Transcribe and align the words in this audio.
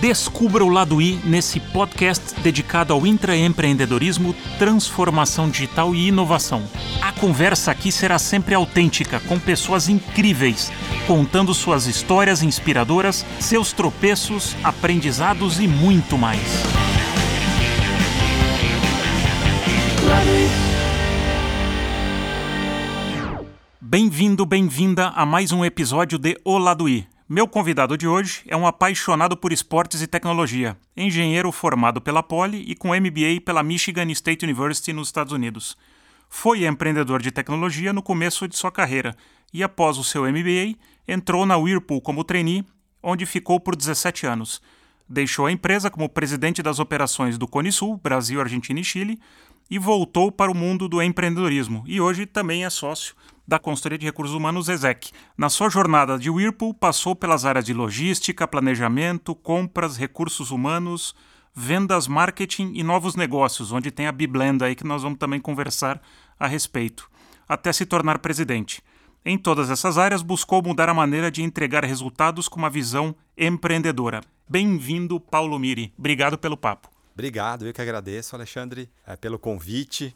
Descubra 0.00 0.64
o 0.64 0.70
lado 0.70 1.02
I 1.02 1.20
nesse 1.26 1.60
podcast 1.60 2.40
dedicado 2.40 2.94
ao 2.94 3.06
intraempreendedorismo, 3.06 4.34
transformação 4.58 5.50
digital 5.50 5.94
e 5.94 6.08
inovação. 6.08 6.62
A 7.02 7.12
conversa 7.12 7.70
aqui 7.70 7.92
será 7.92 8.18
sempre 8.18 8.54
autêntica, 8.54 9.20
com 9.20 9.38
pessoas 9.38 9.90
incríveis, 9.90 10.72
contando 11.06 11.52
suas 11.52 11.86
histórias 11.86 12.42
inspiradoras, 12.42 13.26
seus 13.38 13.74
tropeços, 13.74 14.56
aprendizados 14.64 15.60
e 15.60 15.68
muito 15.68 16.16
mais. 16.16 16.40
Bem-vindo, 23.78 24.46
bem-vinda 24.46 25.08
a 25.08 25.26
mais 25.26 25.52
um 25.52 25.62
episódio 25.62 26.18
de 26.18 26.40
O 26.42 26.56
Lado 26.56 26.88
I. 26.88 27.19
Meu 27.32 27.46
convidado 27.46 27.96
de 27.96 28.08
hoje 28.08 28.42
é 28.48 28.56
um 28.56 28.66
apaixonado 28.66 29.36
por 29.36 29.52
esportes 29.52 30.02
e 30.02 30.08
tecnologia, 30.08 30.76
engenheiro 30.96 31.52
formado 31.52 32.00
pela 32.00 32.24
Poli 32.24 32.64
e 32.66 32.74
com 32.74 32.88
MBA 32.88 33.40
pela 33.44 33.62
Michigan 33.62 34.10
State 34.10 34.44
University 34.44 34.92
nos 34.92 35.06
Estados 35.06 35.32
Unidos. 35.32 35.78
Foi 36.28 36.66
empreendedor 36.66 37.22
de 37.22 37.30
tecnologia 37.30 37.92
no 37.92 38.02
começo 38.02 38.48
de 38.48 38.56
sua 38.56 38.72
carreira 38.72 39.14
e, 39.54 39.62
após 39.62 39.96
o 39.96 40.02
seu 40.02 40.24
MBA, 40.24 40.74
entrou 41.06 41.46
na 41.46 41.56
Whirlpool 41.56 42.00
como 42.00 42.24
trainee, 42.24 42.64
onde 43.00 43.24
ficou 43.24 43.60
por 43.60 43.76
17 43.76 44.26
anos. 44.26 44.60
Deixou 45.08 45.46
a 45.46 45.52
empresa 45.52 45.88
como 45.88 46.08
presidente 46.08 46.64
das 46.64 46.80
operações 46.80 47.38
do 47.38 47.46
Cone 47.46 47.70
Sul, 47.70 47.96
Brasil, 47.96 48.40
Argentina 48.40 48.80
e 48.80 48.84
Chile, 48.84 49.20
e 49.70 49.78
voltou 49.78 50.32
para 50.32 50.50
o 50.50 50.54
mundo 50.54 50.88
do 50.88 51.00
empreendedorismo, 51.00 51.84
e 51.86 52.00
hoje 52.00 52.26
também 52.26 52.64
é 52.64 52.70
sócio 52.70 53.14
da 53.50 53.58
consultoria 53.58 53.98
de 53.98 54.06
recursos 54.06 54.32
humanos 54.32 54.68
ESEC. 54.68 55.10
Na 55.36 55.50
sua 55.50 55.68
jornada 55.68 56.16
de 56.16 56.30
Whirlpool, 56.30 56.72
passou 56.72 57.16
pelas 57.16 57.44
áreas 57.44 57.64
de 57.64 57.74
logística, 57.74 58.46
planejamento, 58.46 59.34
compras, 59.34 59.96
recursos 59.96 60.52
humanos, 60.52 61.16
vendas, 61.52 62.06
marketing 62.06 62.70
e 62.76 62.84
novos 62.84 63.16
negócios, 63.16 63.72
onde 63.72 63.90
tem 63.90 64.06
a 64.06 64.12
Biblenda 64.12 64.66
aí 64.66 64.76
que 64.76 64.86
nós 64.86 65.02
vamos 65.02 65.18
também 65.18 65.40
conversar 65.40 66.00
a 66.38 66.46
respeito, 66.46 67.10
até 67.48 67.72
se 67.72 67.84
tornar 67.84 68.20
presidente. 68.20 68.84
Em 69.24 69.36
todas 69.36 69.68
essas 69.68 69.98
áreas, 69.98 70.22
buscou 70.22 70.62
mudar 70.62 70.88
a 70.88 70.94
maneira 70.94 71.28
de 71.28 71.42
entregar 71.42 71.84
resultados 71.84 72.46
com 72.46 72.56
uma 72.56 72.70
visão 72.70 73.16
empreendedora. 73.36 74.20
Bem-vindo, 74.48 75.18
Paulo 75.18 75.58
Miri. 75.58 75.92
Obrigado 75.98 76.38
pelo 76.38 76.56
papo. 76.56 76.88
Obrigado, 77.12 77.66
eu 77.66 77.72
que 77.72 77.82
agradeço, 77.82 78.36
Alexandre, 78.36 78.88
é, 79.04 79.16
pelo 79.16 79.40
convite. 79.40 80.14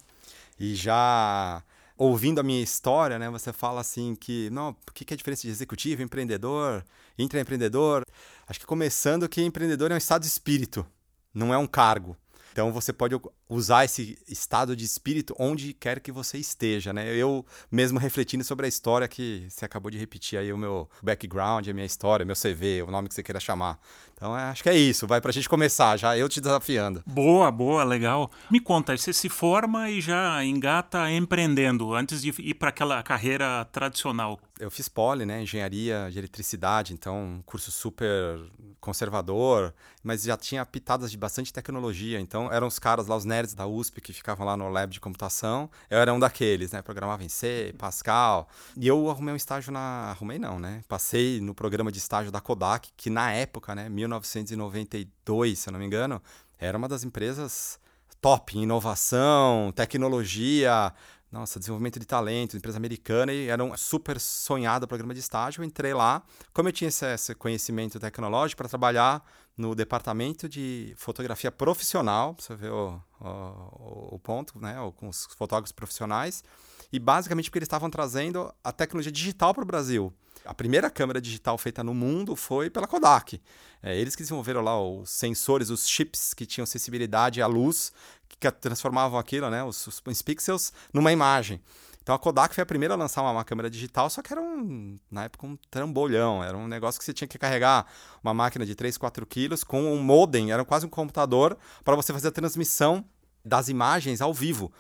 E 0.57 0.77
já 0.77 1.65
ouvindo 1.97 2.41
a 2.41 2.43
minha 2.43 2.63
história, 2.63 3.19
né, 3.19 3.31
você 3.31 3.53
fala 3.53 3.81
assim 3.81 4.15
que, 4.15 4.51
não, 4.51 4.71
o 4.71 4.93
que 4.93 5.13
é 5.13 5.15
a 5.15 5.17
diferença 5.17 5.43
de 5.43 5.49
executivo, 5.49 6.03
empreendedor, 6.03 6.85
intraempreendedor? 7.19 8.05
Acho 8.47 8.61
que 8.61 8.67
começando 8.67 9.29
que 9.29 9.43
empreendedor 9.43 9.91
é 9.91 9.95
um 9.95 9.99
estado 9.99 10.23
de 10.23 10.29
espírito, 10.29 10.87
não 11.33 11.53
é 11.53 11.59
um 11.59 11.67
cargo. 11.67 12.17
Então 12.55 12.71
você 12.71 12.93
pode 12.93 13.21
usar 13.49 13.85
esse 13.85 14.17
estado 14.29 14.77
de 14.77 14.85
espírito 14.85 15.35
onde 15.41 15.75
quer 15.75 15.99
que 15.99 16.13
você 16.13 16.39
esteja, 16.39 16.93
né? 16.93 17.13
Eu 17.13 17.45
mesmo 17.69 17.99
refletindo 17.99 18.45
sobre 18.45 18.67
a 18.67 18.69
história 18.69 19.09
que 19.09 19.45
você 19.51 19.65
acabou 19.65 19.91
de 19.91 19.99
repetir 19.99 20.39
aí 20.39 20.53
o 20.53 20.57
meu 20.57 20.89
background, 21.03 21.67
a 21.67 21.73
minha 21.73 21.85
história, 21.85 22.25
meu 22.25 22.37
CV, 22.37 22.85
o 22.87 22.93
nome 22.93 23.09
que 23.09 23.15
você 23.15 23.25
queira 23.25 23.41
chamar. 23.41 23.81
Então 24.25 24.35
é, 24.35 24.45
acho 24.45 24.63
que 24.63 24.71
é 24.71 24.75
isso, 24.75 25.07
vai 25.07 25.21
pra 25.21 25.31
gente 25.31 25.47
começar 25.47 25.99
já, 25.99 26.17
eu 26.17 26.31
te 26.31 26.41
desafiando. 26.41 27.03
Boa, 27.05 27.53
boa, 27.53 27.85
legal. 27.85 28.31
Me 28.51 28.59
conta, 28.59 28.97
você 28.97 29.13
se 29.13 29.29
forma 29.29 29.91
e 29.91 30.01
já 30.01 30.43
engata 30.43 31.11
empreendendo 31.11 31.93
antes 31.93 32.23
de 32.23 32.33
ir 32.39 32.55
para 32.55 32.71
aquela 32.71 33.03
carreira 33.03 33.67
tradicional. 33.71 34.41
Eu 34.59 34.71
fiz 34.71 34.89
poli, 34.89 35.27
né, 35.27 35.43
engenharia 35.43 36.09
de 36.11 36.19
eletricidade, 36.19 36.95
então 36.95 37.23
um 37.23 37.43
curso 37.45 37.71
super 37.71 38.41
conservador, 38.81 39.75
mas 40.03 40.23
já 40.23 40.37
tinha 40.37 40.65
pitadas 40.65 41.11
de 41.11 41.17
bastante 41.17 41.53
tecnologia, 41.53 42.21
então 42.21 42.53
eram 42.53 42.67
os 42.67 42.79
caras 42.79 43.07
lá, 43.07 43.17
os 43.17 43.25
nerds 43.25 43.55
da 43.55 43.67
USP 43.67 44.01
que 44.01 44.13
ficavam 44.13 44.47
lá 44.47 44.57
no 44.57 44.69
lab 44.69 44.93
de 44.93 45.01
computação, 45.01 45.71
eu 45.89 45.99
era 45.99 46.13
um 46.13 46.21
daqueles, 46.21 46.71
né, 46.71 46.83
programava 46.83 47.25
em 47.25 47.29
C, 47.29 47.75
Pascal, 47.79 48.47
e 48.77 48.87
eu 48.87 49.11
arrumei 49.11 49.33
um 49.33 49.37
estágio 49.37 49.73
na... 49.73 50.11
arrumei 50.11 50.39
não, 50.39 50.61
né, 50.61 50.83
passei 50.87 51.41
no 51.41 51.55
programa 51.55 51.91
de 51.91 51.99
estágio 51.99 52.31
da 52.31 52.41
Kodak, 52.41 52.91
que 52.97 53.09
na 53.09 53.33
época, 53.33 53.75
né, 53.75 53.89
1992, 54.21 55.59
se 55.59 55.69
eu 55.69 55.73
não 55.73 55.79
me 55.79 55.87
engano, 55.87 56.23
era 56.59 56.77
uma 56.77 56.89
das 56.89 57.05
empresas 57.05 57.79
top 58.21 58.57
em 58.57 58.63
inovação, 58.63 59.73
tecnologia, 59.75 60.93
nossa, 61.35 61.59
desenvolvimento 61.59 61.99
de 61.99 62.07
talento, 62.07 62.57
empresa 62.57 62.79
americana, 62.79 63.33
e 63.33 63.49
era 63.49 63.63
um 63.63 63.77
super 63.77 64.21
sonhado 64.21 64.87
programa 64.87 65.13
de 65.13 65.21
estágio. 65.21 65.61
Eu 65.61 65.65
entrei 65.67 65.93
lá, 65.93 66.23
como 66.53 66.69
eu 66.69 66.73
tinha 66.73 66.89
esse 66.89 67.35
conhecimento 67.35 67.99
tecnológico, 67.99 68.59
para 68.59 68.69
trabalhar 68.69 69.23
no 69.57 69.75
departamento 69.75 70.49
de 70.49 70.95
fotografia 70.97 71.51
profissional, 71.51 72.37
você 72.39 72.55
vê 72.55 72.69
o, 72.69 73.01
o, 73.21 74.15
o 74.15 74.19
ponto, 74.21 74.59
né, 74.61 74.77
com 74.97 75.09
os 75.09 75.27
fotógrafos 75.37 75.73
profissionais, 75.73 76.45
e 76.93 77.01
basicamente 77.01 77.51
porque 77.51 77.59
eles 77.59 77.67
estavam 77.67 77.91
trazendo 77.91 78.55
a 78.63 78.73
tecnologia 78.73 79.13
digital 79.13 79.53
para 79.53 79.65
o 79.65 79.67
Brasil. 79.67 80.15
A 80.45 80.53
primeira 80.53 80.91
câmera 80.91 81.21
digital 81.21 81.57
feita 81.57 81.83
no 81.83 81.95
mundo 81.95 82.37
foi 82.37 82.69
pela 82.69 82.87
Kodak. 82.87 83.41
É, 83.83 83.97
eles 83.97 84.15
que 84.15 84.23
desenvolveram 84.23 84.61
lá 84.61 84.81
os 84.81 85.11
sensores, 85.11 85.71
os 85.71 85.89
chips 85.89 86.35
que 86.35 86.45
tinham 86.45 86.67
sensibilidade 86.67 87.41
à 87.41 87.47
luz, 87.47 87.93
que 88.29 88.51
transformavam 88.51 89.19
aquilo, 89.19 89.49
né, 89.49 89.65
os, 89.65 89.87
os 89.87 90.23
pixels, 90.23 90.73
numa 90.93 91.13
imagem. 91.13 91.61
Então 92.03 92.15
a 92.15 92.19
Kodak 92.19 92.55
foi 92.55 92.61
a 92.61 92.67
primeira 92.67 92.93
a 92.93 92.97
lançar 92.99 93.23
uma, 93.23 93.31
uma, 93.31 93.45
câmera 93.45 93.71
digital, 93.71 94.11
só 94.11 94.21
que 94.21 94.31
era 94.31 94.43
um, 94.43 94.99
na 95.11 95.25
época 95.25 95.47
um 95.47 95.57
trambolhão, 95.71 96.45
era 96.45 96.55
um 96.55 96.69
negócio 96.69 96.99
que 96.99 97.05
você 97.05 97.15
tinha 97.15 97.27
que 97.27 97.39
carregar 97.39 97.87
uma 98.23 98.35
máquina 98.35 98.67
de 98.67 98.75
3, 98.75 98.99
4 98.99 99.25
quilos 99.25 99.65
com 99.65 99.83
um 99.83 100.03
modem, 100.03 100.53
era 100.53 100.63
quase 100.67 100.85
um 100.85 100.91
computador 100.91 101.57
para 101.83 101.97
você 101.97 102.13
fazer 102.13 102.29
a 102.29 102.31
transmissão 102.31 103.03
das 103.43 103.71
imagens 103.71 104.21
ao 104.21 104.35
vivo 104.35 104.71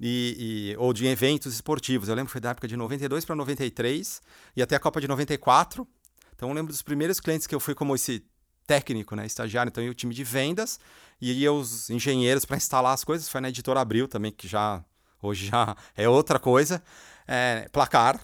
e, 0.00 0.72
e, 0.74 0.76
ou 0.76 0.92
de 0.92 1.06
eventos 1.06 1.54
esportivos. 1.54 2.08
Eu 2.08 2.14
lembro 2.14 2.28
que 2.28 2.32
foi 2.32 2.40
da 2.40 2.50
época 2.50 2.68
de 2.68 2.76
92 2.76 3.24
para 3.24 3.34
93 3.34 4.20
e 4.54 4.62
até 4.62 4.76
a 4.76 4.80
Copa 4.80 5.00
de 5.00 5.08
94. 5.08 5.86
Então 6.34 6.48
eu 6.48 6.54
lembro 6.54 6.72
dos 6.72 6.82
primeiros 6.82 7.18
clientes 7.20 7.46
que 7.46 7.54
eu 7.54 7.60
fui 7.60 7.74
como 7.74 7.94
esse 7.94 8.24
técnico, 8.66 9.14
né, 9.14 9.24
estagiário, 9.24 9.70
então 9.70 9.82
eu 9.82 9.92
o 9.92 9.94
time 9.94 10.12
de 10.12 10.24
vendas 10.24 10.80
e 11.20 11.32
ia 11.32 11.52
os 11.52 11.88
engenheiros 11.88 12.44
para 12.44 12.56
instalar 12.56 12.92
as 12.92 13.04
coisas. 13.04 13.28
Foi 13.28 13.40
na 13.40 13.48
editora 13.48 13.80
Abril 13.80 14.08
também, 14.08 14.32
que 14.32 14.46
já 14.48 14.84
hoje 15.22 15.46
já 15.46 15.76
é 15.96 16.08
outra 16.08 16.38
coisa. 16.38 16.82
É, 17.26 17.68
placar 17.72 18.20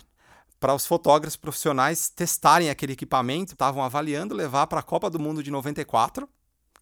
para 0.60 0.75
os 0.75 0.87
fotógrafos 0.87 1.37
profissionais 1.37 2.09
testarem 2.09 2.71
aquele 2.71 2.93
equipamento, 2.93 3.53
estavam 3.53 3.83
avaliando 3.83 4.34
levar 4.34 4.66
para 4.69 4.81
a 4.81 4.83
Copa 4.83 5.10
do 5.10 5.19
Mundo 5.19 5.43
de 5.43 5.50
94 5.50 6.28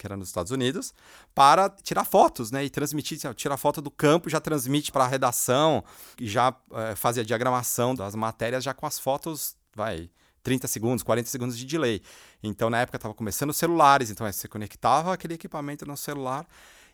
que 0.00 0.06
era 0.06 0.16
nos 0.16 0.28
Estados 0.28 0.50
Unidos, 0.50 0.94
para 1.34 1.68
tirar 1.68 2.04
fotos, 2.04 2.50
né? 2.50 2.64
E 2.64 2.70
transmitir, 2.70 3.18
tirar 3.34 3.56
foto 3.58 3.82
do 3.82 3.90
campo, 3.90 4.30
já 4.30 4.40
transmite 4.40 4.90
para 4.90 5.04
a 5.04 5.06
redação, 5.06 5.84
e 6.18 6.26
já 6.26 6.56
é, 6.72 6.96
fazia 6.96 7.22
a 7.22 7.26
diagramação 7.26 7.94
das 7.94 8.14
matérias 8.14 8.64
já 8.64 8.72
com 8.72 8.86
as 8.86 8.98
fotos, 8.98 9.54
vai, 9.76 10.10
30 10.42 10.66
segundos, 10.66 11.02
40 11.02 11.28
segundos 11.28 11.58
de 11.58 11.66
delay. 11.66 12.00
Então, 12.42 12.70
na 12.70 12.80
época, 12.80 12.96
estava 12.96 13.12
começando 13.12 13.52
celulares, 13.52 14.10
então 14.10 14.26
você 14.26 14.48
conectava 14.48 15.12
aquele 15.12 15.34
equipamento 15.34 15.84
no 15.84 15.96
celular, 15.96 16.46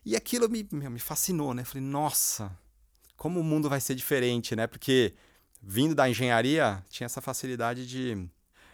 e 0.05 0.17
aquilo 0.17 0.49
me, 0.49 0.67
me 0.73 0.99
fascinou, 0.99 1.55
né? 1.55 1.65
Falei, 1.65 1.83
nossa, 1.87 2.51
como 3.17 3.39
o 3.39 3.45
mundo 3.45 3.69
vai 3.69 3.81
ser 3.81 3.95
diferente, 3.95 4.57
né? 4.57 4.67
Porque 4.67 5.15
vindo 5.63 5.95
da 5.95 6.09
engenharia, 6.09 6.85
tinha 6.89 7.07
essa 7.07 7.21
facilidade 7.21 7.87
de 7.87 8.29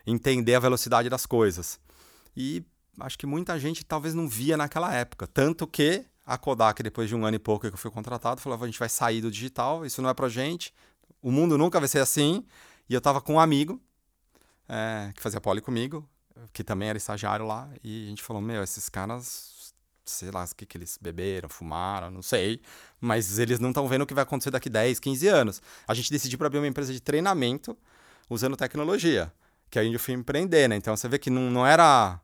entender 0.07 0.55
a 0.55 0.61
velocidade 0.61 1.09
das 1.09 1.27
coisas. 1.27 1.79
E 2.37 2.65
acho 3.01 3.19
que 3.19 3.27
muita 3.27 3.59
gente 3.59 3.85
talvez 3.85 4.15
não 4.15 4.29
via 4.29 4.57
naquela 4.57 4.95
época. 4.95 5.27
Tanto 5.27 5.67
que 5.67 6.05
a 6.25 6.39
Kodak, 6.39 6.83
depois 6.83 7.09
de 7.09 7.17
um 7.17 7.25
ano 7.25 7.37
e 7.37 7.39
pouco 7.39 7.69
que 7.69 7.75
eu 7.75 7.79
fui 7.79 7.91
contratado, 7.91 8.41
falou: 8.41 8.63
a 8.63 8.67
gente 8.67 8.79
vai 8.79 8.89
sair 8.89 9.21
do 9.21 9.31
digital, 9.31 9.85
isso 9.85 10.01
não 10.03 10.11
é 10.11 10.15
pra 10.15 10.29
gente, 10.29 10.73
o 11.21 11.31
mundo 11.31 11.59
nunca 11.59 11.79
vai 11.79 11.89
ser 11.89 11.99
assim. 11.99 12.45
E 12.89 12.95
eu 12.95 13.01
tava 13.01 13.21
com 13.21 13.35
um 13.35 13.41
amigo 13.41 13.81
é, 14.69 15.13
que 15.15 15.23
fazia 15.23 15.41
poli 15.41 15.61
comigo, 15.61 16.09
que 16.53 16.63
também 16.65 16.89
era 16.89 16.99
estagiário 16.99 17.47
lá, 17.47 17.69
e 17.83 18.07
a 18.07 18.09
gente 18.11 18.23
falou: 18.23 18.43
Meu, 18.43 18.63
esses 18.63 18.89
caras, 18.89 19.75
sei 20.05 20.31
lá 20.31 20.45
o 20.45 20.55
que, 20.55 20.67
que 20.67 20.77
eles 20.77 20.99
beberam, 21.01 21.49
fumaram, 21.49 22.11
não 22.11 22.23
sei, 22.23 22.61
mas 23.01 23.39
eles 23.39 23.59
não 23.59 23.71
estão 23.71 23.87
vendo 23.89 24.03
o 24.03 24.07
que 24.07 24.15
vai 24.15 24.23
acontecer 24.23 24.51
daqui 24.51 24.69
10, 24.69 24.99
15 25.01 25.29
anos. 25.29 25.63
A 25.87 25.95
gente 25.95 26.11
decidiu 26.11 26.39
para 26.39 26.47
abrir 26.47 26.59
uma 26.59 26.69
empresa 26.69 26.93
de 26.93 27.01
treinamento 27.01 27.77
usando 28.29 28.57
tecnologia, 28.57 29.33
que 29.71 29.79
aí 29.79 29.93
eu 29.93 30.01
fui 30.01 30.15
empreender, 30.15 30.69
né? 30.69 30.77
Então 30.77 30.97
você 30.97 31.09
vê 31.09 31.19
que 31.19 31.31
não, 31.31 31.51
não 31.51 31.67
era 31.67 32.21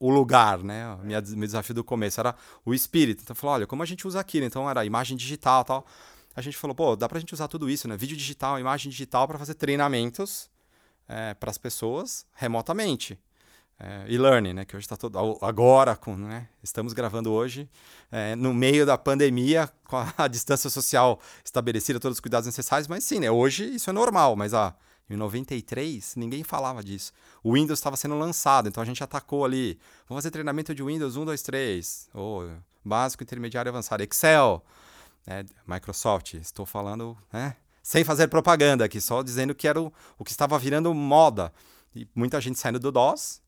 o 0.00 0.10
lugar, 0.10 0.64
né? 0.64 0.94
O 0.94 1.04
meu 1.04 1.46
desafio 1.46 1.74
do 1.74 1.84
começo 1.84 2.18
era 2.18 2.34
o 2.64 2.72
espírito. 2.72 3.22
Então, 3.22 3.36
falou, 3.36 3.54
olha, 3.56 3.66
como 3.66 3.82
a 3.82 3.86
gente 3.86 4.08
usa 4.08 4.18
aquilo? 4.18 4.46
Então, 4.46 4.68
era 4.68 4.82
imagem 4.84 5.14
digital 5.16 5.62
tal. 5.62 5.86
A 6.34 6.40
gente 6.40 6.56
falou, 6.56 6.74
pô, 6.74 6.96
dá 6.96 7.06
pra 7.06 7.20
gente 7.20 7.34
usar 7.34 7.46
tudo 7.48 7.68
isso, 7.68 7.86
né? 7.86 7.96
Vídeo 7.98 8.16
digital, 8.16 8.58
imagem 8.58 8.90
digital 8.90 9.28
para 9.28 9.38
fazer 9.38 9.54
treinamentos 9.54 10.48
é, 11.06 11.34
para 11.34 11.50
as 11.50 11.58
pessoas 11.58 12.24
remotamente. 12.32 13.18
É, 13.78 14.04
e-learning, 14.08 14.54
né? 14.54 14.64
Que 14.64 14.74
hoje 14.74 14.84
está 14.84 14.96
todo... 14.96 15.18
Agora, 15.42 15.94
com, 15.94 16.16
né? 16.16 16.48
Estamos 16.62 16.94
gravando 16.94 17.30
hoje, 17.30 17.68
é, 18.10 18.34
no 18.36 18.54
meio 18.54 18.86
da 18.86 18.96
pandemia, 18.96 19.70
com 19.84 19.96
a, 19.98 20.12
a, 20.16 20.28
distância 20.28 20.70
social 20.70 21.20
estabelecida, 21.44 22.00
todos 22.00 22.16
os 22.16 22.20
cuidados 22.20 22.46
necessários, 22.46 22.88
mas 22.88 23.04
sim, 23.04 23.20
né? 23.20 23.30
Hoje 23.30 23.64
isso 23.64 23.90
é 23.90 23.92
normal, 23.92 24.34
mas 24.34 24.54
há 24.54 24.74
Em 25.10 25.16
93, 25.16 26.14
ninguém 26.14 26.44
falava 26.44 26.84
disso. 26.84 27.12
O 27.42 27.54
Windows 27.54 27.80
estava 27.80 27.96
sendo 27.96 28.16
lançado, 28.16 28.68
então 28.68 28.80
a 28.80 28.86
gente 28.86 29.02
atacou 29.02 29.44
ali. 29.44 29.78
Vamos 30.08 30.22
fazer 30.22 30.30
treinamento 30.30 30.72
de 30.72 30.82
Windows 30.84 31.16
1, 31.16 31.24
2, 31.24 31.42
3. 31.42 32.08
Ou 32.14 32.50
básico, 32.84 33.24
intermediário 33.24 33.68
avançado. 33.68 34.02
Excel, 34.04 34.64
né? 35.26 35.44
Microsoft. 35.66 36.34
Estou 36.34 36.64
falando 36.64 37.18
né? 37.32 37.56
sem 37.82 38.04
fazer 38.04 38.28
propaganda 38.28 38.84
aqui, 38.84 39.00
só 39.00 39.22
dizendo 39.22 39.54
que 39.54 39.66
era 39.66 39.80
o, 39.80 39.92
o 40.16 40.24
que 40.24 40.30
estava 40.30 40.56
virando 40.58 40.94
moda. 40.94 41.52
E 41.94 42.06
muita 42.14 42.40
gente 42.40 42.58
saindo 42.58 42.78
do 42.78 42.92
DOS 42.92 43.42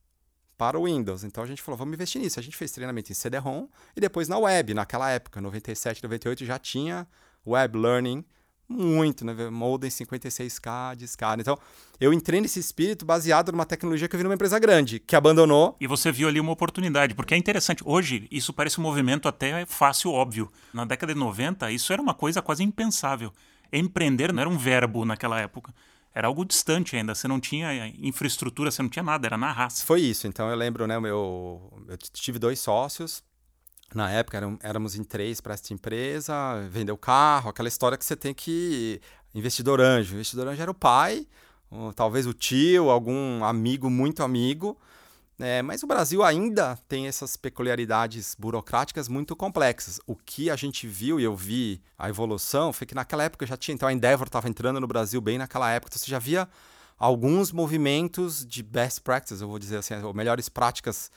para 0.59 0.79
o 0.79 0.85
Windows. 0.85 1.23
Então 1.23 1.44
a 1.44 1.47
gente 1.47 1.62
falou, 1.62 1.79
vamos 1.79 1.94
investir 1.94 2.20
nisso. 2.20 2.41
A 2.41 2.43
gente 2.43 2.56
fez 2.56 2.73
treinamento 2.73 3.12
em 3.12 3.14
CD-ROM 3.14 3.69
e 3.97 4.00
depois 4.00 4.29
na 4.29 4.38
web. 4.38 4.75
Naquela 4.75 5.11
época, 5.11 5.41
97, 5.41 6.03
98, 6.03 6.44
já 6.44 6.59
tinha 6.59 7.06
web 7.47 7.79
learning 7.79 8.25
muito, 8.72 9.24
né? 9.24 9.50
Modem 9.50 9.90
56K 9.90 10.96
de 10.96 11.04
escada. 11.04 11.40
Então, 11.40 11.58
eu 12.00 12.12
entrei 12.12 12.40
nesse 12.40 12.58
espírito 12.58 13.04
baseado 13.04 13.52
numa 13.52 13.64
tecnologia 13.66 14.08
que 14.08 14.16
eu 14.16 14.19
vi 14.19 14.24
numa 14.24 14.34
empresa 14.34 14.58
grande, 14.58 14.98
que 14.98 15.14
abandonou. 15.14 15.76
E 15.80 15.86
você 15.86 16.10
viu 16.10 16.28
ali 16.28 16.40
uma 16.40 16.52
oportunidade, 16.52 17.14
porque 17.14 17.34
é 17.34 17.36
interessante. 17.36 17.82
Hoje, 17.84 18.26
isso 18.30 18.52
parece 18.52 18.80
um 18.80 18.82
movimento 18.82 19.28
até 19.28 19.64
fácil, 19.66 20.10
óbvio. 20.10 20.50
Na 20.72 20.84
década 20.84 21.12
de 21.12 21.20
90, 21.20 21.70
isso 21.70 21.92
era 21.92 22.00
uma 22.00 22.14
coisa 22.14 22.40
quase 22.40 22.62
impensável. 22.62 23.32
Empreender 23.72 24.32
não 24.32 24.40
era 24.40 24.50
um 24.50 24.58
verbo 24.58 25.04
naquela 25.04 25.40
época. 25.40 25.75
Era 26.14 26.28
algo 26.28 26.44
distante 26.44 26.96
ainda. 26.96 27.14
Você 27.14 27.28
não 27.28 27.40
tinha 27.40 27.86
infraestrutura, 27.98 28.70
você 28.70 28.82
não 28.82 28.88
tinha 28.88 29.02
nada, 29.02 29.26
era 29.26 29.38
na 29.38 29.52
raça. 29.52 29.84
Foi 29.84 30.00
isso. 30.00 30.26
Então, 30.26 30.50
eu 30.50 30.56
lembro, 30.56 30.86
né? 30.86 30.98
Meu, 30.98 31.72
eu 31.88 31.96
tive 31.96 32.38
dois 32.38 32.58
sócios 32.60 33.22
na 33.96 34.10
época 34.10 34.40
éramos 34.62 34.96
em 34.96 35.04
três 35.04 35.40
para 35.40 35.54
esta 35.54 35.72
empresa, 35.72 36.34
vendeu 36.70 36.96
carro, 36.96 37.50
aquela 37.50 37.68
história 37.68 37.98
que 37.98 38.04
você 38.04 38.16
tem 38.16 38.34
que. 38.34 39.00
Investidor 39.34 39.80
anjo. 39.80 40.14
Investidor 40.14 40.48
anjo 40.48 40.60
era 40.60 40.70
o 40.70 40.74
pai, 40.74 41.26
ou, 41.70 41.92
talvez 41.92 42.26
o 42.26 42.34
tio, 42.34 42.90
algum 42.90 43.42
amigo, 43.44 43.88
muito 43.88 44.22
amigo. 44.22 44.76
É, 45.38 45.62
mas 45.62 45.82
o 45.82 45.86
Brasil 45.86 46.22
ainda 46.22 46.78
tem 46.86 47.08
essas 47.08 47.36
peculiaridades 47.36 48.36
burocráticas 48.38 49.08
muito 49.08 49.34
complexas. 49.34 49.98
O 50.06 50.14
que 50.14 50.50
a 50.50 50.56
gente 50.56 50.86
viu 50.86 51.18
e 51.18 51.24
eu 51.24 51.34
vi 51.34 51.82
a 51.98 52.08
evolução 52.08 52.72
foi 52.72 52.86
que 52.86 52.94
naquela 52.94 53.24
época 53.24 53.46
já 53.46 53.56
tinha. 53.56 53.74
Então 53.74 53.88
a 53.88 53.92
Endeavor 53.92 54.26
estava 54.26 54.48
entrando 54.48 54.78
no 54.78 54.86
Brasil 54.86 55.20
bem 55.20 55.38
naquela 55.38 55.70
época. 55.70 55.90
Então 55.90 55.98
você 55.98 56.10
já 56.10 56.18
via 56.18 56.48
alguns 56.98 57.50
movimentos 57.50 58.46
de 58.46 58.62
best 58.62 59.00
practices, 59.00 59.40
eu 59.40 59.48
vou 59.48 59.58
dizer 59.58 59.78
assim, 59.78 59.94
ou 60.02 60.14
melhores 60.14 60.48
práticas 60.48 61.10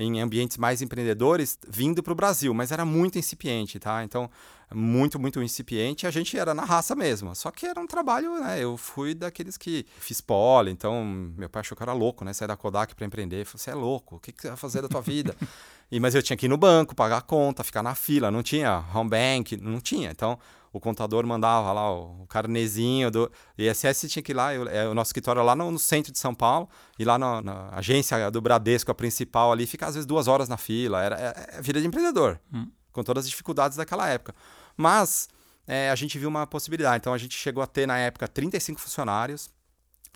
em 0.00 0.20
ambientes 0.20 0.56
mais 0.56 0.82
empreendedores 0.82 1.58
vindo 1.68 2.02
para 2.02 2.12
o 2.12 2.16
Brasil, 2.16 2.52
mas 2.54 2.72
era 2.72 2.84
muito 2.84 3.18
incipiente, 3.18 3.78
tá? 3.78 4.02
Então, 4.02 4.30
muito, 4.74 5.18
muito 5.18 5.42
incipiente. 5.42 6.06
A 6.06 6.10
gente 6.10 6.38
era 6.38 6.54
na 6.54 6.64
raça 6.64 6.94
mesmo. 6.94 7.34
Só 7.34 7.50
que 7.50 7.66
era 7.66 7.80
um 7.80 7.86
trabalho, 7.86 8.40
né? 8.40 8.62
Eu 8.62 8.76
fui 8.76 9.14
daqueles 9.14 9.56
que 9.56 9.84
fiz 9.98 10.20
pole, 10.20 10.70
então 10.70 11.04
meu 11.04 11.48
pai 11.48 11.60
achou 11.60 11.76
que 11.76 11.82
eu 11.82 11.84
era 11.84 11.92
louco, 11.92 12.24
né? 12.24 12.32
Sair 12.32 12.48
da 12.48 12.56
Kodak 12.56 12.94
para 12.94 13.04
empreender. 13.04 13.44
Falei, 13.44 13.58
você 13.58 13.70
é 13.70 13.74
louco, 13.74 14.16
o 14.16 14.20
que, 14.20 14.32
que 14.32 14.42
você 14.42 14.48
vai 14.48 14.56
fazer 14.56 14.82
da 14.82 14.88
tua 14.88 15.00
vida? 15.00 15.36
e, 15.90 15.98
mas 15.98 16.14
eu 16.14 16.22
tinha 16.22 16.36
que 16.36 16.46
ir 16.46 16.48
no 16.48 16.56
banco, 16.56 16.94
pagar 16.94 17.18
a 17.18 17.22
conta, 17.22 17.64
ficar 17.64 17.82
na 17.82 17.94
fila. 17.94 18.30
Não 18.30 18.42
tinha 18.42 18.84
home 18.94 19.10
bank, 19.10 19.56
não 19.56 19.80
tinha. 19.80 20.10
Então, 20.10 20.38
o 20.72 20.80
contador 20.80 21.26
mandava 21.26 21.72
lá 21.72 21.92
o, 21.92 22.26
carnezinho 22.28 23.10
do 23.10 23.30
ISS, 23.58 24.08
tinha 24.08 24.22
que 24.22 24.32
ir 24.32 24.34
lá, 24.34 24.54
eu, 24.54 24.68
é, 24.68 24.88
o 24.88 24.94
nosso 24.94 25.08
escritório 25.08 25.40
é 25.40 25.42
lá 25.42 25.56
no, 25.56 25.70
no, 25.70 25.78
centro 25.78 26.12
de 26.12 26.18
São 26.18 26.34
Paulo, 26.34 26.68
e 26.98 27.04
lá 27.04 27.18
na, 27.18 27.42
na, 27.42 27.68
agência 27.72 28.30
do 28.30 28.40
Bradesco, 28.40 28.90
a 28.90 28.94
principal 28.94 29.50
ali, 29.50 29.66
fica 29.66 29.86
às 29.86 29.94
vezes 29.94 30.06
duas 30.06 30.28
horas 30.28 30.48
na 30.48 30.56
fila, 30.56 31.02
era 31.02 31.16
é, 31.16 31.58
é 31.58 31.62
vida 31.62 31.80
de 31.80 31.86
empreendedor, 31.86 32.38
hum. 32.52 32.68
com 32.92 33.02
todas 33.02 33.24
as 33.24 33.30
dificuldades 33.30 33.76
daquela 33.76 34.08
época. 34.08 34.34
Mas 34.76 35.28
é, 35.66 35.90
a 35.90 35.94
gente 35.94 36.18
viu 36.18 36.28
uma 36.28 36.46
possibilidade, 36.46 36.98
então 36.98 37.12
a 37.12 37.18
gente 37.18 37.36
chegou 37.36 37.62
a 37.62 37.66
ter 37.66 37.86
na 37.86 37.98
época 37.98 38.28
35 38.28 38.80
funcionários, 38.80 39.50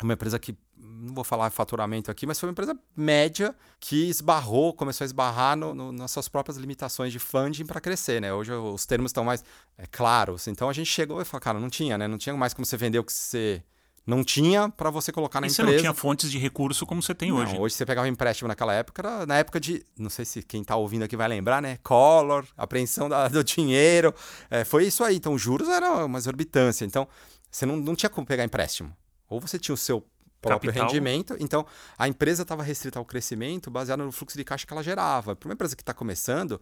uma 0.03 0.15
empresa 0.15 0.39
que 0.39 0.57
não 0.85 1.15
vou 1.15 1.25
falar 1.25 1.51
faturamento 1.51 2.11
aqui, 2.11 2.27
mas 2.27 2.39
foi 2.39 2.49
uma 2.49 2.53
empresa 2.53 2.79
média 2.97 3.55
que 3.81 4.09
esbarrou, 4.09 4.73
começou 4.73 5.05
a 5.05 5.07
esbarrar 5.07 5.57
no, 5.57 5.75
no, 5.75 5.93
nas 5.93 6.11
suas 6.11 6.29
próprias 6.29 6.57
limitações 6.57 7.13
de 7.13 7.19
funding 7.19 7.67
para 7.67 7.81
crescer, 7.81 8.21
né? 8.21 8.33
Hoje 8.33 8.53
os 8.53 8.87
termos 8.87 9.11
estão 9.11 9.25
mais 9.25 9.45
é, 9.79 9.87
claros. 9.87 10.47
Então 10.47 10.69
a 10.69 10.73
gente 10.73 10.91
chegou 10.91 11.21
e 11.21 11.25
falou, 11.25 11.41
cara, 11.41 11.59
não 11.59 11.71
tinha, 11.71 11.97
né? 11.99 12.07
Não 12.07 12.19
tinha 12.19 12.37
mais 12.37 12.55
como 12.55 12.65
você 12.67 12.77
vender 12.77 12.99
o 12.99 13.05
que 13.05 13.13
você 13.13 13.63
não 14.07 14.23
tinha 14.23 14.69
para 14.69 14.91
você 14.91 15.11
colocar 15.11 15.41
na 15.41 15.47
e 15.47 15.51
empresa. 15.51 15.67
você 15.67 15.73
não 15.73 15.81
tinha 15.81 15.95
fontes 15.95 16.31
de 16.31 16.39
recurso 16.39 16.85
como 16.85 17.03
você 17.03 17.15
tem 17.15 17.31
não, 17.31 17.39
hoje. 17.39 17.57
Hoje 17.59 17.75
você 17.75 17.87
pegava 17.87 18.07
um 18.07 18.11
empréstimo 18.11 18.49
naquela 18.49 18.75
época, 18.75 19.01
era 19.01 19.27
na 19.27 19.39
época 19.39 19.59
de, 19.59 19.85
não 19.99 20.11
sei 20.11 20.25
se 20.25 20.43
quem 20.43 20.61
está 20.61 20.77
ouvindo 20.77 21.05
aqui 21.05 21.17
vai 21.17 21.29
lembrar, 21.29 21.63
né? 21.63 21.79
Collor, 21.83 22.45
apreensão 22.57 23.09
da, 23.09 23.29
do 23.29 23.43
dinheiro. 23.43 24.15
É, 24.51 24.65
foi 24.65 24.85
isso 24.87 25.03
aí. 25.03 25.17
Então, 25.17 25.39
juros 25.39 25.69
era 25.69 26.05
uma 26.05 26.19
exorbitância. 26.19 26.85
Então, 26.85 27.09
você 27.51 27.65
não, 27.65 27.77
não 27.77 27.95
tinha 27.95 28.11
como 28.11 28.27
pegar 28.27 28.45
empréstimo. 28.45 28.95
Ou 29.29 29.41
você 29.41 29.59
tinha 29.59 29.75
o 29.75 29.79
seu 29.79 30.05
próprio 30.49 30.71
Capital. 30.71 30.89
rendimento. 30.89 31.37
Então, 31.41 31.67
a 31.99 32.09
empresa 32.09 32.43
estava 32.43 32.63
restrita 32.63 32.99
ao 32.99 33.05
crescimento 33.05 33.71
baseado 33.71 34.05
no 34.05 34.13
fluxo 34.13 34.37
de 34.37 34.45
caixa 34.45 34.67
que 34.67 34.73
ela 34.73 34.83
gerava. 34.83 35.35
Para 35.35 35.49
uma 35.49 35.55
empresa 35.55 35.75
que 35.75 35.83
está 35.83 35.93
começando, 35.93 36.61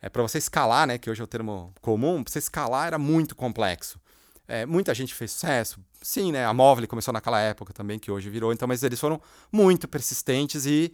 é 0.00 0.08
para 0.08 0.22
você 0.22 0.38
escalar, 0.38 0.86
né, 0.86 0.98
que 0.98 1.10
hoje 1.10 1.20
é 1.20 1.24
o 1.24 1.26
termo 1.26 1.72
comum, 1.80 2.22
para 2.22 2.32
você 2.32 2.38
escalar 2.38 2.86
era 2.86 2.98
muito 2.98 3.34
complexo. 3.34 4.00
É, 4.48 4.64
muita 4.64 4.94
gente 4.94 5.14
fez 5.14 5.32
sucesso. 5.32 5.80
Sim, 6.00 6.30
né? 6.30 6.44
A 6.44 6.54
Móvel 6.54 6.86
começou 6.86 7.12
naquela 7.12 7.40
época 7.40 7.72
também, 7.72 7.98
que 7.98 8.10
hoje 8.10 8.30
virou. 8.30 8.52
Então, 8.52 8.68
mas 8.68 8.82
eles 8.84 9.00
foram 9.00 9.20
muito 9.50 9.88
persistentes 9.88 10.64
e, 10.66 10.92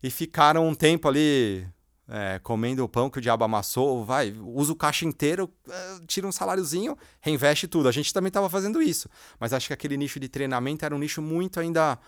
e 0.00 0.08
ficaram 0.08 0.68
um 0.68 0.74
tempo 0.74 1.08
ali 1.08 1.66
é, 2.14 2.38
comendo 2.40 2.84
o 2.84 2.88
pão 2.88 3.08
que 3.08 3.16
o 3.16 3.22
diabo 3.22 3.42
amassou, 3.42 4.04
vai, 4.04 4.32
usa 4.32 4.70
o 4.70 4.76
caixa 4.76 5.06
inteiro, 5.06 5.50
é, 5.66 5.98
tira 6.06 6.26
um 6.26 6.32
saláriozinho, 6.32 6.94
reinveste 7.22 7.66
tudo. 7.66 7.88
A 7.88 7.92
gente 7.92 8.12
também 8.12 8.28
estava 8.28 8.50
fazendo 8.50 8.82
isso, 8.82 9.08
mas 9.40 9.54
acho 9.54 9.68
que 9.68 9.72
aquele 9.72 9.96
nicho 9.96 10.20
de 10.20 10.28
treinamento 10.28 10.84
era 10.84 10.94
um 10.94 10.98
nicho 10.98 11.22
muito 11.22 11.58
ainda 11.58 11.98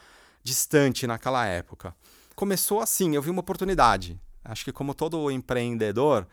distante 0.43 1.07
naquela 1.07 1.47
época. 1.47 1.97
Começou 2.35 2.81
assim, 2.81 3.15
eu 3.15 3.23
vi 3.23 3.31
uma 3.31 3.41
oportunidade. 3.41 4.21
Acho 4.45 4.63
que 4.63 4.73
como 4.73 4.95
todo 4.95 5.31
empreendedor, 5.31 6.29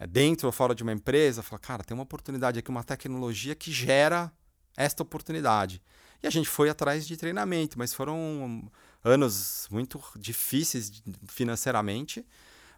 é, 0.00 0.06
dentro 0.06 0.48
ou 0.48 0.52
fora 0.52 0.74
de 0.74 0.82
uma 0.82 0.92
empresa, 0.92 1.44
fala, 1.44 1.60
cara, 1.60 1.84
tem 1.84 1.94
uma 1.94 2.02
oportunidade 2.02 2.58
aqui, 2.58 2.70
uma 2.70 2.82
tecnologia 2.82 3.54
que 3.54 3.70
gera 3.70 4.32
esta 4.76 5.00
oportunidade. 5.00 5.80
E 6.20 6.26
a 6.26 6.30
gente 6.30 6.48
foi 6.48 6.68
atrás 6.68 7.06
de 7.06 7.16
treinamento, 7.16 7.78
mas 7.78 7.94
foram 7.94 8.68
anos 9.04 9.68
muito 9.70 10.02
difíceis 10.18 11.04
financeiramente 11.28 12.26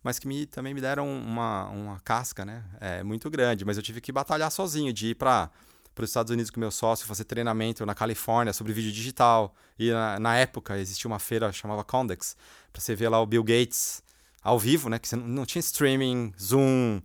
mas 0.05 0.19
que 0.19 0.29
me, 0.29 0.45
também 0.45 0.75
me 0.75 0.83
deram 0.83 1.09
uma, 1.09 1.65
uma 1.71 2.01
casca 2.01 2.45
né? 2.45 2.63
É, 2.79 3.03
muito 3.03 3.31
grande. 3.31 3.65
Mas 3.65 3.79
eu 3.79 3.83
tive 3.83 4.03
que 4.03 4.13
batalhar 4.13 4.51
sozinho, 4.53 4.93
de 4.93 5.09
ir 5.09 5.15
para 5.15 5.51
os 5.99 6.11
Estados 6.11 6.31
Unidos 6.31 6.51
com 6.51 6.61
meu 6.61 6.71
sócio, 6.71 7.07
fazer 7.07 7.25
treinamento 7.25 7.87
na 7.87 7.95
Califórnia 7.95 8.53
sobre 8.53 8.75
vídeo 8.75 8.93
digital. 8.93 9.55
E 9.79 9.91
na, 9.91 10.21
na 10.21 10.37
época 10.37 10.79
existia 10.79 11.09
uma 11.09 11.19
feira 11.19 11.51
chamava 11.51 11.83
Condex, 11.83 12.37
para 12.71 12.83
você 12.83 12.95
ver 12.95 13.09
lá 13.09 13.19
o 13.19 13.27
Bill 13.27 13.43
Gates 13.43 14.03
ao 14.43 14.59
vivo, 14.59 14.91
né? 14.91 14.99
Que 14.99 15.09
você 15.09 15.17
não, 15.17 15.27
não 15.27 15.47
tinha 15.47 15.61
streaming, 15.61 16.35
Zoom, 16.39 17.01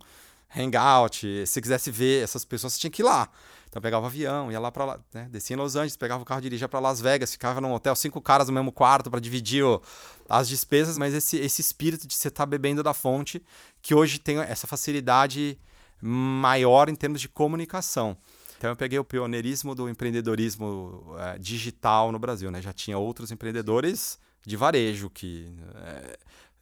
Hangout. 0.54 1.46
Se 1.46 1.60
quisesse 1.62 1.90
ver 1.90 2.22
essas 2.22 2.44
pessoas, 2.44 2.74
você 2.74 2.80
tinha 2.80 2.90
que 2.90 3.00
ir 3.00 3.06
lá. 3.06 3.30
Então 3.70 3.80
pegava 3.80 4.06
avião, 4.06 4.50
ia 4.50 4.58
lá 4.58 4.72
para 4.72 4.84
lá, 4.84 5.00
né? 5.14 5.28
descia 5.30 5.54
em 5.54 5.56
Los 5.56 5.76
Angeles, 5.76 5.96
pegava 5.96 6.20
o 6.20 6.26
carro, 6.26 6.40
dirigia 6.40 6.68
para 6.68 6.80
Las 6.80 7.00
Vegas, 7.00 7.30
ficava 7.30 7.60
num 7.60 7.72
hotel, 7.72 7.94
cinco 7.94 8.20
caras 8.20 8.48
no 8.48 8.52
mesmo 8.52 8.72
quarto 8.72 9.08
para 9.08 9.20
dividir 9.20 9.64
o, 9.64 9.80
as 10.28 10.48
despesas, 10.48 10.98
mas 10.98 11.14
esse, 11.14 11.36
esse 11.36 11.60
espírito 11.60 12.04
de 12.04 12.14
você 12.14 12.26
estar 12.26 12.42
tá 12.42 12.46
bebendo 12.46 12.82
da 12.82 12.92
fonte, 12.92 13.40
que 13.80 13.94
hoje 13.94 14.18
tem 14.18 14.38
essa 14.40 14.66
facilidade 14.66 15.56
maior 16.02 16.88
em 16.88 16.96
termos 16.96 17.20
de 17.20 17.28
comunicação. 17.28 18.16
Então 18.58 18.70
eu 18.70 18.76
peguei 18.76 18.98
o 18.98 19.04
pioneirismo 19.04 19.72
do 19.72 19.88
empreendedorismo 19.88 21.14
é, 21.18 21.38
digital 21.38 22.10
no 22.10 22.18
Brasil, 22.18 22.50
né? 22.50 22.60
Já 22.60 22.72
tinha 22.72 22.98
outros 22.98 23.30
empreendedores 23.30 24.18
de 24.44 24.56
varejo 24.56 25.08
que 25.08 25.48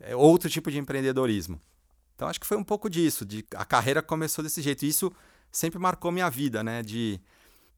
é, 0.00 0.10
é 0.10 0.16
outro 0.16 0.50
tipo 0.50 0.70
de 0.70 0.78
empreendedorismo. 0.78 1.58
Então 2.14 2.28
acho 2.28 2.38
que 2.38 2.46
foi 2.46 2.56
um 2.56 2.64
pouco 2.64 2.90
disso, 2.90 3.24
de 3.24 3.44
a 3.54 3.64
carreira 3.64 4.02
começou 4.02 4.44
desse 4.44 4.60
jeito. 4.60 4.84
Isso 4.84 5.10
sempre 5.50 5.78
marcou 5.78 6.10
minha 6.10 6.28
vida, 6.30 6.62
né? 6.62 6.82
De 6.82 7.20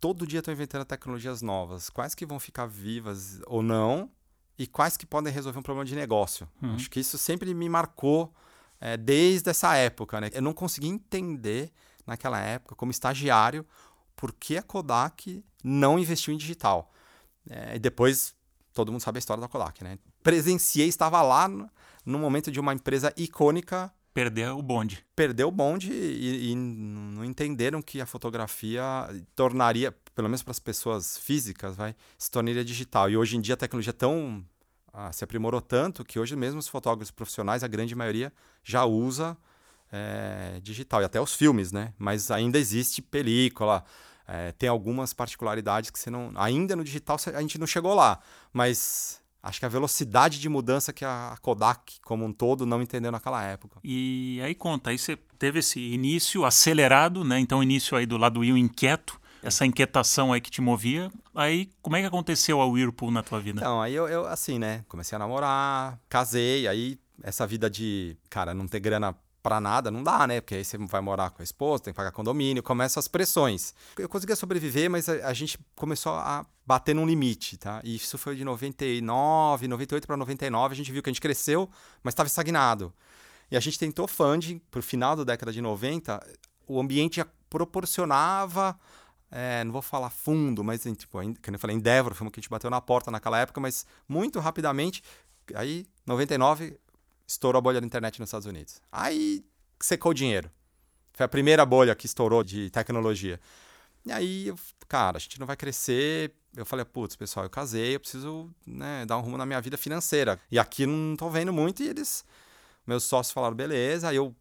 todo 0.01 0.27
dia 0.27 0.39
estou 0.39 0.53
inventando 0.53 0.85
tecnologias 0.85 1.43
novas, 1.43 1.91
quais 1.91 2.15
que 2.15 2.25
vão 2.25 2.41
ficar 2.41 2.67
vivas 2.67 3.41
ou 3.47 3.63
não, 3.63 4.11
e 4.59 4.67
quais 4.67 4.97
que 4.97 5.07
podem 5.07 5.33
resolver 5.33 5.59
um 5.59 5.63
problema 5.63 5.85
de 5.85 5.95
negócio. 5.95 6.49
Uhum. 6.63 6.75
Acho 6.75 6.91
que 6.91 7.01
isso 7.01 7.17
sempre 7.17 7.55
me 7.55 7.69
marcou 7.69 8.35
é, 8.81 8.97
desde 8.97 9.51
essa 9.51 9.75
época, 9.75 10.21
né? 10.21 10.31
Eu 10.33 10.43
não 10.43 10.53
consegui 10.53 10.89
entender 10.89 11.73
naquela 12.07 12.39
época, 12.41 12.75
como 12.75 12.91
estagiário, 12.91 13.67
por 14.15 14.33
que 14.33 14.59
a 14.59 14.63
Kodak 14.63 15.45
não 15.65 15.99
investiu 15.99 16.35
em 16.35 16.37
digital. 16.37 16.93
É, 17.49 17.77
e 17.77 17.79
depois 17.79 18.35
todo 18.75 18.93
mundo 18.93 19.01
sabe 19.01 19.19
a 19.19 19.21
história 19.21 19.41
da 19.41 19.49
Kodak, 19.49 19.83
né? 19.83 19.99
Presenciei, 20.23 20.89
estava 20.89 21.23
lá 21.23 21.49
no, 21.49 21.71
no 22.05 22.19
momento 22.19 22.51
de 22.51 22.61
uma 22.61 22.75
empresa 22.75 23.13
icônica 23.17 23.93
Perdeu 24.13 24.59
o 24.59 24.63
bonde. 24.63 25.05
Perdeu 25.15 25.49
o 25.49 25.51
bonde 25.53 25.93
e, 25.93 26.51
e 26.51 26.55
não 26.55 27.25
entenderam 27.25 27.81
que 27.81 28.01
a 28.01 28.07
fotografia 28.07 28.83
tornaria, 29.37 29.93
pelo 30.15 30.29
menos 30.29 30.43
para 30.43 30.51
as 30.51 30.59
pessoas 30.59 31.17
físicas, 31.17 31.77
vai, 31.77 31.95
se 32.19 32.31
tornaria 32.31 32.65
digital. 32.65 33.09
E 33.09 33.17
hoje 33.17 33.37
em 33.37 33.41
dia 33.41 33.55
a 33.55 33.57
tecnologia 33.57 33.91
é 33.91 33.93
tão 33.93 34.45
ah, 34.93 35.13
se 35.13 35.23
aprimorou 35.23 35.61
tanto 35.61 36.05
que 36.05 36.19
hoje 36.19 36.35
mesmo 36.35 36.59
os 36.59 36.67
fotógrafos 36.67 37.13
profissionais, 37.13 37.63
a 37.63 37.69
grande 37.69 37.95
maioria, 37.95 38.33
já 38.65 38.85
usa 38.85 39.37
é, 39.93 40.59
digital. 40.61 41.03
E 41.03 41.05
até 41.05 41.21
os 41.21 41.35
filmes, 41.35 41.71
né? 41.71 41.95
Mas 41.97 42.31
ainda 42.31 42.59
existe 42.59 43.01
película, 43.01 43.85
É, 44.33 44.53
tem 44.53 44.69
algumas 44.69 45.13
particularidades 45.13 45.91
que 45.91 45.99
você 45.99 46.09
não. 46.09 46.31
Ainda 46.37 46.77
no 46.77 46.85
digital 46.85 47.17
a 47.35 47.41
gente 47.41 47.59
não 47.59 47.67
chegou 47.67 47.95
lá, 47.95 48.21
mas 48.53 49.21
acho 49.43 49.59
que 49.59 49.67
a 49.67 49.69
velocidade 49.69 50.39
de 50.39 50.49
mudança 50.49 50.93
que 50.93 51.05
a 51.05 51.37
Kodak 51.41 52.01
como 52.05 52.25
um 52.25 52.33
todo 52.33 52.67
não 52.67 52.83
entendeu 52.83 53.11
naquela 53.11 53.43
época. 53.43 53.79
E 53.83 54.41
aí 54.43 54.55
conta, 54.55 54.91
aí 54.91 54.99
você 54.99 55.17
teve 55.39 55.61
esse 55.61 55.81
início 55.81 56.45
acelerado, 56.45 57.25
né? 57.25 57.39
Então 57.39 57.63
início 57.63 57.97
aí 57.97 58.07
do 58.07 58.17
lado 58.17 58.41
Will 58.41 58.57
inquieto, 58.57 59.21
essa 59.43 59.65
inquietação 59.65 60.33
aí 60.33 60.41
que 60.41 60.51
te 60.51 60.61
movia. 60.61 61.11
Aí 61.35 61.71
como 61.81 61.97
é 61.97 62.01
que 62.01 62.07
aconteceu 62.07 62.61
a 62.61 62.67
Whirlpool 62.67 63.11
na 63.11 63.23
tua 63.23 63.41
vida? 63.41 63.61
Então, 63.61 63.81
aí 63.81 63.95
eu, 63.95 64.09
eu 64.09 64.27
assim, 64.27 64.59
né, 64.59 64.85
comecei 64.89 65.17
a 65.17 65.19
namorar, 65.19 65.99
casei, 66.09 66.69
aí 66.69 66.99
essa 67.23 67.47
vida 67.47 67.69
de, 67.69 68.17
cara, 68.29 68.55
não 68.55 68.67
ter 68.67 68.81
grana 68.81 69.15
para 69.43 69.61
nada, 69.61 69.91
não 69.91 70.03
dá, 70.03 70.27
né? 70.27 70.41
Porque 70.41 70.55
aí 70.55 70.65
você 70.65 70.79
vai 70.79 71.01
morar 71.01 71.31
com 71.31 71.43
a 71.43 71.45
esposa, 71.45 71.85
tem 71.85 71.93
que 71.93 71.97
pagar 71.97 72.13
condomínio, 72.13 72.63
começam 72.63 73.01
as 73.01 73.09
pressões. 73.09 73.75
Eu 73.99 74.09
conseguia 74.09 74.37
sobreviver, 74.37 74.91
mas 74.91 75.09
a, 75.09 75.29
a 75.29 75.33
gente 75.33 75.59
começou 75.75 76.13
a 76.13 76.45
bater 76.67 76.95
num 76.95 77.07
limite, 77.07 77.57
tá? 77.57 77.81
E 77.83 77.97
isso 77.97 78.19
foi 78.19 78.37
de 78.37 78.45
99, 78.45 79.69
98 79.69 80.07
para 80.07 80.17
99, 80.17 80.73
a 80.73 80.77
gente 80.77 80.93
viu 80.93 81.03
que 81.03 81.11
a 81.11 81.13
gente 81.13 81.21
cresceu, 81.21 81.69
mas 82.03 82.13
estava 82.13 82.27
estagnado. 82.27 82.93
E 83.51 83.57
a 83.57 83.61
gente 83.61 83.79
tentou 83.79 84.07
funding 84.07 84.61
pro 84.71 84.83
final 84.83 85.17
da 85.17 85.25
década 85.25 85.53
de 85.53 85.61
90, 85.61 86.25
o 86.67 86.81
ambiente 86.81 87.17
já 87.17 87.27
proporcionava 87.49 88.79
é, 89.31 89.63
não 89.63 89.73
vou 89.73 89.83
falar 89.83 90.11
fundo, 90.11 90.65
mas 90.65 90.83
tipo, 90.83 91.13
como 91.13 91.37
eu 91.47 91.59
falei, 91.59 91.77
Endeavor 91.77 92.15
foi 92.15 92.27
uma 92.27 92.31
que 92.31 92.41
a 92.41 92.43
gente 92.43 92.51
bateu 92.51 92.69
na 92.69 92.81
porta 92.81 93.11
naquela 93.11 93.39
época, 93.39 93.61
mas 93.61 93.87
muito 94.09 94.41
rapidamente, 94.41 95.03
aí 95.55 95.87
99 96.05 96.77
estourou 97.31 97.59
a 97.59 97.63
bolha 97.63 97.81
da 97.81 97.87
internet 97.87 98.19
nos 98.19 98.29
Estados 98.29 98.47
Unidos. 98.47 98.81
Aí 98.91 99.45
secou 99.79 100.11
o 100.11 100.15
dinheiro. 100.15 100.51
Foi 101.13 101.25
a 101.25 101.29
primeira 101.29 101.65
bolha 101.65 101.95
que 101.95 102.07
estourou 102.07 102.43
de 102.43 102.71
tecnologia. 102.71 103.39
E 104.05 104.11
aí, 104.11 104.53
cara, 104.89 105.17
a 105.17 105.21
gente 105.21 105.39
não 105.39 105.47
vai 105.47 105.57
crescer. 105.57 106.33
Eu 106.57 106.67
falei, 106.67 106.85
putz, 106.85 107.15
pessoal, 107.15 107.47
eu 107.47 107.51
casei, 107.51 107.95
eu 107.95 108.01
preciso 108.01 108.51
né, 108.67 109.05
dar 109.07 109.17
um 109.17 109.21
rumo 109.21 109.37
na 109.37 109.47
minha 109.47 109.61
vida 109.61 109.77
financeira. 109.77 110.41
E 110.51 110.59
aqui 110.59 110.87
não 110.87 111.15
tô 111.17 111.31
vendo 111.31 111.53
muito. 111.53 111.83
E 111.83 111.89
eles, 111.89 112.25
meus 112.85 113.05
sócios 113.05 113.33
falaram, 113.33 113.55
beleza. 113.55 114.09
Aí 114.09 114.17
eu 114.17 114.35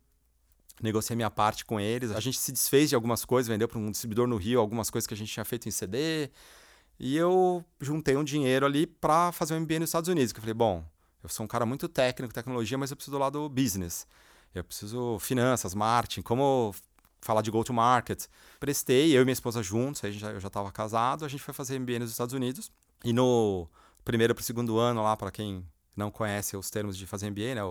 negociei 0.81 1.15
minha 1.15 1.29
parte 1.29 1.65
com 1.65 1.79
eles. 1.79 2.11
A 2.11 2.19
gente 2.19 2.39
se 2.39 2.51
desfez 2.51 2.89
de 2.89 2.95
algumas 2.95 3.23
coisas, 3.23 3.47
vendeu 3.47 3.67
para 3.67 3.77
um 3.77 3.91
distribuidor 3.91 4.27
no 4.27 4.37
Rio 4.37 4.59
algumas 4.59 4.89
coisas 4.89 5.05
que 5.05 5.13
a 5.13 5.17
gente 5.17 5.31
tinha 5.31 5.45
feito 5.45 5.67
em 5.67 5.71
CD. 5.71 6.31
E 6.99 7.15
eu 7.15 7.63
juntei 7.79 8.17
um 8.17 8.23
dinheiro 8.23 8.65
ali 8.65 8.87
para 8.87 9.31
fazer 9.31 9.53
um 9.53 9.59
MBA 9.59 9.79
nos 9.79 9.89
Estados 9.89 10.07
Unidos. 10.07 10.31
Que 10.33 10.39
eu 10.39 10.41
falei, 10.41 10.55
bom, 10.55 10.83
eu 11.23 11.29
sou 11.29 11.43
um 11.43 11.47
cara 11.47 11.65
muito 11.65 11.87
técnico, 11.87 12.33
tecnologia, 12.33 12.77
mas 12.77 12.91
eu 12.91 12.97
preciso 12.97 13.17
do 13.17 13.19
lado 13.19 13.49
business. 13.49 14.07
Eu 14.53 14.63
preciso 14.63 15.19
finanças, 15.19 15.75
marketing, 15.75 16.21
como 16.21 16.73
falar 17.21 17.41
de 17.41 17.51
go-to-market. 17.51 18.25
Prestei, 18.59 19.15
eu 19.15 19.21
e 19.21 19.25
minha 19.25 19.33
esposa 19.33 19.61
juntos, 19.61 20.03
aí 20.03 20.13
eu 20.21 20.39
já 20.39 20.47
estava 20.47 20.71
casado, 20.71 21.25
a 21.25 21.27
gente 21.27 21.43
foi 21.43 21.53
fazer 21.53 21.77
MBA 21.79 21.99
nos 21.99 22.11
Estados 22.11 22.33
Unidos. 22.33 22.71
E 23.03 23.13
no 23.13 23.67
primeiro 24.03 24.33
para 24.33 24.41
o 24.41 24.45
segundo 24.45 24.77
ano 24.79 25.03
lá, 25.03 25.15
para 25.15 25.31
quem 25.31 25.65
não 25.95 26.09
conhece 26.09 26.55
os 26.55 26.69
termos 26.69 26.97
de 26.97 27.05
fazer 27.05 27.29
MBA, 27.29 27.55
né? 27.55 27.61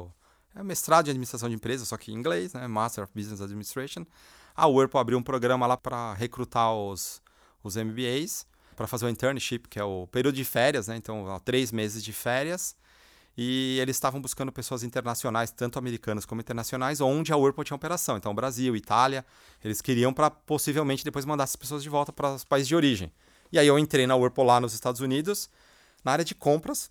É 0.55 0.63
mestrado 0.63 1.07
em 1.07 1.11
administração 1.11 1.49
de 1.49 1.55
empresas, 1.55 1.89
só 1.89 1.97
que 1.97 2.11
em 2.11 2.15
inglês, 2.15 2.53
né? 2.53 2.67
Master 2.67 3.05
of 3.05 3.13
Business 3.15 3.41
Administration. 3.41 4.05
A 4.55 4.67
Whirlpool 4.67 5.01
abriu 5.01 5.19
um 5.19 5.23
programa 5.23 5.67
lá 5.67 5.77
para 5.77 6.15
recrutar 6.15 6.75
os, 6.75 7.23
os 7.63 7.77
MBAs, 7.77 8.47
para 8.75 8.87
fazer 8.87 9.07
o 9.07 9.09
internship, 9.09 9.69
que 9.69 9.79
é 9.79 9.85
o 9.85 10.07
período 10.07 10.35
de 10.35 10.45
férias, 10.45 10.89
né? 10.89 10.97
Então, 10.97 11.41
três 11.45 11.71
meses 11.73 12.03
de 12.03 12.13
férias 12.13 12.77
e 13.41 13.79
eles 13.79 13.95
estavam 13.95 14.21
buscando 14.21 14.51
pessoas 14.51 14.83
internacionais, 14.83 15.53
tanto 15.53 15.79
americanas 15.79 16.25
como 16.25 16.41
internacionais, 16.41 17.01
onde 17.01 17.33
a 17.33 17.37
Whirlpool 17.37 17.63
tinha 17.63 17.77
operação. 17.77 18.17
Então, 18.17 18.35
Brasil, 18.35 18.75
Itália, 18.75 19.25
eles 19.63 19.81
queriam 19.81 20.13
para 20.13 20.29
possivelmente 20.29 21.05
depois 21.05 21.25
mandar 21.25 21.45
essas 21.45 21.55
pessoas 21.55 21.85
de 21.85 21.89
volta 21.89 22.13
para 22.13 22.35
os 22.35 22.43
países 22.43 22.67
de 22.67 22.75
origem. 22.75 23.13
E 23.53 23.59
aí 23.59 23.69
eu 23.69 23.79
entrei 23.79 24.09
na 24.09 24.17
Whirlpool 24.17 24.45
lá 24.45 24.61
nos 24.61 24.75
Estados 24.75 25.01
Unidos, 25.01 25.49
na 26.05 26.11
área 26.11 26.25
de 26.25 26.35
compras. 26.35 26.91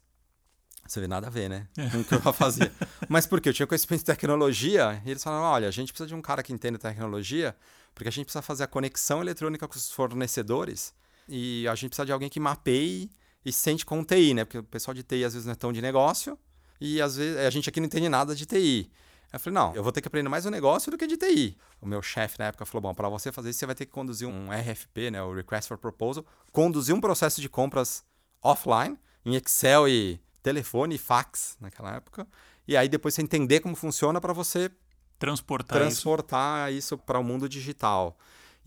Você 0.88 1.02
vê 1.02 1.08
nada 1.08 1.28
a 1.28 1.30
ver, 1.30 1.50
né? 1.50 1.68
Com 1.92 2.00
o 2.00 2.06
que 2.06 2.14
eu 2.14 2.32
fazia. 2.32 2.72
Mas 3.10 3.28
por 3.28 3.42
quê? 3.42 3.50
Eu 3.50 3.54
tinha 3.54 3.68
conhecimento 3.68 4.00
de 4.00 4.06
tecnologia 4.06 5.02
e 5.06 5.12
eles 5.12 5.22
falaram: 5.22 5.44
olha, 5.44 5.68
a 5.68 5.72
gente 5.72 5.92
precisa 5.92 6.08
de 6.08 6.16
um 6.16 6.22
cara 6.22 6.42
que 6.42 6.54
entenda 6.54 6.80
tecnologia, 6.80 7.54
porque 7.94 8.08
a 8.08 8.12
gente 8.12 8.24
precisa 8.24 8.42
fazer 8.42 8.64
a 8.64 8.68
conexão 8.68 9.20
eletrônica 9.20 9.68
com 9.68 9.76
os 9.76 9.92
fornecedores 9.92 10.94
e 11.28 11.68
a 11.68 11.76
gente 11.76 11.90
precisa 11.90 12.06
de 12.06 12.14
alguém 12.14 12.30
que 12.30 12.40
mapeie 12.40 13.12
e 13.46 13.52
sente 13.52 13.86
com 13.86 14.04
TI, 14.04 14.34
né? 14.34 14.46
Porque 14.46 14.58
o 14.58 14.64
pessoal 14.64 14.94
de 14.94 15.04
TI 15.04 15.24
às 15.24 15.34
vezes 15.34 15.46
não 15.46 15.54
é 15.54 15.56
tão 15.56 15.72
de 15.72 15.82
negócio 15.82 16.38
e 16.80 17.02
às 17.02 17.16
vezes 17.16 17.38
a 17.38 17.50
gente 17.50 17.70
aqui 17.70 17.80
não 17.80 17.88
entende 17.88 18.10
nada 18.10 18.36
de 18.36 18.46
TI. 18.46 18.92
Eu 19.32 19.40
falei, 19.40 19.56
não, 19.56 19.76
eu 19.76 19.84
vou 19.84 19.92
ter 19.92 20.02
que 20.02 20.08
aprender 20.08 20.30
mais 20.30 20.46
o 20.46 20.50
negócio 20.50 20.90
do 20.90 20.98
que 20.98 21.06
de 21.06 21.18
TI. 21.18 21.58
O 21.82 21.86
meu 21.86 22.02
chefe 22.02 22.40
na 22.40 22.46
época 22.46 22.66
falou, 22.66 22.82
bom, 22.82 22.94
para 22.94 23.10
você 23.10 23.32
fazer 23.32 23.50
isso, 23.50 23.60
você 23.60 23.66
vai 23.66 23.76
ter 23.76 23.86
que 23.86 23.92
conduzir 23.92 24.28
um 24.28 24.50
RFP, 24.52 25.12
né, 25.12 25.22
o 25.22 25.34
Request 25.34 25.68
for 25.68 25.78
Proposal, 25.78 26.26
conduzir 26.52 26.96
um 26.96 27.02
processo 27.02 27.42
de 27.42 27.50
compras 27.50 28.04
offline, 28.42 28.98
em 29.26 29.36
Excel 29.36 29.88
e 29.90 30.20
telefone 30.42 30.96
e 30.96 30.98
fax 30.98 31.58
naquela 31.60 31.96
época, 31.96 32.26
e 32.66 32.78
aí 32.78 32.88
depois 32.88 33.14
você 33.14 33.22
entender 33.22 33.60
como 33.60 33.76
funciona 33.76 34.22
para 34.22 34.32
você 34.32 34.72
transportar, 35.20 35.78
transportar 35.78 36.72
isso, 36.72 36.96
isso 36.96 36.98
para 36.98 37.20
o 37.20 37.24
mundo 37.24 37.50
digital. 37.50 38.18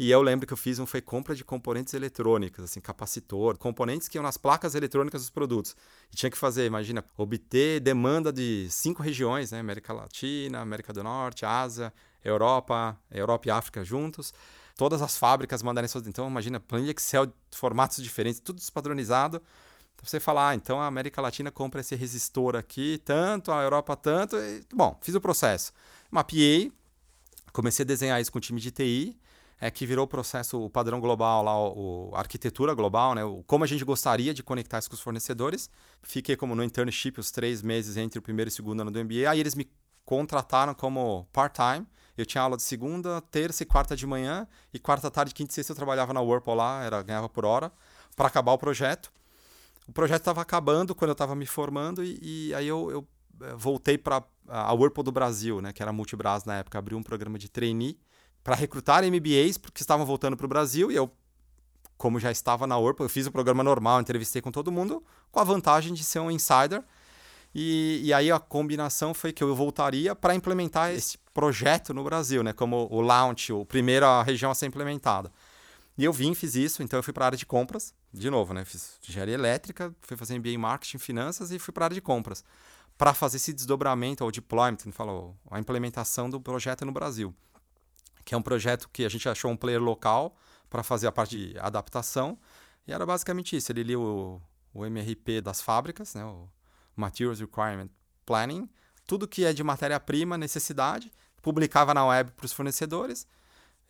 E 0.01 0.11
eu 0.11 0.23
lembro 0.23 0.47
que 0.47 0.53
eu 0.55 0.57
fiz 0.57 0.79
um 0.79 0.87
foi 0.87 1.03
compra 1.03 1.35
de 1.35 1.45
componentes 1.45 1.93
eletrônicos, 1.93 2.65
assim, 2.65 2.81
capacitor, 2.81 3.59
componentes 3.59 4.09
que 4.09 4.17
iam 4.17 4.23
nas 4.23 4.39
placas 4.39 4.75
eletrônicas 4.75 5.21
dos 5.21 5.29
produtos. 5.29 5.77
E 6.11 6.17
tinha 6.17 6.31
que 6.31 6.39
fazer, 6.39 6.65
imagina, 6.65 7.05
obter 7.19 7.81
demanda 7.81 8.33
de 8.33 8.67
cinco 8.71 9.03
regiões, 9.03 9.53
né? 9.53 9.61
América 9.61 9.93
Latina, 9.93 10.59
América 10.59 10.91
do 10.95 11.03
Norte, 11.03 11.45
Ásia, 11.45 11.93
Europa, 12.25 12.99
Europa 13.11 13.49
e 13.49 13.51
África 13.51 13.85
juntos. 13.85 14.33
Todas 14.75 15.03
as 15.03 15.19
fábricas 15.19 15.63
mandarem 15.63 15.87
suas. 15.87 16.07
Então, 16.07 16.27
imagina, 16.27 16.59
planilha 16.59 16.93
Excel, 16.93 17.31
formatos 17.51 18.03
diferentes, 18.03 18.41
tudo 18.41 18.57
despadronizado. 18.57 19.37
Então, 19.95 20.09
você 20.09 20.19
falar, 20.19 20.49
ah, 20.49 20.55
então 20.55 20.81
a 20.81 20.87
América 20.87 21.21
Latina 21.21 21.51
compra 21.51 21.83
esse 21.83 21.95
resistor 21.95 22.57
aqui, 22.57 23.03
tanto, 23.05 23.53
a 23.53 23.63
Europa 23.63 23.95
tanto. 23.97 24.39
E, 24.39 24.65
bom, 24.75 24.99
fiz 25.03 25.15
o 25.15 25.21
processo. 25.21 25.75
Mapeei, 26.11 26.73
comecei 27.53 27.83
a 27.83 27.87
desenhar 27.87 28.19
isso 28.19 28.33
com 28.33 28.39
o 28.39 28.41
time 28.41 28.63
de 28.63 28.71
TI 28.71 29.21
é 29.61 29.71
que 29.71 29.85
virou 29.85 30.07
o 30.07 30.09
processo, 30.09 30.59
o 30.59 30.71
padrão 30.71 31.01
global 31.01 31.43
lá, 31.43 31.55
o, 31.59 32.11
a 32.15 32.21
arquitetura 32.21 32.73
global, 32.73 33.15
né? 33.15 33.23
O, 33.23 33.45
como 33.47 33.63
a 33.63 33.67
gente 33.67 33.85
gostaria 33.85 34.33
de 34.33 34.43
conectar 34.43 34.79
isso 34.79 34.89
com 34.89 34.95
os 34.95 35.03
fornecedores. 35.03 35.69
Fiquei 36.03 36.35
como 36.35 36.55
no 36.55 36.65
internship 36.65 37.21
os 37.21 37.31
três 37.31 37.61
meses 37.61 37.99
entre 37.99 38.19
o 38.19 38.23
primeiro 38.23 38.49
e 38.49 38.53
o 38.53 38.55
segundo 38.55 38.81
ano 38.81 38.91
do 38.91 39.05
MBA. 39.05 39.29
Aí 39.29 39.39
eles 39.39 39.55
me 39.55 39.71
contrataram 40.03 40.73
como 40.73 41.29
part-time. 41.31 41.87
Eu 42.17 42.25
tinha 42.25 42.43
aula 42.43 42.57
de 42.57 42.63
segunda, 42.63 43.21
terça 43.21 43.63
e 43.63 43.67
quarta 43.67 43.95
de 43.95 44.07
manhã. 44.07 44.49
E 44.73 44.79
quarta 44.79 45.11
tarde, 45.11 45.35
quinta 45.35 45.53
e 45.53 45.55
sexta 45.55 45.73
eu 45.73 45.77
trabalhava 45.77 46.15
na 46.15 46.23
Whirlpool 46.23 46.55
lá, 46.55 46.83
era, 46.83 47.03
ganhava 47.03 47.29
por 47.29 47.45
hora, 47.45 47.71
para 48.17 48.29
acabar 48.29 48.53
o 48.53 48.59
projeto. 48.59 49.13
O 49.87 49.93
projeto 49.93 50.21
estava 50.21 50.41
acabando 50.41 50.95
quando 50.95 51.11
eu 51.11 51.13
estava 51.13 51.35
me 51.35 51.45
formando 51.45 52.03
e, 52.03 52.19
e 52.23 52.55
aí 52.55 52.67
eu, 52.67 52.91
eu 52.91 53.09
eh, 53.43 53.55
voltei 53.57 53.99
para 53.99 54.23
a 54.49 54.73
Whirlpool 54.73 55.05
do 55.05 55.13
Brasil, 55.13 55.61
né, 55.61 55.73
que 55.73 55.83
era 55.83 55.93
Multibras 55.93 56.45
na 56.45 56.59
época, 56.59 56.79
abriu 56.79 56.97
um 56.97 57.03
programa 57.03 57.39
de 57.39 57.49
trainee 57.49 57.99
para 58.43 58.55
recrutar 58.55 59.05
MBAs 59.05 59.59
porque 59.59 59.83
estavam 59.83 60.07
voltando 60.07 60.37
para 60.37 60.47
o 60.47 60.49
Brasil 60.49 60.91
e 60.91 60.97
eu, 60.97 61.11
como 61.97 62.19
já 62.19 62.31
estava 62.31 62.67
na 62.67 62.79
Orpa, 62.79 63.05
eu 63.05 63.09
fiz 63.09 63.27
o 63.27 63.33
programa 63.33 63.63
normal, 63.63 64.01
entrevistei 64.01 64.41
com 64.41 64.51
todo 64.51 64.73
mundo, 64.73 65.05
com 65.31 65.41
a 65.41 65.45
vantagem 65.45 65.93
de 65.93 66.03
ser 66.03 66.21
um 66.21 66.31
insider. 66.31 66.83
E, 67.55 68.01
e 68.05 68.13
aí 68.13 68.31
a 68.31 68.39
combinação 68.39 69.13
foi 69.13 69.33
que 69.33 69.43
eu 69.43 69.55
voltaria 69.55 70.15
para 70.15 70.35
implementar 70.35 70.93
esse 70.93 71.19
projeto 71.35 71.93
no 71.93 72.05
Brasil, 72.05 72.45
né? 72.45 72.53
Como 72.53 72.89
o 72.91 73.01
launch, 73.01 73.53
a 73.53 73.65
primeira 73.65 74.23
região 74.23 74.53
a 74.53 74.55
ser 74.55 74.67
implementada. 74.67 75.33
E 75.99 76.05
eu 76.05 76.13
vim, 76.13 76.33
fiz 76.33 76.55
isso, 76.55 76.83
então 76.83 76.99
eu 76.99 77.03
fui 77.03 77.13
para 77.13 77.25
a 77.25 77.27
área 77.27 77.39
de 77.39 77.45
compras, 77.45 77.93
de 78.13 78.31
novo, 78.31 78.55
né? 78.55 78.65
Fiz 78.65 78.99
engenharia 79.07 79.35
elétrica, 79.35 79.93
fui 80.01 80.17
fazer 80.17 80.39
MBA 80.39 80.51
em 80.51 80.59
marketing, 80.59 80.99
finanças 80.99 81.51
e 81.51 81.59
fui 81.59 81.75
para 81.75 81.85
a 81.85 81.87
área 81.87 81.95
de 81.95 82.01
compras 82.01 82.45
para 82.97 83.13
fazer 83.13 83.39
esse 83.39 83.53
desdobramento 83.53 84.23
ou 84.25 84.31
deployment, 84.31 84.79
falou, 84.93 85.37
a 85.51 85.59
implementação 85.59 86.31
do 86.31 86.41
projeto 86.41 86.85
no 86.85 86.93
Brasil 86.93 87.35
que 88.25 88.35
é 88.35 88.39
um 88.39 88.43
projeto 88.43 88.89
que 88.93 89.05
a 89.05 89.09
gente 89.09 89.29
achou 89.29 89.51
um 89.51 89.57
player 89.57 89.81
local 89.81 90.37
para 90.69 90.83
fazer 90.83 91.07
a 91.07 91.13
parte 91.13 91.37
de 91.37 91.59
adaptação. 91.59 92.39
E 92.87 92.93
era 92.93 93.05
basicamente 93.05 93.57
isso. 93.57 93.73
Ele 93.73 93.83
lia 93.83 93.99
o, 93.99 94.41
o 94.73 94.87
MRP 94.87 95.41
das 95.41 95.61
fábricas, 95.61 96.15
né, 96.15 96.25
o 96.25 96.49
Materials 96.97 97.41
Requirement 97.41 97.89
Planning, 98.25 98.69
tudo 99.07 99.27
que 99.27 99.45
é 99.45 99.53
de 99.53 99.65
matéria-prima, 99.65 100.39
necessidade, 100.39 101.13
publicava 101.43 101.93
na 101.93 102.07
web 102.07 102.31
para 102.33 102.47
os 102.47 102.53
fornecedores. 102.53 103.27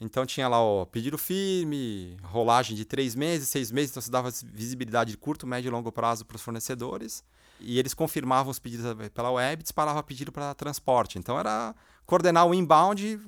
Então 0.01 0.25
tinha 0.25 0.49
lá 0.49 0.59
o 0.63 0.87
pedido 0.87 1.19
firme, 1.19 2.17
rolagem 2.23 2.75
de 2.75 2.87
três 2.87 3.15
meses, 3.15 3.49
seis 3.49 3.71
meses, 3.71 3.91
então 3.91 4.01
se 4.01 4.11
dava 4.11 4.31
visibilidade 4.45 5.11
de 5.11 5.19
curto, 5.19 5.47
médio 5.47 5.69
e 5.69 5.71
longo 5.71 5.93
prazo 5.93 6.25
para 6.25 6.37
os 6.37 6.43
fornecedores. 6.43 7.23
E 7.61 7.79
eles 7.79 7.93
confirmavam 7.93 8.51
os 8.51 8.59
pedidos 8.59 8.87
pela 9.11 9.31
web, 9.31 9.63
disparava 9.63 10.03
pedido 10.03 10.33
para 10.33 10.55
transporte. 10.55 11.19
Então 11.19 11.39
era 11.39 11.75
coordenar 12.07 12.47
o 12.47 12.55
inbound 12.55 13.21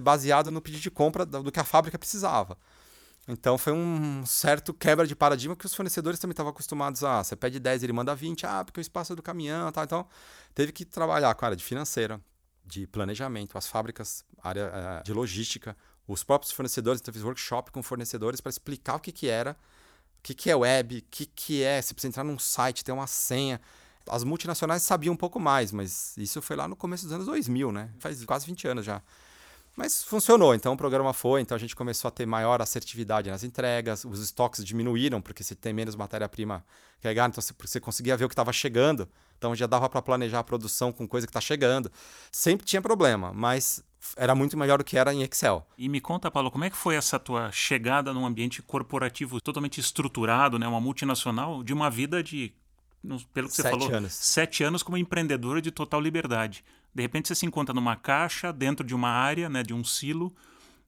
baseado 0.00 0.50
no 0.50 0.60
pedido 0.60 0.80
de 0.82 0.90
compra 0.90 1.24
do 1.24 1.50
que 1.50 1.60
a 1.60 1.64
fábrica 1.64 1.98
precisava. 1.98 2.56
Então 3.28 3.56
foi 3.56 3.72
um 3.72 4.26
certo 4.26 4.74
quebra 4.74 5.06
de 5.06 5.14
paradigma 5.14 5.54
que 5.54 5.64
os 5.64 5.74
fornecedores 5.74 6.18
também 6.18 6.32
estavam 6.32 6.50
acostumados 6.50 7.04
a. 7.04 7.22
Você 7.22 7.36
pede 7.36 7.60
10, 7.60 7.84
ele 7.84 7.92
manda 7.92 8.14
20, 8.14 8.44
ah, 8.46 8.64
porque 8.64 8.80
o 8.80 8.82
espaço 8.82 9.12
é 9.12 9.16
do 9.16 9.22
caminhão 9.22 9.70
tal. 9.70 9.84
Então 9.84 10.06
teve 10.54 10.72
que 10.72 10.84
trabalhar 10.84 11.34
com 11.34 11.44
a 11.44 11.48
área 11.48 11.56
de 11.56 11.62
financeira, 11.62 12.20
de 12.64 12.86
planejamento, 12.86 13.56
as 13.56 13.68
fábricas, 13.68 14.24
área 14.42 14.70
eh, 14.74 15.02
de 15.04 15.12
logística, 15.12 15.76
os 16.06 16.24
próprios 16.24 16.52
fornecedores, 16.52 17.00
então 17.00 17.14
fiz 17.14 17.22
workshop 17.22 17.70
com 17.70 17.82
fornecedores 17.82 18.40
para 18.40 18.50
explicar 18.50 18.96
o 18.96 19.00
que, 19.00 19.12
que 19.12 19.28
era, 19.28 19.52
o 20.18 20.22
que, 20.22 20.34
que 20.34 20.50
é 20.50 20.56
web, 20.56 20.98
o 20.98 21.02
que, 21.10 21.26
que 21.26 21.62
é, 21.62 21.80
se 21.80 21.94
precisa 21.94 22.10
entrar 22.10 22.24
num 22.24 22.38
site, 22.38 22.84
ter 22.84 22.92
uma 22.92 23.06
senha. 23.06 23.60
As 24.08 24.24
multinacionais 24.24 24.82
sabiam 24.82 25.14
um 25.14 25.16
pouco 25.16 25.38
mais, 25.38 25.70
mas 25.70 26.16
isso 26.16 26.42
foi 26.42 26.56
lá 26.56 26.66
no 26.66 26.74
começo 26.74 27.04
dos 27.04 27.12
anos 27.12 27.26
2000, 27.26 27.70
né? 27.70 27.90
Faz 28.00 28.24
quase 28.24 28.46
20 28.46 28.66
anos 28.66 28.84
já. 28.84 29.00
Mas 29.74 30.04
funcionou, 30.04 30.54
então 30.54 30.74
o 30.74 30.76
programa 30.76 31.14
foi, 31.14 31.40
então 31.40 31.54
a 31.56 31.58
gente 31.58 31.74
começou 31.74 32.08
a 32.08 32.10
ter 32.10 32.26
maior 32.26 32.60
assertividade 32.60 33.30
nas 33.30 33.42
entregas, 33.42 34.04
os 34.04 34.20
estoques 34.20 34.62
diminuíram, 34.62 35.20
porque 35.20 35.42
você 35.42 35.54
tem 35.54 35.72
menos 35.72 35.96
matéria-prima 35.96 36.62
carregada, 37.00 37.30
então 37.30 37.42
você, 37.42 37.54
você 37.58 37.80
conseguia 37.80 38.16
ver 38.16 38.26
o 38.26 38.28
que 38.28 38.34
estava 38.34 38.52
chegando, 38.52 39.08
então 39.38 39.54
já 39.56 39.66
dava 39.66 39.88
para 39.88 40.02
planejar 40.02 40.40
a 40.40 40.44
produção 40.44 40.92
com 40.92 41.08
coisa 41.08 41.26
que 41.26 41.30
está 41.30 41.40
chegando. 41.40 41.90
Sempre 42.30 42.66
tinha 42.66 42.82
problema, 42.82 43.32
mas 43.32 43.82
era 44.16 44.34
muito 44.34 44.58
melhor 44.58 44.78
do 44.78 44.84
que 44.84 44.98
era 44.98 45.12
em 45.12 45.22
Excel. 45.22 45.66
E 45.78 45.88
me 45.88 46.00
conta, 46.00 46.30
Paulo, 46.30 46.50
como 46.50 46.64
é 46.64 46.70
que 46.70 46.76
foi 46.76 46.94
essa 46.94 47.18
tua 47.18 47.50
chegada 47.50 48.12
num 48.12 48.26
ambiente 48.26 48.60
corporativo 48.60 49.40
totalmente 49.40 49.80
estruturado, 49.80 50.58
né, 50.58 50.68
uma 50.68 50.80
multinacional, 50.80 51.62
de 51.64 51.72
uma 51.72 51.88
vida 51.88 52.22
de, 52.22 52.52
pelo 53.32 53.48
que 53.48 53.54
você 53.54 53.62
sete 53.62 53.70
falou, 53.72 53.94
anos. 53.94 54.12
sete 54.12 54.62
anos 54.62 54.82
como 54.82 54.98
empreendedora 54.98 55.62
de 55.62 55.70
total 55.70 56.00
liberdade. 56.00 56.62
De 56.94 57.02
repente 57.02 57.28
você 57.28 57.34
se 57.34 57.46
encontra 57.46 57.74
numa 57.74 57.96
caixa, 57.96 58.52
dentro 58.52 58.86
de 58.86 58.94
uma 58.94 59.08
área, 59.08 59.48
né, 59.48 59.62
de 59.62 59.72
um 59.72 59.82
silo, 59.82 60.34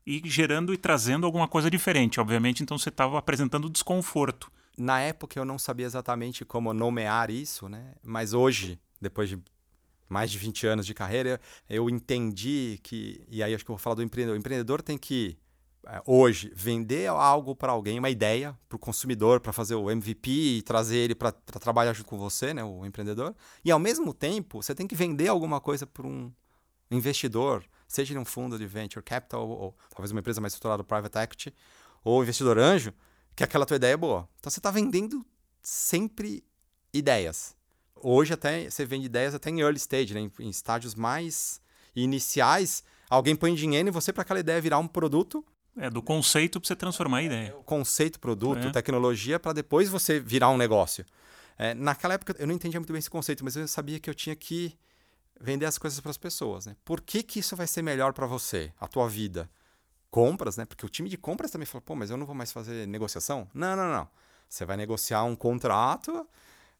e 0.06 0.20
gerando 0.24 0.74
e 0.74 0.76
trazendo 0.76 1.24
alguma 1.24 1.48
coisa 1.48 1.70
diferente. 1.70 2.20
Obviamente, 2.20 2.62
então 2.62 2.76
você 2.78 2.90
estava 2.90 3.18
apresentando 3.18 3.70
desconforto. 3.70 4.50
Na 4.76 5.00
época 5.00 5.38
eu 5.38 5.44
não 5.44 5.58
sabia 5.58 5.86
exatamente 5.86 6.44
como 6.44 6.74
nomear 6.74 7.30
isso, 7.30 7.68
né? 7.68 7.94
Mas 8.02 8.32
hoje, 8.32 8.78
depois 9.00 9.28
de 9.28 9.38
mais 10.08 10.30
de 10.30 10.38
20 10.38 10.66
anos 10.66 10.86
de 10.86 10.94
carreira, 10.94 11.40
eu 11.68 11.88
entendi 11.88 12.78
que. 12.82 13.24
E 13.28 13.42
aí 13.42 13.54
acho 13.54 13.64
que 13.64 13.70
eu 13.70 13.74
vou 13.76 13.82
falar 13.82 13.96
do 13.96 14.02
empreendedor. 14.02 14.36
O 14.36 14.38
empreendedor 14.38 14.82
tem 14.82 14.98
que, 14.98 15.38
hoje, 16.06 16.52
vender 16.54 17.08
algo 17.08 17.54
para 17.54 17.72
alguém, 17.72 17.98
uma 17.98 18.10
ideia 18.10 18.58
para 18.68 18.76
o 18.76 18.78
consumidor, 18.78 19.40
para 19.40 19.52
fazer 19.52 19.74
o 19.74 19.90
MVP 19.90 20.30
e 20.30 20.62
trazer 20.62 20.96
ele 20.96 21.14
para 21.14 21.32
trabalhar 21.32 21.92
junto 21.92 22.08
com 22.08 22.18
você, 22.18 22.54
né, 22.54 22.62
o 22.64 22.84
empreendedor. 22.84 23.34
E 23.64 23.70
ao 23.70 23.78
mesmo 23.78 24.12
tempo, 24.12 24.62
você 24.62 24.74
tem 24.74 24.86
que 24.86 24.94
vender 24.94 25.28
alguma 25.28 25.60
coisa 25.60 25.86
para 25.86 26.06
um 26.06 26.32
investidor, 26.90 27.64
seja 27.86 28.14
em 28.14 28.18
um 28.18 28.24
fundo 28.24 28.58
de 28.58 28.66
venture 28.66 29.02
capital, 29.04 29.48
ou, 29.48 29.58
ou 29.58 29.76
talvez 29.90 30.10
uma 30.10 30.20
empresa 30.20 30.40
mais 30.40 30.52
estruturada, 30.52 30.84
private 30.84 31.18
equity, 31.18 31.54
ou 32.02 32.22
investidor 32.22 32.58
anjo, 32.58 32.92
que 33.34 33.42
aquela 33.42 33.66
tua 33.66 33.76
ideia 33.76 33.94
é 33.94 33.96
boa. 33.96 34.28
Então 34.38 34.50
você 34.50 34.60
está 34.60 34.70
vendendo 34.70 35.24
sempre 35.62 36.44
ideias. 36.92 37.56
Hoje 37.96 38.34
até 38.34 38.68
você 38.70 38.84
vende 38.84 39.06
ideias 39.06 39.34
até 39.34 39.50
em 39.50 39.60
early 39.60 39.78
stage, 39.78 40.14
né? 40.14 40.20
em, 40.20 40.32
em 40.40 40.48
estágios 40.48 40.94
mais 40.94 41.60
iniciais. 41.96 42.84
Alguém 43.08 43.34
põe 43.34 43.54
dinheiro 43.54 43.88
em 43.88 43.92
você 43.92 44.12
para 44.12 44.22
aquela 44.22 44.40
ideia 44.40 44.60
virar 44.60 44.78
um 44.78 44.86
produto. 44.86 45.44
É, 45.76 45.90
do 45.90 46.00
conceito 46.00 46.60
para 46.60 46.68
você 46.68 46.76
transformar 46.76 47.18
a 47.18 47.22
ideia. 47.22 47.52
Conceito, 47.64 48.20
produto, 48.20 48.68
É. 48.68 48.70
tecnologia, 48.70 49.40
para 49.40 49.52
depois 49.52 49.88
você 49.88 50.20
virar 50.20 50.50
um 50.50 50.56
negócio. 50.56 51.04
É, 51.58 51.74
naquela 51.74 52.14
época 52.14 52.34
eu 52.38 52.46
não 52.46 52.54
entendia 52.54 52.78
muito 52.78 52.92
bem 52.92 52.98
esse 52.98 53.10
conceito, 53.10 53.44
mas 53.44 53.56
eu 53.56 53.66
sabia 53.66 53.98
que 53.98 54.08
eu 54.08 54.14
tinha 54.14 54.36
que 54.36 54.76
vender 55.40 55.66
as 55.66 55.76
coisas 55.78 55.98
para 56.00 56.10
as 56.10 56.16
pessoas. 56.16 56.66
Né? 56.66 56.76
Por 56.84 57.00
que, 57.00 57.22
que 57.22 57.40
isso 57.40 57.56
vai 57.56 57.66
ser 57.66 57.82
melhor 57.82 58.12
para 58.12 58.26
você, 58.26 58.72
a 58.80 58.86
tua 58.86 59.08
vida? 59.08 59.50
Compras, 60.10 60.56
né? 60.56 60.64
Porque 60.64 60.86
o 60.86 60.88
time 60.88 61.08
de 61.08 61.16
compras 61.18 61.50
também 61.50 61.66
falou, 61.66 61.82
pô, 61.82 61.96
mas 61.96 62.08
eu 62.08 62.16
não 62.16 62.24
vou 62.24 62.36
mais 62.36 62.52
fazer 62.52 62.86
negociação? 62.86 63.48
Não, 63.52 63.74
não, 63.76 63.90
não. 63.90 64.08
Você 64.48 64.64
vai 64.64 64.76
negociar 64.76 65.24
um 65.24 65.34
contrato 65.34 66.24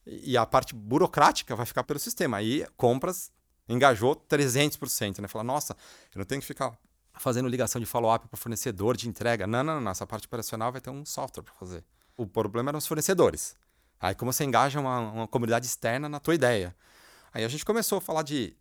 e 0.07 0.37
a 0.37 0.47
parte 0.47 0.73
burocrática 0.73 1.57
vai 1.57 1.67
ficar 1.67 1.83
pelo 1.83 1.99
sistema. 1.99 2.37
Aí 2.37 2.65
compras 2.77 3.33
engajou 3.69 4.15
300%, 4.15 5.21
né? 5.21 5.27
Fala, 5.27 5.43
nossa, 5.43 5.77
eu 6.15 6.19
não 6.21 6.25
tenho 6.25 6.41
que 6.41 6.47
ficar 6.47 6.79
fazendo 7.15 7.49
ligação 7.49 7.81
de 7.81 7.87
follow-up 7.87 8.29
para 8.29 8.37
fornecedor 8.37 8.97
de 8.97 9.09
entrega. 9.09 9.47
Não, 9.47 9.63
não, 9.63 9.81
não, 9.81 9.91
essa 9.91 10.07
parte 10.07 10.27
operacional 10.27 10.73
vai 10.73 10.81
ter 10.81 10.91
um 10.91 11.05
software 11.05 11.43
para 11.43 11.55
fazer. 11.55 11.85
O 12.17 12.27
problema 12.27 12.71
eram 12.71 12.79
os 12.79 12.87
fornecedores. 12.87 13.57
Aí 14.01 14.15
como 14.15 14.33
você 14.33 14.45
engaja 14.45 14.81
uma, 14.81 14.99
uma 14.99 15.29
comunidade 15.29 15.67
externa 15.67 16.09
na 16.09 16.21
tua 16.21 16.35
ideia. 16.35 16.75
Aí 17.33 17.45
a 17.45 17.49
gente 17.49 17.65
começou 17.65 17.99
a 17.99 18.01
falar 18.01 18.23
de 18.23 18.57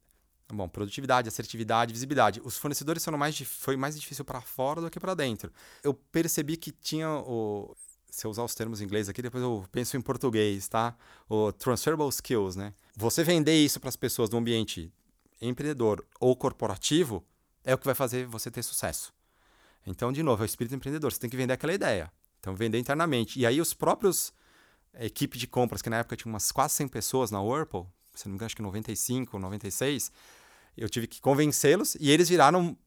bom, 0.51 0.67
produtividade, 0.67 1.27
assertividade, 1.27 1.93
visibilidade. 1.93 2.41
Os 2.43 2.57
fornecedores 2.57 3.03
foram 3.03 3.17
mais, 3.17 3.37
foi 3.39 3.75
mais 3.75 3.99
difícil 3.99 4.23
para 4.23 4.41
fora 4.41 4.81
do 4.81 4.89
que 4.89 4.99
para 4.99 5.13
dentro. 5.13 5.51
Eu 5.83 5.93
percebi 5.93 6.57
que 6.57 6.71
tinha 6.71 7.09
o 7.09 7.75
se 8.13 8.27
eu 8.27 8.31
usar 8.31 8.43
os 8.43 8.53
termos 8.53 8.79
em 8.79 8.83
inglês 8.83 9.09
aqui, 9.09 9.23
depois 9.23 9.43
eu 9.43 9.65
penso 9.71 9.97
em 9.97 10.01
português, 10.01 10.67
tá? 10.67 10.95
O 11.27 11.51
transferable 11.51 12.07
skills, 12.09 12.55
né? 12.55 12.71
Você 12.95 13.23
vender 13.23 13.55
isso 13.55 13.79
para 13.79 13.89
as 13.89 13.95
pessoas 13.95 14.29
no 14.29 14.37
ambiente 14.37 14.93
empreendedor 15.41 16.05
ou 16.19 16.35
corporativo 16.35 17.25
é 17.63 17.73
o 17.73 17.77
que 17.77 17.85
vai 17.85 17.95
fazer 17.95 18.25
você 18.25 18.51
ter 18.51 18.63
sucesso. 18.63 19.13
Então, 19.85 20.11
de 20.11 20.23
novo, 20.23 20.43
é 20.43 20.45
o 20.45 20.47
espírito 20.47 20.75
empreendedor. 20.75 21.11
Você 21.11 21.19
tem 21.19 21.29
que 21.29 21.37
vender 21.37 21.53
aquela 21.53 21.73
ideia. 21.73 22.11
Então, 22.39 22.55
vender 22.55 22.79
internamente. 22.79 23.39
E 23.39 23.45
aí, 23.45 23.59
os 23.59 23.73
próprios 23.73 24.33
a 24.93 25.05
equipe 25.05 25.37
de 25.37 25.47
compras, 25.47 25.81
que 25.81 25.89
na 25.89 25.97
época 25.97 26.15
tinha 26.15 26.31
umas 26.31 26.51
quase 26.51 26.75
100 26.75 26.87
pessoas 26.87 27.31
na 27.31 27.41
Whirlpool, 27.41 27.87
se 28.13 28.25
não 28.25 28.31
me 28.31 28.35
engano, 28.35 28.45
acho 28.45 28.55
que 28.55 28.61
95, 28.61 29.39
96, 29.39 30.11
eu 30.77 30.87
tive 30.87 31.07
que 31.07 31.19
convencê-los 31.19 31.95
e 31.99 32.11
eles 32.11 32.29
viraram 32.29 32.77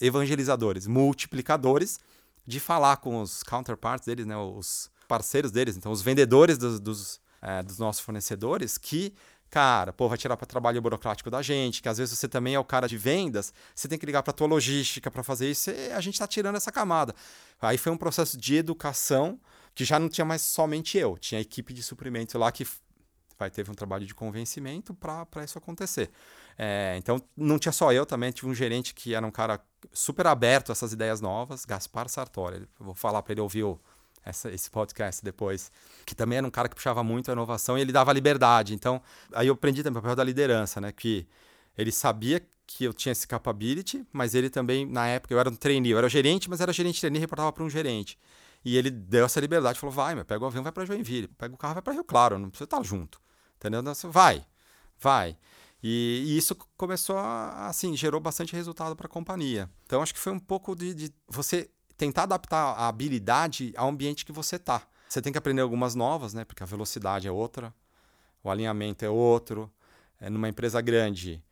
evangelizadores, 0.00 0.86
multiplicadores 0.86 1.98
de 2.46 2.60
falar 2.60 2.98
com 2.98 3.20
os 3.20 3.42
counterparts 3.42 4.06
deles, 4.06 4.26
né, 4.26 4.36
os 4.36 4.90
parceiros 5.08 5.50
deles, 5.50 5.76
então 5.76 5.90
os 5.90 6.02
vendedores 6.02 6.56
dos, 6.56 6.78
dos, 6.78 7.20
é, 7.42 7.62
dos 7.62 7.78
nossos 7.78 8.02
fornecedores, 8.02 8.78
que, 8.78 9.12
cara, 9.54 9.92
pô, 9.92 10.08
vai 10.08 10.18
tirar 10.18 10.36
para 10.36 10.48
trabalho 10.48 10.82
burocrático 10.82 11.30
da 11.30 11.40
gente, 11.40 11.80
que 11.80 11.88
às 11.88 11.98
vezes 11.98 12.18
você 12.18 12.26
também 12.26 12.56
é 12.56 12.58
o 12.58 12.64
cara 12.64 12.88
de 12.88 12.98
vendas, 12.98 13.54
você 13.72 13.86
tem 13.86 13.96
que 13.96 14.04
ligar 14.04 14.20
para 14.20 14.32
tua 14.32 14.48
logística 14.48 15.08
para 15.12 15.22
fazer 15.22 15.48
isso, 15.48 15.70
e 15.70 15.92
a 15.92 16.00
gente 16.00 16.14
está 16.14 16.26
tirando 16.26 16.56
essa 16.56 16.72
camada. 16.72 17.14
Aí 17.62 17.78
foi 17.78 17.92
um 17.92 17.96
processo 17.96 18.36
de 18.36 18.56
educação 18.56 19.38
que 19.72 19.84
já 19.84 19.96
não 19.96 20.08
tinha 20.08 20.24
mais 20.24 20.42
somente 20.42 20.98
eu, 20.98 21.16
tinha 21.16 21.38
a 21.38 21.42
equipe 21.42 21.72
de 21.72 21.84
suprimento 21.84 22.36
lá 22.36 22.50
que 22.50 22.66
vai 23.38 23.48
teve 23.48 23.70
um 23.70 23.74
trabalho 23.74 24.04
de 24.04 24.12
convencimento 24.12 24.92
para 24.92 25.44
isso 25.44 25.56
acontecer. 25.56 26.10
É, 26.58 26.96
então, 26.98 27.22
não 27.36 27.56
tinha 27.56 27.70
só 27.70 27.92
eu 27.92 28.04
também, 28.04 28.32
tive 28.32 28.48
um 28.48 28.54
gerente 28.54 28.92
que 28.92 29.14
era 29.14 29.24
um 29.24 29.30
cara 29.30 29.60
super 29.92 30.26
aberto 30.26 30.70
a 30.70 30.72
essas 30.72 30.92
ideias 30.92 31.20
novas, 31.20 31.64
Gaspar 31.64 32.08
Sartori. 32.08 32.66
Vou 32.80 32.94
falar 32.94 33.22
para 33.22 33.34
ele 33.34 33.40
ouvir 33.40 33.62
o, 33.62 33.80
essa, 34.24 34.50
esse 34.50 34.70
podcast 34.70 35.22
depois, 35.22 35.70
que 36.06 36.14
também 36.14 36.38
era 36.38 36.46
um 36.46 36.50
cara 36.50 36.68
que 36.68 36.74
puxava 36.74 37.02
muito 37.02 37.30
a 37.30 37.32
inovação 37.32 37.76
e 37.76 37.80
ele 37.80 37.92
dava 37.92 38.12
liberdade. 38.12 38.74
Então, 38.74 39.02
aí 39.32 39.48
eu 39.48 39.54
aprendi 39.54 39.82
também 39.82 39.98
o 39.98 40.02
papel 40.02 40.16
da 40.16 40.24
liderança, 40.24 40.80
né? 40.80 40.92
Que 40.92 41.26
ele 41.76 41.92
sabia 41.92 42.40
que 42.66 42.84
eu 42.84 42.92
tinha 42.92 43.12
esse 43.12 43.26
capability, 43.26 44.06
mas 44.12 44.34
ele 44.34 44.48
também, 44.48 44.86
na 44.86 45.06
época, 45.06 45.34
eu 45.34 45.38
era 45.38 45.50
um 45.50 45.56
trainee, 45.56 45.90
eu 45.90 45.98
era 45.98 46.08
gerente, 46.08 46.48
mas 46.48 46.60
era 46.60 46.72
gerente 46.72 47.00
trainee, 47.00 47.20
reportava 47.20 47.52
para 47.52 47.64
um 47.64 47.70
gerente. 47.70 48.18
E 48.64 48.76
ele 48.76 48.90
deu 48.90 49.26
essa 49.26 49.40
liberdade, 49.40 49.78
falou: 49.78 49.94
vai, 49.94 50.14
meu, 50.14 50.24
pega 50.24 50.42
o 50.42 50.46
avião, 50.46 50.62
vai 50.62 50.72
para 50.72 50.84
Joinville, 50.86 51.28
pega 51.28 51.54
o 51.54 51.58
carro, 51.58 51.74
vai 51.74 51.82
para 51.82 51.92
Rio 51.92 52.04
Claro, 52.04 52.38
não 52.38 52.48
precisa 52.48 52.64
estar 52.64 52.82
junto. 52.82 53.20
Entendeu? 53.56 53.80
Então, 53.80 54.10
vai, 54.10 54.44
vai. 54.98 55.36
E, 55.82 56.24
e, 56.26 56.38
isso 56.38 56.56
começou 56.78 57.18
a, 57.18 57.68
assim, 57.68 57.94
gerou 57.94 58.18
bastante 58.18 58.56
resultado 58.56 58.96
para 58.96 59.06
a 59.06 59.10
companhia. 59.10 59.70
Então, 59.84 60.00
acho 60.00 60.14
que 60.14 60.20
foi 60.20 60.32
um 60.32 60.38
pouco 60.38 60.74
de, 60.74 60.94
de, 60.94 61.14
você 61.28 61.70
tentar 61.96 62.24
adaptar 62.24 62.74
a 62.74 62.88
habilidade 62.88 63.72
ao 63.76 63.88
ambiente 63.88 64.24
que 64.24 64.32
você 64.32 64.56
está. 64.56 64.82
Você 65.08 65.22
tem 65.22 65.32
que 65.32 65.38
aprender 65.38 65.62
algumas 65.62 65.94
novas, 65.94 66.34
né? 66.34 66.44
Porque 66.44 66.62
a 66.62 66.66
velocidade 66.66 67.28
é 67.28 67.30
outra, 67.30 67.72
o 68.42 68.50
alinhamento 68.50 69.04
é 69.04 69.08
outro. 69.08 69.70
É, 70.20 70.30
numa 70.30 70.48
empresa 70.48 70.80
grande, 70.80 71.42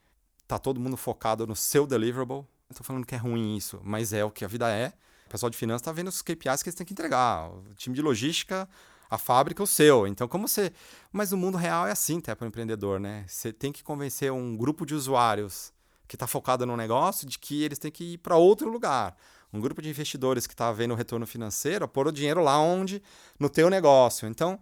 tá 0.46 0.58
todo 0.58 0.80
mundo 0.80 0.96
focado 0.96 1.46
no 1.46 1.54
seu 1.54 1.86
deliverable. 1.86 2.36
Não 2.36 2.72
estou 2.72 2.84
falando 2.84 3.06
que 3.06 3.14
é 3.14 3.18
ruim 3.18 3.56
isso, 3.56 3.80
mas 3.84 4.12
é 4.12 4.24
o 4.24 4.30
que 4.30 4.44
a 4.44 4.48
vida 4.48 4.70
é. 4.70 4.92
O 5.26 5.30
pessoal 5.30 5.50
de 5.50 5.56
finanças 5.56 5.82
está 5.82 5.92
vendo 5.92 6.08
os 6.08 6.22
KPIs 6.22 6.62
que 6.62 6.68
eles 6.68 6.74
têm 6.74 6.86
que 6.86 6.92
entregar. 6.92 7.50
O 7.50 7.74
time 7.74 7.94
de 7.94 8.02
logística 8.02 8.68
a 9.12 9.18
fábrica 9.18 9.62
o 9.62 9.66
seu. 9.66 10.06
Então, 10.06 10.26
como 10.26 10.48
você. 10.48 10.72
Mas 11.12 11.32
o 11.32 11.36
mundo 11.36 11.58
real 11.58 11.86
é 11.86 11.90
assim, 11.90 12.16
até 12.16 12.34
para 12.34 12.46
o 12.46 12.48
empreendedor, 12.48 12.98
né? 12.98 13.26
Você 13.28 13.52
tem 13.52 13.70
que 13.70 13.84
convencer 13.84 14.32
um 14.32 14.56
grupo 14.56 14.86
de 14.86 14.94
usuários 14.94 15.70
que 16.08 16.16
está 16.16 16.26
focado 16.26 16.64
no 16.64 16.78
negócio 16.78 17.28
de 17.28 17.38
que 17.38 17.62
eles 17.62 17.78
têm 17.78 17.90
que 17.90 18.14
ir 18.14 18.18
para 18.18 18.38
outro 18.38 18.70
lugar. 18.70 19.14
Um 19.52 19.60
grupo 19.60 19.82
de 19.82 19.88
investidores 19.88 20.46
que 20.46 20.54
está 20.54 20.72
vendo 20.72 20.92
o 20.92 20.96
retorno 20.96 21.26
financeiro, 21.26 21.86
pôr 21.86 22.06
o 22.06 22.12
dinheiro 22.12 22.42
lá 22.42 22.58
onde? 22.58 23.02
No 23.38 23.50
teu 23.50 23.68
negócio. 23.68 24.26
Então, 24.26 24.58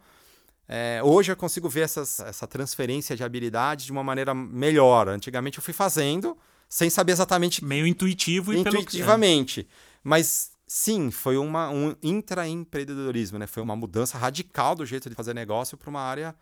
é, 0.66 1.00
hoje 1.02 1.30
eu 1.30 1.36
consigo 1.36 1.68
ver 1.68 1.82
essas, 1.82 2.20
essa 2.20 2.46
transferência 2.46 3.16
de 3.16 3.22
habilidade 3.22 3.86
de 3.86 3.92
uma 3.92 4.02
maneira 4.02 4.34
melhor. 4.34 5.08
Antigamente 5.08 5.58
eu 5.58 5.64
fui 5.64 5.74
fazendo 5.74 6.36
sem 6.68 6.88
saber 6.88 7.12
exatamente. 7.12 7.64
Meio 7.64 7.86
intuitivo 7.86 8.52
e 8.52 8.58
intuitivamente. 8.58 9.64
Pelo... 9.64 9.74
Mas 10.02 10.52
sim, 10.66 11.10
foi 11.10 11.36
uma, 11.36 11.70
um 11.70 11.94
intraempreendedorismo, 12.02 13.38
né? 13.38 13.46
Foi 13.46 13.62
uma 13.62 13.74
mudança 13.76 14.16
radical 14.16 14.74
do 14.74 14.86
jeito 14.86 15.10
de 15.10 15.14
fazer 15.14 15.34
negócio 15.34 15.76
para 15.76 15.90
uma 15.90 16.00
área 16.00 16.34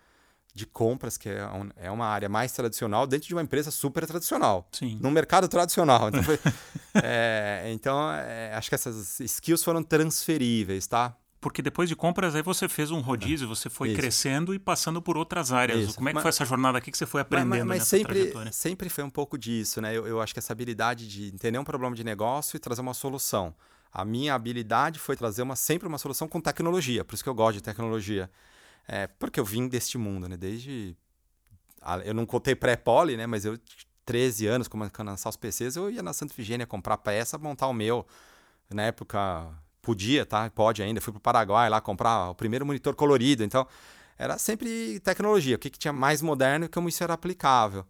de 0.55 0.67
compras, 0.67 1.17
que 1.17 1.29
é, 1.29 1.47
um, 1.47 1.71
é 1.77 1.91
uma 1.91 2.07
área 2.07 2.29
mais 2.29 2.53
tradicional, 2.53 3.07
dentro 3.07 3.29
de 3.29 3.35
uma 3.35 3.43
empresa 3.43 3.71
super 3.71 4.07
tradicional. 4.07 4.69
Sim. 4.73 4.99
Num 5.01 5.11
mercado 5.11 5.47
tradicional. 5.49 6.09
Então, 6.09 6.23
foi, 6.23 6.39
é, 7.03 7.71
então 7.73 8.11
é, 8.13 8.55
acho 8.55 8.69
que 8.69 8.75
essas 8.75 9.21
skills 9.21 9.63
foram 9.63 9.83
transferíveis, 9.83 10.87
tá? 10.87 11.17
porque 11.41 11.63
depois 11.63 11.89
de 11.89 11.95
compras 11.95 12.35
aí 12.35 12.43
você 12.43 12.69
fez 12.69 12.91
um 12.91 13.01
rodízio, 13.01 13.45
é. 13.45 13.49
você 13.49 13.71
foi 13.71 13.89
Isso. 13.89 13.97
crescendo 13.97 14.55
e 14.55 14.59
passando 14.59 15.01
por 15.01 15.17
outras 15.17 15.53
áreas. 15.53 15.81
Isso. 15.81 15.95
Como 15.95 16.09
é 16.09 16.13
que 16.13 16.17
mas, 16.17 16.23
foi 16.23 16.29
essa 16.31 16.45
jornada 16.45 16.79
aqui 16.79 16.91
que 16.91 16.99
você 16.99 17.07
foi 17.07 17.21
aprendendo 17.21 17.51
mas, 17.51 17.67
mas, 17.67 17.79
mas 17.79 17.89
sempre, 17.89 18.53
sempre 18.53 18.89
foi 18.89 19.05
um 19.05 19.11
pouco 19.11 19.39
disso, 19.39 19.81
né? 19.81 19.97
Eu, 19.97 20.07
eu 20.07 20.21
acho 20.21 20.33
que 20.33 20.41
essa 20.41 20.53
habilidade 20.53 21.07
de 21.07 21.29
entender 21.29 21.59
um 21.59 21.65
problema 21.65 21.95
de 21.95 22.03
negócio 22.03 22.57
e 22.57 22.61
trazer 22.61 22.81
uma 22.81 22.95
solução. 22.95 23.55
A 23.93 24.05
minha 24.05 24.35
habilidade 24.35 24.99
foi 24.99 25.17
trazer 25.17 25.43
uma, 25.43 25.57
sempre 25.57 25.89
uma 25.89 25.99
solução 25.99 26.29
com 26.29 26.41
tecnologia, 26.41 27.05
por 27.05 27.15
isso 27.15 27.23
que 27.23 27.31
eu 27.31 27.35
gosto 27.35 27.57
de 27.57 27.63
tecnologia. 27.63 28.31
É, 28.89 29.07
porque 29.07 29.39
eu 29.39 29.45
vim 29.45 29.69
deste 29.69 29.99
mundo, 29.99 30.27
né? 30.29 30.37
Desde. 30.37 30.97
Eu 32.05 32.15
não 32.15 32.25
contei 32.25 32.55
pré-poli, 32.55 33.17
né? 33.17 33.27
Mas 33.27 33.45
eu, 33.45 33.59
13 34.07 34.47
anos, 34.47 34.67
começando 34.67 35.09
a 35.09 35.11
lançar 35.13 35.29
os 35.29 35.37
PCs, 35.37 35.77
eu 35.77 35.91
ia 35.91 36.03
na 36.03 36.15
Santa 36.15 36.33
Efigênia 36.33 36.67
comprar 36.67 36.97
peça, 36.97 37.37
montar 37.37 37.69
o 37.69 37.75
meu. 37.75 38.07
Na 38.71 38.85
época, 38.85 39.47
podia, 39.83 40.25
tá? 40.25 40.49
Pode 40.51 40.83
ainda. 40.83 41.01
Fui 41.01 41.13
para 41.13 41.19
o 41.19 41.23
Paraguai 41.23 41.69
lá 41.69 41.81
comprar 41.81 42.31
o 42.31 42.35
primeiro 42.35 42.65
monitor 42.65 42.95
colorido. 42.95 43.45
Então, 43.45 43.67
era 44.17 44.39
sempre 44.39 44.99
tecnologia. 45.01 45.57
O 45.57 45.59
que, 45.59 45.69
que 45.69 45.79
tinha 45.79 45.93
mais 45.93 46.23
moderno 46.23 46.65
e 46.65 46.69
como 46.69 46.89
isso 46.89 47.05
era 47.05 47.13
aplicável 47.13 47.87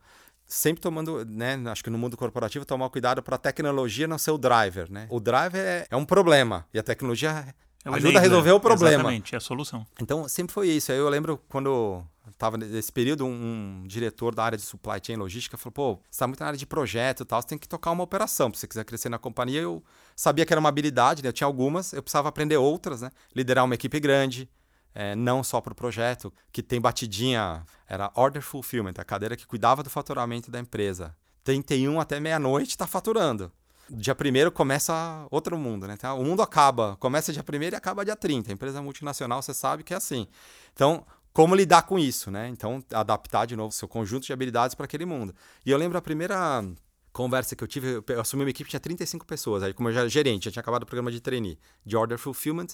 sempre 0.49 0.81
tomando, 0.81 1.27
né, 1.27 1.63
acho 1.67 1.85
que 1.85 1.91
no 1.91 1.99
mundo 1.99 2.17
corporativo, 2.17 2.65
tomar 2.65 2.89
cuidado 2.89 3.23
para 3.23 3.37
a 3.37 3.39
tecnologia 3.39 4.09
não 4.09 4.17
ser 4.17 4.31
o 4.31 4.39
driver, 4.39 4.91
né? 4.91 5.07
O 5.11 5.21
driver 5.21 5.61
é, 5.61 5.87
é 5.91 5.97
um 5.97 6.07
problema 6.07 6.67
e 6.73 6.79
a 6.79 6.83
tecnologia 6.83 7.55
é 7.85 7.91
ajuda 7.91 8.19
a 8.19 8.23
resolver 8.23 8.53
o 8.53 8.61
problema. 8.61 8.95
Exatamente, 8.95 9.35
é 9.35 9.39
a 9.39 9.41
solução. 9.41 9.87
Então, 10.01 10.29
sempre 10.29 10.53
foi 10.53 10.69
isso. 10.69 10.91
Aí 10.91 10.99
eu 10.99 11.09
lembro 11.09 11.41
quando 11.49 12.05
estava 12.31 12.57
nesse 12.57 12.93
período, 12.93 13.25
um, 13.25 13.83
um, 13.83 13.87
diretor 13.87 14.35
da 14.35 14.45
área 14.45 14.59
de 14.59 14.65
supply 14.65 15.01
chain 15.03 15.17
logística 15.17 15.57
falou: 15.57 15.73
pô, 15.73 15.95
você 15.95 16.11
está 16.11 16.27
muito 16.27 16.41
na 16.41 16.47
área 16.47 16.59
de 16.59 16.67
projeto 16.67 17.23
e 17.23 17.25
tal, 17.25 17.41
você 17.41 17.49
tem 17.49 17.59
que 17.59 17.69
tocar 17.69 17.91
uma 17.91 18.05
operação. 18.05 18.53
Se 18.53 18.61
você 18.61 18.69
quiser 18.69 18.85
crescer 18.85 19.09
na 19.09 19.19
companhia, 19.19 19.61
eu 19.61 19.83
sabia 20.15 20.45
que 20.45 20.53
era 20.53 20.61
uma 20.61 20.69
habilidade, 20.69 21.23
né? 21.23 21.29
eu 21.29 21.33
tinha 21.33 21.47
algumas, 21.47 21.93
eu 21.93 22.03
precisava 22.03 22.29
aprender 22.29 22.57
outras, 22.57 23.03
né? 23.03 23.11
Liderar 23.35 23.65
uma 23.65 23.75
equipe 23.75 23.99
grande, 24.01 24.49
é, 24.95 25.15
não 25.15 25.43
só 25.43 25.61
para 25.61 25.73
o 25.73 25.77
projeto, 25.77 26.33
que 26.53 26.63
tem 26.63 26.81
batidinha, 26.81 27.65
era 27.89 28.11
Order 28.15 28.43
Fulfillment, 28.43 28.95
a 28.99 29.05
cadeira 29.05 29.37
que 29.37 29.47
cuidava 29.47 29.83
do 29.83 29.91
faturamento 29.91 30.51
da 30.51 30.59
empresa. 30.59 31.15
31 31.45 32.01
até 32.01 32.21
meia-noite 32.21 32.71
está 32.71 32.87
faturando. 32.87 33.51
Dia 33.91 34.15
1 34.15 34.51
começa 34.51 35.27
outro 35.31 35.57
mundo, 35.57 35.87
né? 35.87 35.95
Então, 35.95 36.21
o 36.21 36.25
mundo 36.25 36.43
acaba, 36.43 36.97
começa 36.97 37.33
dia 37.33 37.43
1 37.43 37.63
e 37.63 37.75
acaba 37.75 38.05
dia 38.05 38.17
30. 38.17 38.51
A 38.51 38.55
empresa 38.55 38.83
multinacional, 38.83 39.41
você 39.41 39.55
sabe 39.55 39.83
que 39.83 39.95
é 39.95 39.97
assim. 39.97 40.27
Então, 40.73 41.07
como 41.33 41.55
lidar 41.55 41.83
com 41.83 41.99
isso, 41.99 42.31
né? 42.31 42.49
Então, 42.49 42.85
adaptar 42.93 43.47
de 43.47 43.57
novo 43.57 43.73
seu 43.73 43.89
conjunto 43.89 44.27
de 44.27 44.33
habilidades 44.33 44.75
para 44.75 44.85
aquele 44.85 45.07
mundo. 45.07 45.35
E 45.65 45.71
eu 45.71 45.79
lembro 45.79 45.97
a 45.97 46.03
primeira 46.03 46.65
conversa 47.13 47.57
que 47.57 47.65
eu 47.65 47.69
tive, 47.69 48.03
eu 48.07 48.21
assumi 48.21 48.45
uma 48.45 48.51
equipe, 48.51 48.69
tinha 48.69 48.79
35 48.79 49.27
pessoas, 49.27 49.63
aí 49.63 49.73
como 49.73 49.89
eu 49.89 49.93
já 49.93 50.07
gerente, 50.07 50.45
já 50.45 50.51
tinha 50.51 50.61
acabado 50.61 50.85
o 50.85 50.87
programa 50.87 51.11
de 51.11 51.21
trainee, 51.21 51.59
de 51.85 51.97
Order 51.97 52.19
Fulfillment, 52.19 52.69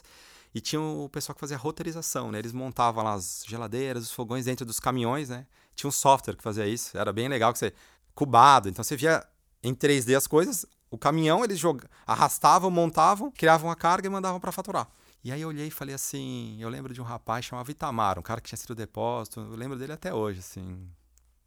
e 0.55 0.61
tinha 0.61 0.81
o 0.81 1.09
pessoal 1.09 1.35
que 1.35 1.40
fazia 1.40 1.57
roteirização, 1.57 2.31
né? 2.31 2.38
Eles 2.40 2.53
montavam 2.53 3.03
lá 3.03 3.14
as 3.14 3.44
geladeiras, 3.46 4.05
os 4.05 4.12
fogões 4.12 4.44
dentro 4.44 4.66
dos 4.66 4.79
caminhões, 4.79 5.29
né? 5.29 5.46
Tinha 5.74 5.88
um 5.88 5.92
software 5.92 6.37
que 6.37 6.42
fazia 6.42 6.66
isso, 6.66 6.96
era 6.96 7.12
bem 7.12 7.29
legal 7.29 7.53
que 7.53 7.59
você 7.59 7.72
cubado, 8.14 8.68
então 8.68 8.85
você 8.85 8.96
via 8.96 9.24
em 9.62 9.74
3D 9.74 10.14
as 10.14 10.27
coisas, 10.27 10.66
o 10.94 10.98
caminhão 10.98 11.44
eles 11.44 11.59
jog... 11.59 11.85
arrastavam, 12.07 12.70
montavam, 12.70 13.30
criavam 13.30 13.70
a 13.70 13.76
carga 13.76 14.07
e 14.07 14.11
mandavam 14.11 14.40
para 14.40 14.52
faturar. 14.52 14.88
E 15.22 15.33
aí 15.33 15.40
eu 15.40 15.48
olhei 15.48 15.68
e 15.68 15.70
falei 15.70 15.94
assim, 15.94 16.57
eu 16.61 16.68
lembro 16.68 16.92
de 16.92 17.00
um 17.00 17.04
rapaz 17.04 17.44
chamado 17.44 17.70
Itamar, 17.70 18.18
um 18.18 18.22
cara 18.22 18.40
que 18.40 18.48
tinha 18.48 18.59
sido 18.59 18.74
depósito, 18.74 19.40
eu 19.40 19.57
lembro 19.57 19.78
dele 19.78 19.92
até 19.92 20.12
hoje, 20.12 20.40
assim. 20.40 20.88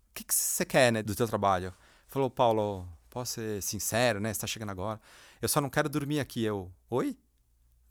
O 0.10 0.14
que, 0.14 0.24
que 0.24 0.34
você 0.34 0.66
quer, 0.66 0.92
né, 0.92 1.04
do 1.04 1.16
teu 1.16 1.28
trabalho? 1.28 1.74
Falou, 2.08 2.30
Paulo, 2.30 2.88
posso 3.10 3.34
ser 3.34 3.62
sincero, 3.62 4.20
né, 4.20 4.34
você 4.34 4.42
tá 4.42 4.48
chegando 4.48 4.72
agora. 4.72 5.00
Eu 5.42 5.48
só 5.48 5.62
não 5.62 5.70
quero 5.70 5.88
dormir 5.88 6.20
aqui. 6.20 6.44
Eu, 6.44 6.72
oi? 6.90 7.16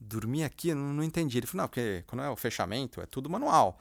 dormir 0.01 0.45
aqui, 0.45 0.69
eu 0.69 0.77
não, 0.77 0.93
não 0.95 1.03
entendi. 1.03 1.39
Ele 1.39 1.47
falou, 1.47 1.63
não, 1.63 1.69
porque 1.69 2.05
quando 2.07 2.23
é 2.23 2.31
o 2.31 2.37
fechamento, 2.37 3.01
é 3.01 3.07
tudo 3.07 3.31
manual. 3.31 3.79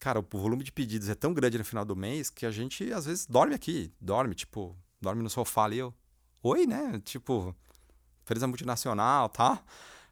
Cara, 0.00 0.20
o 0.20 0.26
volume 0.30 0.64
de 0.64 0.72
pedidos 0.72 1.08
é 1.08 1.14
tão 1.14 1.32
grande 1.32 1.58
no 1.58 1.64
final 1.64 1.84
do 1.84 1.96
mês 1.96 2.30
que 2.30 2.44
a 2.44 2.50
gente, 2.50 2.92
às 2.92 3.06
vezes, 3.06 3.26
dorme 3.26 3.54
aqui. 3.54 3.92
Dorme, 4.00 4.34
tipo, 4.34 4.76
dorme 5.00 5.22
no 5.22 5.30
sofá 5.30 5.64
ali. 5.64 5.78
Eu, 5.78 5.94
oi, 6.44 6.66
né? 6.66 7.00
Tipo, 7.04 7.54
empresa 8.22 8.46
multinacional, 8.46 9.28
tá? 9.28 9.62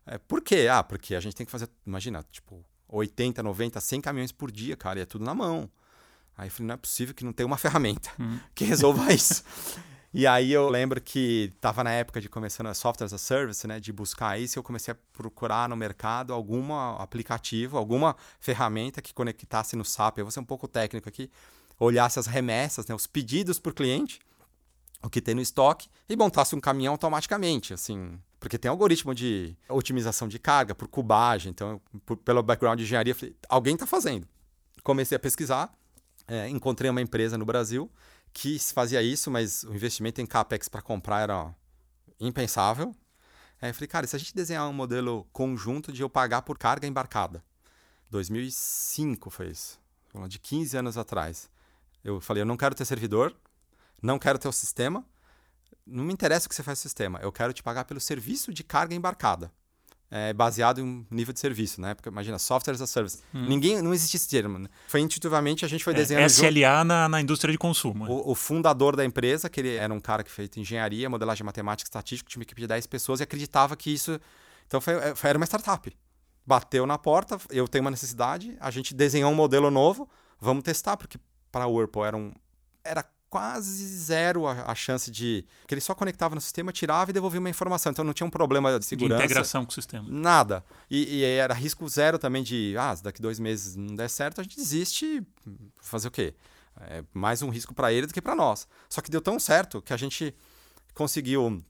É, 0.07 0.18
por 0.18 0.40
quê? 0.40 0.66
Ah, 0.71 0.83
porque 0.83 1.14
a 1.14 1.21
gente 1.21 1.37
tem 1.37 1.47
que 1.47 1.53
fazer, 1.53 1.68
imagina, 1.87 2.25
tipo, 2.33 2.64
80, 2.88 3.42
90, 3.42 3.81
100 3.81 4.01
caminhões 4.01 4.33
por 4.33 4.51
dia, 4.51 4.77
cara, 4.77 4.99
e 4.99 5.03
é 5.03 5.07
tudo 5.07 5.25
na 5.25 5.35
mão. 5.35 5.71
Aí 6.37 6.49
eu 6.49 6.51
falei, 6.51 6.68
não 6.68 6.75
é 6.75 6.79
possível 6.79 7.14
que 7.14 7.25
não 7.25 7.33
tenha 7.33 7.47
uma 7.47 7.57
ferramenta 7.59 8.11
hum. 8.18 8.38
que 8.55 8.64
resolva 8.64 9.12
isso. 9.14 9.45
E 10.14 10.27
aí 10.27 10.53
eu 10.53 10.68
lembro 10.68 11.01
que 11.01 11.51
estava 11.55 11.83
na 11.83 11.90
época 11.90 12.21
de 12.21 12.29
começando 12.29 12.66
a 12.66 12.75
software 12.75 13.07
as 13.07 13.14
a 13.14 13.18
service, 13.18 13.66
né, 13.66 13.81
de 13.81 13.90
buscar 13.92 14.38
isso, 14.38 14.59
eu 14.59 14.62
comecei 14.62 14.92
a 14.92 14.97
procurar 15.14 15.71
no 15.71 15.77
mercado 15.77 16.35
algum 16.35 16.75
aplicativo, 16.75 17.79
alguma 17.79 18.14
ferramenta 18.38 19.01
que 19.01 19.14
conectasse 19.14 19.75
no 19.75 19.85
SAP. 19.87 20.18
Eu 20.18 20.27
vou 20.27 20.31
ser 20.31 20.40
um 20.40 20.45
pouco 20.45 20.68
técnico 20.68 21.09
aqui, 21.09 21.31
olhasse 21.79 22.18
as 22.18 22.27
remessas, 22.27 22.87
né, 22.87 22.95
os 22.95 23.07
pedidos 23.07 23.59
por 23.59 23.73
cliente, 23.73 24.21
o 25.03 25.11
que 25.11 25.21
tem 25.21 25.35
no 25.35 25.41
estoque 25.41 25.88
e 26.09 26.17
montasse 26.17 26.55
um 26.55 26.61
caminhão 26.61 26.93
automaticamente, 26.93 27.75
assim, 27.75 28.19
porque 28.38 28.59
tem 28.59 28.71
algoritmo 28.71 29.15
de 29.15 29.57
otimização 29.69 30.29
de 30.29 30.38
carga 30.38 30.75
por 30.75 30.88
cubagem, 30.88 31.51
então, 31.51 31.81
por, 32.07 32.17
pelo 32.17 32.43
background 32.43 32.79
de 32.79 32.85
engenharia, 32.85 33.15
falei, 33.15 33.37
alguém 33.49 33.75
está 33.75 33.87
fazendo. 33.87 34.27
Comecei 34.83 35.17
a 35.17 35.19
pesquisar, 35.19 35.73
é, 36.27 36.49
encontrei 36.49 36.91
uma 36.91 37.01
empresa 37.01 37.37
no 37.37 37.45
Brasil 37.45 37.91
que 38.33 38.59
fazia 38.59 39.03
isso, 39.03 39.31
mas 39.31 39.62
o 39.65 39.75
investimento 39.75 40.21
em 40.21 40.27
capex 40.27 40.69
para 40.69 40.81
comprar 40.81 41.21
era 41.21 41.55
impensável. 42.19 42.95
Aí 43.61 43.71
eu 43.71 43.75
falei, 43.75 43.88
cara, 43.88 44.07
se 44.07 44.17
a 44.17 44.19
gente 44.19 44.35
desenhar 44.35 44.69
um 44.69 44.73
modelo 44.73 45.27
conjunto 45.33 45.93
de 45.93 46.03
eu 46.03 46.09
pagar 46.09 46.43
por 46.43 46.59
carga 46.59 46.87
embarcada? 46.87 47.45
2005 48.11 49.31
foi 49.31 49.49
isso, 49.49 49.79
de 50.29 50.38
15 50.38 50.77
anos 50.77 50.99
atrás. 50.99 51.51
Eu 52.03 52.21
falei, 52.21 52.43
eu 52.43 52.47
não 52.47 52.57
quero 52.57 52.75
ter 52.75 52.85
servidor, 52.85 53.35
não 54.03 54.19
quero 54.19 54.38
ter 54.38 54.49
o 54.49 54.53
sistema, 54.53 55.05
não 55.87 56.05
me 56.05 56.12
interessa 56.12 56.47
o 56.47 56.49
que 56.49 56.55
você 56.55 56.62
faz 56.62 56.79
no 56.79 56.83
sistema, 56.83 57.19
eu 57.23 57.33
quero 57.33 57.53
te 57.53 57.62
pagar 57.62 57.85
pelo 57.85 58.01
serviço 58.01 58.53
de 58.53 58.62
carga 58.65 58.95
embarcada 58.95 59.51
é, 60.12 60.31
baseado 60.35 60.79
em 60.79 61.07
nível 61.11 61.33
de 61.33 61.41
serviço, 61.41 61.81
né? 61.81 61.95
Porque 61.95 62.07
imagina, 62.11 62.38
software 62.38 62.75
as 62.75 62.83
a 62.83 62.87
service. 62.87 63.21
Hum. 63.35 63.47
Ninguém, 63.49 63.81
não 63.81 63.95
existia 63.95 64.19
esse 64.19 64.29
termo. 64.29 64.59
Né? 64.59 64.69
Foi 64.87 65.01
intuitivamente 65.01 65.65
a 65.65 65.69
gente 65.69 65.83
foi 65.83 65.95
é, 65.95 65.97
desenhando. 65.97 66.29
SLA 66.29 66.85
na, 66.85 67.09
na 67.09 67.19
indústria 67.19 67.51
de 67.51 67.57
consumo. 67.57 68.05
O, 68.05 68.33
o, 68.33 68.35
fundador 68.35 68.95
da 68.95 69.07
empresa, 69.07 69.49
que 69.49 69.59
ele 69.59 69.75
era 69.75 69.93
um 69.93 69.99
cara 69.99 70.23
que 70.23 70.31
fez 70.31 70.51
engenharia, 70.55 71.09
modelagem 71.09 71.47
matemática, 71.47 71.88
estatística, 71.88 72.29
tinha 72.29 72.41
uma 72.41 72.45
equipe 72.45 72.61
de 72.61 72.67
10 72.67 72.87
pessoas 72.88 73.21
e 73.21 73.23
acreditava 73.23 73.75
que 73.75 73.91
isso. 73.91 74.21
Então 74.67 74.83
foi, 74.83 74.93
é, 74.97 75.15
foi, 75.15 75.31
era 75.31 75.38
uma 75.38 75.47
startup. 75.47 75.91
Bateu 76.45 76.85
na 76.85 76.99
porta, 76.99 77.38
eu 77.49 77.67
tenho 77.67 77.83
uma 77.83 77.91
necessidade, 77.91 78.55
a 78.61 78.71
gente 78.71 78.93
desenhou 78.93 79.33
um 79.33 79.35
modelo 79.35 79.71
novo, 79.71 80.11
vamos 80.38 80.62
testar, 80.62 80.99
porque 80.99 81.19
para 81.51 81.67
o 81.67 81.75
Whirlpool 81.75 82.05
era 82.05 82.17
um. 82.19 82.35
Era 82.85 83.03
quase 83.33 83.87
zero 83.87 84.47
a, 84.47 84.71
a, 84.71 84.75
chance 84.75 85.11
de. 85.11 85.42
que 85.66 85.73
ele 85.73 85.81
só 85.81 85.95
conectava 85.95 86.35
no 86.35 86.40
sistema, 86.40 86.71
tirava 86.71 87.11
e 87.11 87.14
devolvia 87.14 87.40
uma 87.40 87.49
informação. 87.49 87.90
Então 87.90 88.05
não 88.05 88.12
tinha 88.12 88.27
um 88.27 88.31
problema 88.31 88.79
de 88.79 88.85
segurança. 88.85 89.21
De 89.21 89.25
integração 89.25 89.64
com 89.64 89.71
o 89.71 89.75
sistema. 89.75 90.07
Nada. 90.07 90.62
E, 90.90 91.16
e 91.16 91.25
era 91.25 91.55
risco 91.55 91.88
zero 91.88 92.18
também 92.18 92.42
de. 92.42 92.77
Ah, 92.79 92.95
se 92.95 93.03
daqui 93.03 93.23
dois 93.23 93.40
meses 93.40 93.75
não 93.75 93.97
der 93.97 94.11
certo, 94.11 94.42
a 94.42 94.45
gente 94.45 94.57
desiste. 94.57 95.27
Fazer 95.81 96.09
o 96.09 96.11
quê? 96.11 96.35
É 96.83 97.03
mais 97.14 97.40
um 97.40 97.49
risco 97.49 97.75
para 97.75 97.90
ele 97.90 98.07
do 98.07 98.12
que 98.12 98.21
para 98.21 98.35
nós. 98.35 98.68
Só 98.87 99.01
que 99.01 99.11
deu 99.11 99.23
tão 99.23 99.40
certo 99.40 99.81
que 99.81 99.95
a 99.95 99.97
gente 99.97 100.35
conseguiu. 100.92 101.64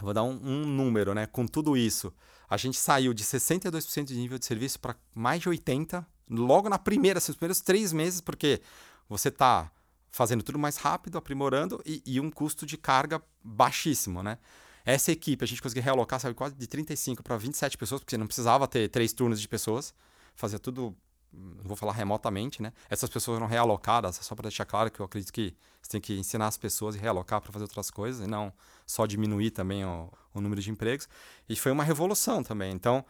Vou 0.00 0.14
dar 0.14 0.22
um, 0.22 0.38
um 0.40 0.64
número, 0.64 1.14
né? 1.14 1.26
Com 1.26 1.48
tudo 1.48 1.76
isso, 1.76 2.14
a 2.48 2.56
gente 2.56 2.78
saiu 2.78 3.12
de 3.12 3.24
62% 3.24 4.04
de 4.04 4.14
nível 4.14 4.38
de 4.38 4.46
serviço 4.46 4.78
para 4.78 4.94
mais 5.12 5.42
de 5.42 5.50
80% 5.50 6.04
logo 6.30 6.68
na 6.68 6.78
primeira, 6.78 7.18
assim, 7.18 7.32
os 7.32 7.36
primeiros 7.36 7.60
três 7.60 7.92
meses, 7.92 8.20
porque 8.20 8.62
você 9.08 9.28
está 9.28 9.70
fazendo 10.12 10.42
tudo 10.42 10.58
mais 10.58 10.76
rápido, 10.76 11.16
aprimorando 11.16 11.82
e, 11.86 12.02
e, 12.04 12.20
um 12.20 12.30
custo 12.30 12.66
de 12.66 12.76
carga 12.76 13.20
baixíssimo, 13.42 14.22
né? 14.22 14.38
Essa 14.84 15.10
equipe 15.10 15.42
a 15.42 15.48
gente 15.48 15.62
conseguiu 15.62 15.82
realocar, 15.82 16.20
sabe, 16.20 16.34
quase 16.34 16.54
de 16.54 16.66
35 16.66 17.22
para 17.22 17.36
27 17.38 17.78
pessoas, 17.78 18.02
porque 18.02 18.16
não 18.18 18.26
precisava 18.26 18.68
ter 18.68 18.88
três 18.88 19.12
turnos 19.12 19.40
de 19.40 19.48
pessoas, 19.48 19.94
fazia 20.34 20.58
tudo, 20.58 20.94
não 21.32 21.64
vou 21.64 21.76
falar 21.76 21.94
remotamente, 21.94 22.60
né? 22.60 22.74
Essas 22.90 23.08
pessoas 23.08 23.38
foram 23.38 23.46
realocadas, 23.46 24.16
só 24.16 24.34
para 24.34 24.42
deixar 24.48 24.66
claro 24.66 24.90
que 24.90 25.00
eu 25.00 25.06
acredito 25.06 25.32
que 25.32 25.56
você 25.80 25.92
tem 25.92 26.00
que 26.00 26.18
ensinar 26.18 26.48
as 26.48 26.58
pessoas 26.58 26.94
e 26.94 26.98
realocar 26.98 27.40
para 27.40 27.50
fazer 27.50 27.64
outras 27.64 27.90
coisas, 27.90 28.26
e 28.26 28.28
não 28.28 28.52
só 28.86 29.06
diminuir 29.06 29.50
também 29.52 29.82
o, 29.82 30.12
o, 30.34 30.40
número 30.42 30.60
de 30.60 30.70
empregos. 30.70 31.08
E 31.48 31.56
foi 31.56 31.72
uma 31.72 31.84
revolução 31.84 32.42
também. 32.42 32.72
Então, 32.72 33.02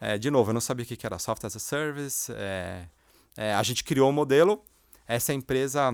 é, 0.00 0.18
de 0.18 0.28
novo, 0.28 0.50
eu 0.50 0.54
não 0.54 0.60
sabia 0.60 0.84
o 0.84 0.88
que 0.88 1.06
era 1.06 1.20
software 1.20 1.46
as 1.46 1.54
a 1.54 1.60
service, 1.60 2.32
é, 2.34 2.88
é, 3.36 3.54
a 3.54 3.62
gente 3.62 3.84
criou 3.84 4.08
o 4.08 4.10
um 4.10 4.12
modelo, 4.12 4.64
essa 5.06 5.32
empresa 5.32 5.92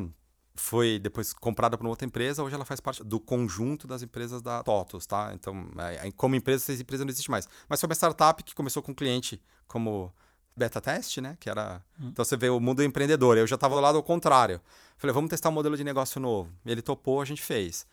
foi 0.54 0.98
depois 0.98 1.32
comprada 1.32 1.76
por 1.76 1.84
uma 1.84 1.90
outra 1.90 2.06
empresa, 2.06 2.42
hoje 2.42 2.54
ela 2.54 2.64
faz 2.64 2.80
parte 2.80 3.02
do 3.02 3.18
conjunto 3.18 3.86
das 3.86 4.02
empresas 4.02 4.40
da 4.40 4.62
TOTOS, 4.62 5.06
tá? 5.06 5.32
Então, 5.34 5.68
é, 5.78 6.10
como 6.12 6.36
empresa, 6.36 6.72
essa 6.72 6.80
empresa 6.80 7.04
não 7.04 7.10
existe 7.10 7.30
mais. 7.30 7.48
Mas 7.68 7.80
foi 7.80 7.88
uma 7.88 7.94
startup 7.94 8.42
que 8.42 8.54
começou 8.54 8.82
com 8.82 8.92
um 8.92 8.94
cliente 8.94 9.42
como 9.66 10.12
beta 10.56 10.80
teste, 10.80 11.20
né? 11.20 11.36
Que 11.40 11.50
era. 11.50 11.82
Hum. 12.00 12.08
Então 12.08 12.24
você 12.24 12.36
vê 12.36 12.48
o 12.48 12.60
mundo 12.60 12.82
empreendedor. 12.82 13.36
Eu 13.36 13.46
já 13.46 13.56
estava 13.56 13.74
do 13.74 13.80
lado 13.80 13.96
ao 13.96 14.02
contrário. 14.02 14.60
Falei, 14.96 15.12
vamos 15.12 15.28
testar 15.28 15.48
um 15.48 15.52
modelo 15.52 15.76
de 15.76 15.82
negócio 15.82 16.20
novo. 16.20 16.52
Ele 16.64 16.80
topou, 16.80 17.20
a 17.20 17.24
gente 17.24 17.42
fez. 17.42 17.86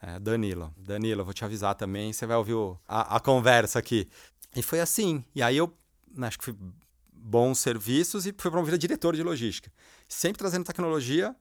É, 0.00 0.18
Danilo, 0.18 0.72
Danilo, 0.76 1.24
vou 1.24 1.34
te 1.34 1.44
avisar 1.44 1.74
também, 1.74 2.12
você 2.12 2.24
vai 2.24 2.36
ouvir 2.36 2.54
o, 2.54 2.78
a, 2.86 3.16
a 3.16 3.20
conversa 3.20 3.80
aqui. 3.80 4.08
E 4.54 4.62
foi 4.62 4.80
assim. 4.80 5.24
E 5.34 5.42
aí 5.42 5.56
eu 5.56 5.72
né, 6.14 6.28
acho 6.28 6.38
que 6.38 6.44
fui 6.44 6.56
bons 7.12 7.58
serviços 7.58 8.24
e 8.26 8.34
fui 8.36 8.50
promovido 8.50 8.76
a 8.76 8.78
diretor 8.78 9.16
de 9.16 9.22
logística. 9.22 9.72
Sempre 10.08 10.38
trazendo 10.38 10.64
tecnologia 10.64 11.34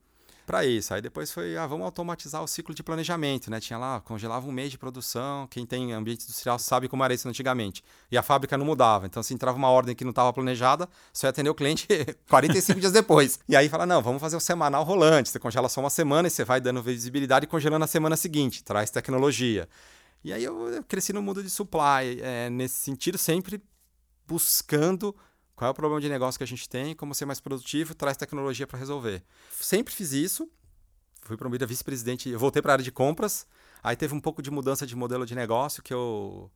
para 0.47 0.65
isso. 0.65 0.93
Aí 0.93 1.01
depois 1.01 1.29
foi, 1.29 1.57
ah, 1.57 1.67
vamos 1.67 1.83
automatizar 1.85 2.41
o 2.41 2.47
ciclo 2.47 2.73
de 2.73 2.81
planejamento, 2.81 3.51
né? 3.51 3.59
Tinha 3.59 3.77
lá, 3.77 3.99
congelava 3.99 4.47
um 4.47 4.51
mês 4.51 4.71
de 4.71 4.77
produção. 4.77 5.45
Quem 5.47 5.65
tem 5.65 5.91
ambiente 5.91 6.23
industrial 6.23 6.57
sabe 6.57 6.87
como 6.87 7.03
era 7.03 7.13
isso 7.13 7.27
antigamente. 7.27 7.83
E 8.09 8.17
a 8.17 8.23
fábrica 8.23 8.57
não 8.57 8.65
mudava. 8.65 9.05
Então, 9.05 9.21
se 9.21 9.33
entrava 9.33 9.57
uma 9.57 9.69
ordem 9.69 9.93
que 9.93 10.05
não 10.05 10.11
estava 10.11 10.31
planejada, 10.31 10.87
só 11.11 11.27
ia 11.27 11.31
atender 11.31 11.49
o 11.49 11.53
cliente 11.53 11.85
45 12.29 12.79
dias 12.79 12.93
depois. 12.93 13.39
E 13.47 13.57
aí 13.57 13.67
fala, 13.67 13.85
não, 13.85 14.01
vamos 14.01 14.21
fazer 14.21 14.37
o 14.37 14.39
semanal 14.39 14.85
rolante. 14.85 15.29
Você 15.29 15.37
congela 15.37 15.67
só 15.67 15.81
uma 15.81 15.89
semana 15.89 16.29
e 16.29 16.31
você 16.31 16.45
vai 16.45 16.61
dando 16.61 16.81
visibilidade 16.81 17.43
e 17.43 17.47
congelando 17.47 17.79
na 17.79 17.87
semana 17.87 18.15
seguinte. 18.15 18.63
Traz 18.63 18.89
tecnologia. 18.89 19.67
E 20.23 20.31
aí 20.31 20.45
eu 20.45 20.81
cresci 20.87 21.11
no 21.11 21.21
mundo 21.21 21.43
de 21.43 21.49
supply, 21.49 22.21
é, 22.21 22.49
nesse 22.49 22.75
sentido, 22.75 23.17
sempre 23.17 23.61
buscando 24.25 25.13
qual 25.57 25.69
é 25.69 25.71
o 25.71 25.73
problema 25.73 25.99
de 25.99 26.07
negócio 26.07 26.37
que 26.37 26.43
a 26.43 26.47
gente 26.47 26.69
tem, 26.69 26.95
como 26.95 27.15
ser 27.15 27.25
mais 27.25 27.39
produtivo, 27.39 27.95
traz 27.95 28.15
tecnologia 28.15 28.67
para 28.67 28.77
resolver. 28.77 29.23
Sempre 29.49 29.91
fiz 29.91 30.11
isso. 30.11 30.47
Fui 31.23 31.35
promovido 31.35 31.63
a 31.63 31.67
vice-presidente, 31.67 32.29
eu 32.29 32.37
voltei 32.37 32.61
para 32.61 32.73
a 32.73 32.75
área 32.75 32.83
de 32.83 32.91
compras. 32.91 33.47
Aí 33.83 33.95
teve 33.95 34.13
um 34.13 34.19
pouco 34.19 34.39
de 34.39 34.51
mudança 34.51 34.85
de 34.85 34.95
modelo 34.95 35.25
de 35.25 35.33
negócio 35.33 35.81
que 35.81 35.91
eu 35.91 36.51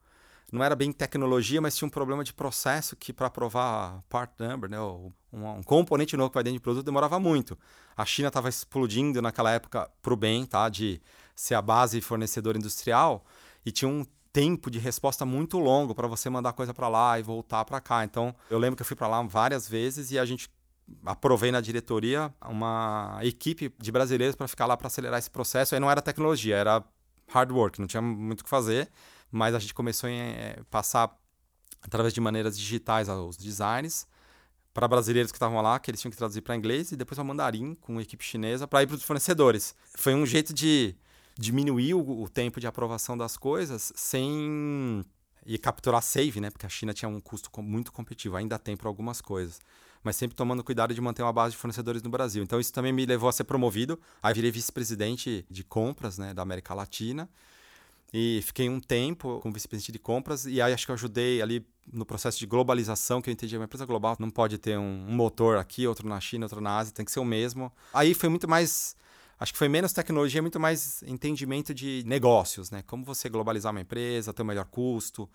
não 0.51 0.63
era 0.63 0.75
bem 0.75 0.91
tecnologia, 0.91 1.59
mas 1.59 1.75
tinha 1.75 1.87
um 1.87 1.89
problema 1.89 2.23
de 2.23 2.31
processo 2.31 2.95
que 2.95 3.11
para 3.11 3.25
aprovar 3.25 4.03
part 4.07 4.33
number, 4.37 4.69
né, 4.69 4.79
um, 4.79 5.11
um, 5.33 5.63
componente 5.63 6.15
novo 6.15 6.31
vai 6.31 6.43
dentro 6.43 6.59
de 6.59 6.63
produto 6.63 6.85
demorava 6.85 7.19
muito. 7.19 7.57
A 7.97 8.05
China 8.05 8.27
estava 8.27 8.49
explodindo 8.49 9.19
naquela 9.19 9.49
época 9.49 9.89
para 9.99 10.13
o 10.13 10.15
bem, 10.15 10.45
tá, 10.45 10.69
de 10.69 11.01
ser 11.35 11.55
a 11.55 11.61
base 11.61 11.99
fornecedor 12.01 12.55
industrial 12.55 13.25
e 13.65 13.71
tinha 13.71 13.89
um 13.89 14.05
tempo 14.33 14.71
de 14.71 14.79
resposta 14.79 15.25
muito 15.25 15.59
longo 15.59 15.93
para 15.93 16.07
você 16.07 16.29
mandar 16.29 16.53
coisa 16.53 16.73
para 16.73 16.87
lá 16.87 17.19
e 17.19 17.23
voltar 17.23 17.65
para 17.65 17.81
cá. 17.81 18.03
Então, 18.03 18.33
eu 18.49 18.57
lembro 18.57 18.75
que 18.75 18.81
eu 18.81 18.85
fui 18.85 18.95
para 18.95 19.07
lá 19.07 19.21
várias 19.23 19.67
vezes 19.67 20.11
e 20.11 20.19
a 20.19 20.25
gente 20.25 20.49
aprovei 21.05 21.51
na 21.51 21.61
diretoria 21.61 22.33
uma 22.49 23.19
equipe 23.21 23.73
de 23.79 23.91
brasileiros 23.91 24.35
para 24.35 24.47
ficar 24.47 24.65
lá 24.65 24.75
para 24.77 24.87
acelerar 24.87 25.19
esse 25.19 25.29
processo. 25.29 25.75
Aí 25.75 25.81
não 25.81 25.91
era 25.91 26.01
tecnologia, 26.01 26.55
era 26.55 26.83
hard 27.27 27.51
work, 27.51 27.79
não 27.79 27.87
tinha 27.87 28.01
muito 28.01 28.41
o 28.41 28.43
que 28.43 28.49
fazer, 28.49 28.89
mas 29.31 29.55
a 29.55 29.59
gente 29.59 29.73
começou 29.73 30.09
a 30.09 30.13
é, 30.13 30.61
passar 30.69 31.15
através 31.81 32.13
de 32.13 32.21
maneiras 32.21 32.57
digitais 32.57 33.09
os 33.09 33.37
designs 33.37 34.07
para 34.73 34.87
brasileiros 34.87 35.31
que 35.31 35.35
estavam 35.35 35.61
lá, 35.61 35.79
que 35.79 35.91
eles 35.91 35.99
tinham 35.99 36.11
que 36.11 36.17
traduzir 36.17 36.41
para 36.41 36.55
inglês 36.55 36.91
e 36.91 36.95
depois 36.95 37.15
para 37.15 37.23
mandarim 37.23 37.75
com 37.75 37.99
equipe 37.99 38.23
chinesa 38.23 38.67
para 38.67 38.83
ir 38.83 38.87
para 38.87 38.95
os 38.95 39.03
fornecedores. 39.03 39.75
Foi 39.95 40.13
um 40.13 40.25
jeito 40.25 40.53
de 40.53 40.95
diminuir 41.37 41.93
o, 41.93 42.21
o 42.21 42.29
tempo 42.29 42.59
de 42.59 42.67
aprovação 42.67 43.17
das 43.17 43.37
coisas 43.37 43.91
sem 43.95 45.03
e 45.45 45.57
capturar 45.57 46.01
save, 46.01 46.39
né? 46.39 46.49
Porque 46.49 46.65
a 46.65 46.69
China 46.69 46.93
tinha 46.93 47.09
um 47.09 47.19
custo 47.19 47.49
muito 47.61 47.91
competitivo, 47.91 48.35
ainda 48.35 48.59
tem 48.59 48.77
para 48.77 48.87
algumas 48.87 49.21
coisas. 49.21 49.59
Mas 50.03 50.15
sempre 50.15 50.35
tomando 50.35 50.63
cuidado 50.63 50.93
de 50.93 51.01
manter 51.01 51.21
uma 51.21 51.33
base 51.33 51.51
de 51.51 51.57
fornecedores 51.57 52.01
no 52.01 52.09
Brasil. 52.09 52.43
Então 52.43 52.59
isso 52.59 52.73
também 52.73 52.91
me 52.91 53.05
levou 53.05 53.29
a 53.29 53.31
ser 53.31 53.43
promovido. 53.43 53.99
Aí 54.21 54.33
virei 54.33 54.51
vice-presidente 54.51 55.45
de 55.49 55.63
compras 55.63 56.17
né, 56.17 56.33
da 56.33 56.41
América 56.41 56.73
Latina. 56.73 57.29
E 58.13 58.41
fiquei 58.43 58.67
um 58.67 58.79
tempo 58.79 59.39
como 59.41 59.53
vice-presidente 59.53 59.91
de 59.91 59.99
compras. 59.99 60.45
E 60.45 60.61
aí 60.61 60.73
acho 60.73 60.85
que 60.85 60.91
eu 60.91 60.95
ajudei 60.95 61.41
ali 61.41 61.65
no 61.91 62.05
processo 62.05 62.39
de 62.39 62.45
globalização, 62.45 63.21
que 63.21 63.29
eu 63.29 63.31
entendi. 63.31 63.55
Uma 63.55 63.65
empresa 63.65 63.85
global 63.85 64.15
não 64.19 64.29
pode 64.29 64.57
ter 64.57 64.77
um, 64.77 65.05
um 65.07 65.13
motor 65.13 65.57
aqui, 65.57 65.87
outro 65.87 66.07
na 66.09 66.19
China, 66.19 66.45
outro 66.45 66.61
na 66.61 66.77
Ásia, 66.77 66.93
tem 66.93 67.05
que 67.05 67.11
ser 67.11 67.19
o 67.19 67.25
mesmo. 67.25 67.71
Aí 67.93 68.13
foi 68.13 68.27
muito 68.27 68.47
mais 68.49 68.95
acho 69.41 69.51
que 69.51 69.57
foi 69.57 69.67
menos 69.67 69.91
tecnologia, 69.91 70.39
muito 70.39 70.59
mais 70.59 71.01
entendimento 71.01 71.73
de 71.73 72.03
negócios, 72.05 72.69
né? 72.69 72.83
Como 72.83 73.03
você 73.03 73.27
globalizar 73.27 73.71
uma 73.71 73.81
empresa, 73.81 74.31
ter 74.31 74.43
um 74.43 74.45
melhor 74.45 74.65
custo, 74.65 75.27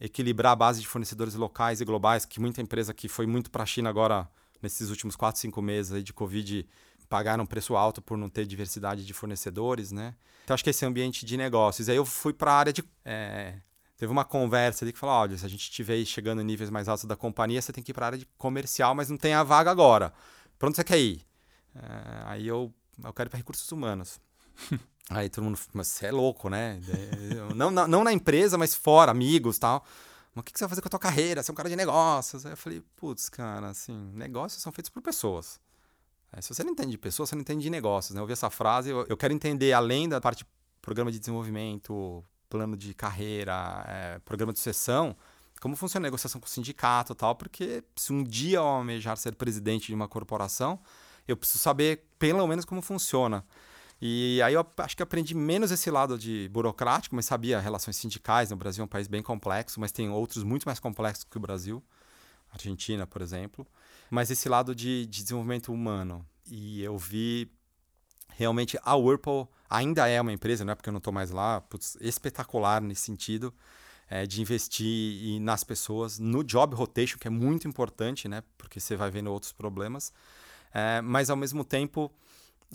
equilibrar 0.00 0.52
a 0.52 0.56
base 0.56 0.80
de 0.80 0.88
fornecedores 0.88 1.34
locais 1.34 1.80
e 1.80 1.84
globais, 1.84 2.24
que 2.24 2.40
muita 2.40 2.60
empresa 2.60 2.92
que 2.92 3.08
foi 3.08 3.24
muito 3.24 3.52
para 3.52 3.62
a 3.62 3.66
China 3.66 3.88
agora, 3.88 4.28
nesses 4.60 4.90
últimos 4.90 5.14
4, 5.14 5.40
5 5.40 5.62
meses 5.62 5.92
aí 5.92 6.02
de 6.02 6.12
Covid, 6.12 6.66
pagaram 7.08 7.44
um 7.44 7.46
preço 7.46 7.76
alto 7.76 8.02
por 8.02 8.18
não 8.18 8.28
ter 8.28 8.46
diversidade 8.46 9.06
de 9.06 9.14
fornecedores, 9.14 9.92
né? 9.92 10.16
Então 10.42 10.54
acho 10.54 10.64
que 10.64 10.70
esse 10.70 10.84
ambiente 10.84 11.24
de 11.24 11.36
negócios. 11.36 11.88
Aí 11.88 11.94
eu 11.94 12.04
fui 12.04 12.32
para 12.32 12.50
a 12.50 12.56
área 12.56 12.72
de. 12.72 12.82
É, 13.04 13.54
teve 13.96 14.10
uma 14.10 14.24
conversa 14.24 14.84
ali 14.84 14.92
que 14.92 14.98
falou: 14.98 15.14
olha, 15.14 15.38
se 15.38 15.46
a 15.46 15.48
gente 15.48 15.60
estiver 15.60 16.04
chegando 16.04 16.42
em 16.42 16.44
níveis 16.44 16.68
mais 16.68 16.88
altos 16.88 17.04
da 17.04 17.14
companhia, 17.14 17.62
você 17.62 17.72
tem 17.72 17.84
que 17.84 17.92
ir 17.92 17.94
para 17.94 18.06
a 18.06 18.08
área 18.08 18.18
de 18.18 18.26
comercial, 18.36 18.92
mas 18.92 19.08
não 19.08 19.16
tem 19.16 19.34
a 19.34 19.44
vaga 19.44 19.70
agora. 19.70 20.12
Para 20.58 20.66
onde 20.66 20.74
você 20.74 20.82
quer 20.82 20.98
ir? 20.98 21.24
É, 21.76 22.22
aí 22.24 22.48
eu 22.48 22.74
eu 23.02 23.12
quero 23.12 23.28
ir 23.28 23.30
para 23.30 23.38
recursos 23.38 23.70
humanos. 23.70 24.20
Aí 25.10 25.28
todo 25.28 25.44
mundo, 25.44 25.58
mas 25.72 25.88
você 25.88 26.06
é 26.06 26.12
louco, 26.12 26.48
né? 26.48 26.80
não, 27.54 27.70
não, 27.70 27.86
não 27.86 28.04
na 28.04 28.12
empresa, 28.12 28.56
mas 28.56 28.74
fora, 28.74 29.10
amigos 29.10 29.58
tal. 29.58 29.84
Mas 30.34 30.42
o 30.42 30.44
que 30.44 30.58
você 30.58 30.64
vai 30.64 30.70
fazer 30.70 30.80
com 30.80 30.88
a 30.88 30.90
tua 30.90 30.98
carreira? 30.98 31.42
Você 31.42 31.50
é 31.50 31.52
um 31.52 31.54
cara 31.54 31.68
de 31.68 31.76
negócios. 31.76 32.46
Aí 32.46 32.52
eu 32.52 32.56
falei, 32.56 32.82
putz, 32.96 33.28
cara, 33.28 33.68
assim, 33.68 34.10
negócios 34.14 34.62
são 34.62 34.72
feitos 34.72 34.90
por 34.90 35.02
pessoas. 35.02 35.60
É, 36.32 36.40
se 36.40 36.54
você 36.54 36.64
não 36.64 36.72
entende 36.72 36.92
de 36.92 36.98
pessoas, 36.98 37.28
você 37.28 37.34
não 37.34 37.42
entende 37.42 37.62
de 37.62 37.70
negócios, 37.70 38.14
né? 38.14 38.18
Eu 38.18 38.22
ouvi 38.22 38.32
essa 38.32 38.48
frase, 38.48 38.88
eu, 38.88 39.04
eu 39.06 39.16
quero 39.16 39.34
entender 39.34 39.72
além 39.72 40.08
da 40.08 40.20
parte 40.20 40.46
programa 40.80 41.12
de 41.12 41.18
desenvolvimento, 41.18 42.24
plano 42.48 42.76
de 42.76 42.94
carreira, 42.94 43.84
é, 43.86 44.18
programa 44.20 44.52
de 44.52 44.58
sucessão, 44.58 45.14
como 45.60 45.76
funciona 45.76 46.04
a 46.04 46.08
negociação 46.08 46.40
com 46.40 46.46
o 46.46 46.50
sindicato 46.50 47.14
tal, 47.14 47.36
porque 47.36 47.84
se 47.94 48.12
um 48.12 48.24
dia 48.24 48.58
eu 48.58 48.64
almejar 48.64 49.16
ser 49.16 49.36
presidente 49.36 49.86
de 49.86 49.94
uma 49.94 50.08
corporação, 50.08 50.80
eu 51.26 51.36
preciso 51.36 51.58
saber 51.58 52.04
pelo 52.18 52.46
menos 52.46 52.64
como 52.64 52.82
funciona. 52.82 53.44
E 54.04 54.42
aí 54.42 54.54
eu 54.54 54.66
acho 54.78 54.96
que 54.96 55.02
aprendi 55.02 55.32
menos 55.32 55.70
esse 55.70 55.88
lado 55.88 56.18
de 56.18 56.48
burocrático, 56.52 57.14
mas 57.14 57.24
sabia 57.24 57.60
relações 57.60 57.96
sindicais. 57.96 58.50
No 58.50 58.56
Brasil 58.56 58.82
é 58.82 58.84
um 58.84 58.88
país 58.88 59.06
bem 59.06 59.22
complexo, 59.22 59.78
mas 59.78 59.92
tem 59.92 60.10
outros 60.10 60.42
muito 60.42 60.64
mais 60.64 60.80
complexos 60.80 61.22
que 61.22 61.36
o 61.36 61.40
Brasil. 61.40 61.80
Argentina, 62.52 63.06
por 63.06 63.22
exemplo. 63.22 63.64
Mas 64.10 64.28
esse 64.28 64.48
lado 64.48 64.74
de, 64.74 65.06
de 65.06 65.22
desenvolvimento 65.22 65.72
humano. 65.72 66.26
E 66.50 66.82
eu 66.82 66.98
vi 66.98 67.48
realmente 68.30 68.76
a 68.82 68.96
Whirlpool 68.96 69.48
ainda 69.70 70.08
é 70.08 70.20
uma 70.20 70.32
empresa, 70.32 70.64
não 70.64 70.72
é 70.72 70.74
porque 70.74 70.88
eu 70.88 70.92
não 70.92 70.98
estou 70.98 71.12
mais 71.12 71.30
lá, 71.30 71.60
putz, 71.60 71.96
espetacular 72.00 72.82
nesse 72.82 73.02
sentido. 73.02 73.54
É, 74.10 74.26
de 74.26 74.42
investir 74.42 75.40
nas 75.40 75.64
pessoas, 75.64 76.18
no 76.18 76.44
job 76.44 76.74
rotation, 76.74 77.16
que 77.18 77.26
é 77.26 77.30
muito 77.30 77.66
importante, 77.66 78.28
né? 78.28 78.42
Porque 78.58 78.78
você 78.78 78.94
vai 78.94 79.10
vendo 79.10 79.32
outros 79.32 79.52
problemas 79.52 80.12
é, 80.72 81.00
mas 81.00 81.30
ao 81.30 81.36
mesmo 81.36 81.64
tempo 81.64 82.10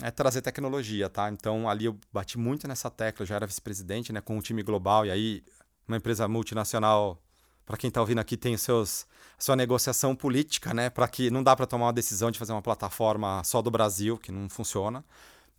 é 0.00 0.10
trazer 0.10 0.42
tecnologia, 0.42 1.08
tá? 1.08 1.28
Então 1.30 1.68
ali 1.68 1.86
eu 1.86 1.98
bati 2.12 2.38
muito 2.38 2.68
nessa 2.68 2.90
tecla, 2.90 3.22
eu 3.22 3.26
já 3.26 3.36
era 3.36 3.46
vice-presidente, 3.46 4.12
né, 4.12 4.20
com 4.20 4.36
um 4.36 4.40
time 4.40 4.62
global 4.62 5.04
e 5.04 5.10
aí 5.10 5.42
uma 5.86 5.96
empresa 5.96 6.28
multinacional, 6.28 7.20
para 7.66 7.76
quem 7.76 7.88
está 7.88 8.00
ouvindo 8.00 8.18
aqui, 8.18 8.36
tem 8.36 8.54
os 8.54 8.62
seus 8.62 9.06
sua 9.38 9.54
negociação 9.54 10.16
política, 10.16 10.74
né, 10.74 10.90
para 10.90 11.06
que 11.06 11.30
não 11.30 11.42
dá 11.42 11.54
para 11.54 11.66
tomar 11.66 11.86
uma 11.86 11.92
decisão 11.92 12.30
de 12.30 12.38
fazer 12.38 12.52
uma 12.52 12.62
plataforma 12.62 13.42
só 13.44 13.62
do 13.62 13.70
Brasil, 13.70 14.18
que 14.18 14.32
não 14.32 14.48
funciona. 14.48 15.04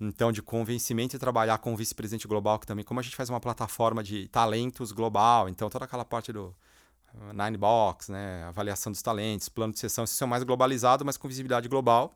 Então, 0.01 0.31
de 0.31 0.41
convencimento 0.41 1.15
e 1.15 1.19
trabalhar 1.19 1.57
com 1.57 1.73
o 1.73 1.75
vice-presidente 1.75 2.27
global, 2.27 2.57
que 2.57 2.65
também, 2.65 2.85
como 2.85 2.99
a 3.01 3.03
gente 3.03 3.15
faz 3.15 3.29
uma 3.29 3.39
plataforma 3.39 4.01
de 4.01 4.29
talentos 4.29 4.93
global, 4.93 5.49
então 5.49 5.69
toda 5.69 5.85
aquela 5.85 6.05
parte 6.05 6.31
do 6.31 6.55
Nine 7.33 7.57
Box, 7.57 8.11
né, 8.11 8.43
avaliação 8.45 8.91
dos 8.91 9.01
talentos, 9.01 9.49
plano 9.49 9.73
de 9.73 9.79
sessão, 9.79 10.05
isso 10.05 10.23
é 10.23 10.27
mais 10.27 10.43
globalizado, 10.43 11.03
mas 11.05 11.17
com 11.17 11.27
visibilidade 11.27 11.67
global. 11.67 12.13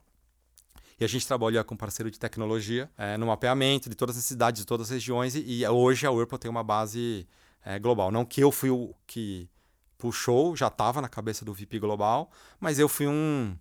E 1.04 1.06
a 1.06 1.10
gente 1.10 1.28
trabalha 1.28 1.66
com 1.66 1.76
parceiro 1.76 2.10
de 2.10 2.18
tecnologia 2.18 2.90
é, 2.98 3.18
no 3.18 3.26
mapeamento 3.28 3.90
de 3.90 3.96
todas 3.96 4.18
as 4.18 4.24
cidades, 4.24 4.62
de 4.62 4.66
todas 4.66 4.88
as 4.88 4.92
regiões. 4.94 5.36
E, 5.36 5.42
e 5.42 5.68
hoje 5.68 6.08
a 6.08 6.12
Whirlpool 6.12 6.40
tem 6.40 6.50
uma 6.50 6.64
base 6.64 7.28
é, 7.66 7.78
global. 7.78 8.10
Não 8.10 8.24
que 8.24 8.40
eu 8.40 8.54
fui 8.54 8.70
o 8.70 8.96
que 9.06 9.50
puxou, 9.98 10.56
já 10.56 10.68
estava 10.68 11.02
na 11.02 11.10
cabeça 11.10 11.44
do 11.44 11.54
VP 11.54 11.78
global, 11.78 12.32
mas 12.58 12.80
eu 12.80 12.88
fui 12.88 13.06
um, 13.06 13.54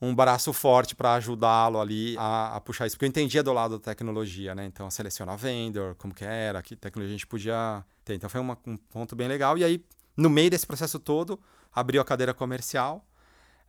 um 0.00 0.14
braço 0.14 0.52
forte 0.52 0.94
para 0.94 1.14
ajudá-lo 1.14 1.80
ali 1.80 2.14
a, 2.16 2.54
a, 2.54 2.60
puxar 2.60 2.86
isso. 2.86 2.94
Porque 2.94 3.06
eu 3.06 3.08
entendia 3.08 3.42
do 3.42 3.52
lado 3.52 3.80
da 3.80 3.84
tecnologia, 3.84 4.54
né? 4.54 4.64
Então, 4.64 4.88
selecionar 4.88 5.36
vendor, 5.36 5.96
como 5.96 6.14
que 6.14 6.24
era, 6.24 6.62
que 6.62 6.76
tecnologia 6.76 7.12
a 7.12 7.18
gente 7.18 7.26
podia 7.26 7.84
ter. 8.04 8.14
Então, 8.14 8.30
foi 8.30 8.40
uma, 8.40 8.56
um 8.64 8.76
ponto 8.76 9.16
bem 9.16 9.26
legal. 9.26 9.58
E 9.58 9.64
aí, 9.64 9.84
no 10.16 10.30
meio 10.30 10.48
desse 10.48 10.64
processo 10.64 11.00
todo, 11.00 11.40
abriu 11.74 12.00
a 12.00 12.04
cadeira 12.04 12.32
comercial 12.32 13.04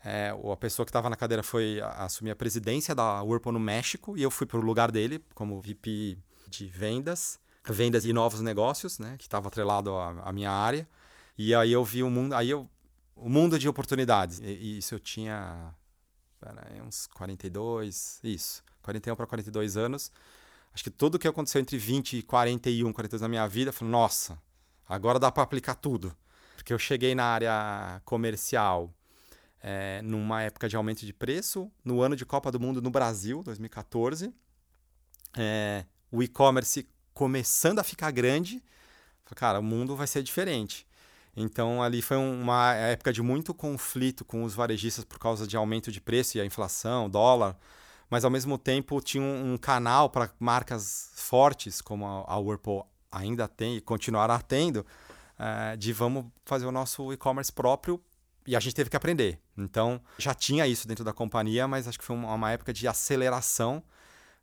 é, 0.04 0.30
a 0.30 0.58
pessoa 0.58 0.86
que 0.86 0.90
estava 0.90 1.10
na 1.10 1.16
cadeira 1.16 1.44
foi 1.44 1.82
assumir 1.82 2.32
a 2.32 2.36
presidência 2.36 2.96
da 2.96 3.22
Whirlpool 3.22 3.54
no 3.54 3.60
México 3.60 4.18
e 4.18 4.24
eu 4.24 4.32
fui 4.32 4.48
para 4.48 4.58
o 4.58 4.62
lugar 4.62 4.92
dele 4.92 5.24
como 5.34 5.60
VP 5.62 6.18
de 6.48 6.68
vendas, 6.68 7.40
vendas 7.68 8.06
e 8.06 8.14
novos 8.14 8.42
negócios, 8.42 8.98
né, 8.98 9.16
que 9.18 9.26
estava 9.26 9.48
atrelado 9.48 9.96
à, 9.96 10.22
à, 10.24 10.32
minha 10.32 10.52
área. 10.52 10.88
E 11.38 11.54
aí 11.54 11.72
eu 11.72 11.84
vi 11.84 12.02
o 12.02 12.10
mundo, 12.10 12.34
aí 12.34 12.50
eu, 12.50 12.68
o 13.16 13.30
mundo 13.30 13.60
de 13.60 13.68
oportunidades. 13.68 14.40
E, 14.40 14.46
e 14.46 14.78
isso 14.80 14.96
eu 14.96 15.00
tinha 15.00 15.74
pera, 16.40 16.66
uns 16.86 17.08
42, 17.08 18.20
isso, 18.24 18.64
41 18.82 19.16
para 19.16 19.28
42 19.28 19.78
anos. 19.78 20.12
Acho 20.74 20.84
que 20.84 20.90
tudo 20.90 21.20
que 21.20 21.28
aconteceu 21.28 21.60
entre 21.60 21.78
20 21.78 22.20
e 22.20 22.22
41, 22.24 22.94
42 22.94 23.22
na 23.22 23.28
minha 23.28 23.48
vida, 23.48 23.70
eu 23.70 23.74
falei, 23.74 23.92
nossa, 23.92 24.42
agora 24.88 25.20
dá 25.20 25.32
para 25.32 25.44
aplicar 25.44 25.76
tudo. 25.76 26.16
Porque 26.56 26.74
eu 26.74 26.80
cheguei 26.80 27.16
na 27.16 27.26
área 27.26 28.02
comercial, 28.06 28.94
é, 29.62 30.02
numa 30.02 30.42
época 30.42 30.70
de 30.70 30.76
aumento 30.76 31.06
de 31.06 31.14
preço, 31.14 31.72
no 31.84 32.02
ano 32.02 32.16
de 32.16 32.26
Copa 32.26 32.52
do 32.52 32.60
Mundo 32.60 32.82
no 32.82 32.90
Brasil, 32.90 33.44
2014. 33.44 34.34
É, 35.38 35.86
o 36.12 36.24
e-commerce 36.24 36.88
começando 37.14 37.80
a 37.80 37.84
ficar 37.84 38.12
grande. 38.12 38.64
Cara, 39.36 39.60
o 39.60 39.64
mundo 39.64 39.96
vai 39.96 40.08
ser 40.08 40.24
diferente. 40.24 40.88
Então 41.36 41.84
ali 41.84 42.02
foi 42.02 42.18
uma 42.18 42.74
época 42.74 43.14
de 43.14 43.22
muito 43.22 43.54
conflito 43.54 44.26
com 44.26 44.44
os 44.44 44.54
varejistas 44.54 45.06
por 45.06 45.20
causa 45.20 45.46
de 45.46 45.56
aumento 45.56 45.92
de 45.92 46.02
preço 46.02 46.38
e 46.38 46.42
a 46.42 46.46
inflação, 46.46 47.10
dólar. 47.10 47.58
Mas 48.10 48.26
ao 48.26 48.32
mesmo 48.32 48.58
tempo 48.58 49.00
tinha 49.02 49.24
um, 49.24 49.56
canal 49.58 50.10
para 50.10 50.32
marcas 50.40 51.12
fortes, 51.14 51.80
como 51.80 52.06
a, 52.06 52.38
Whirlpool 52.40 52.88
ainda 53.12 53.48
tem 53.48 53.78
e 53.78 53.82
continuará 53.82 54.40
tendo, 54.42 54.78
uh, 54.78 55.78
de 55.78 55.94
vamos 55.94 56.26
fazer 56.44 56.66
o 56.66 56.72
nosso 56.72 57.14
e-commerce 57.14 57.54
próprio 57.54 58.02
e 58.50 58.56
a 58.56 58.60
gente 58.60 58.74
teve 58.74 58.90
que 58.90 58.98
aprender. 58.98 59.40
Então 59.56 60.02
já 60.18 60.34
tinha 60.34 60.66
isso 60.66 60.88
dentro 60.88 61.06
da 61.06 61.14
companhia, 61.14 61.68
mas 61.68 61.88
acho 61.88 62.00
que 62.00 62.04
foi 62.04 62.16
uma, 62.16 62.52
época 62.52 62.74
de 62.74 62.88
aceleração 62.88 63.84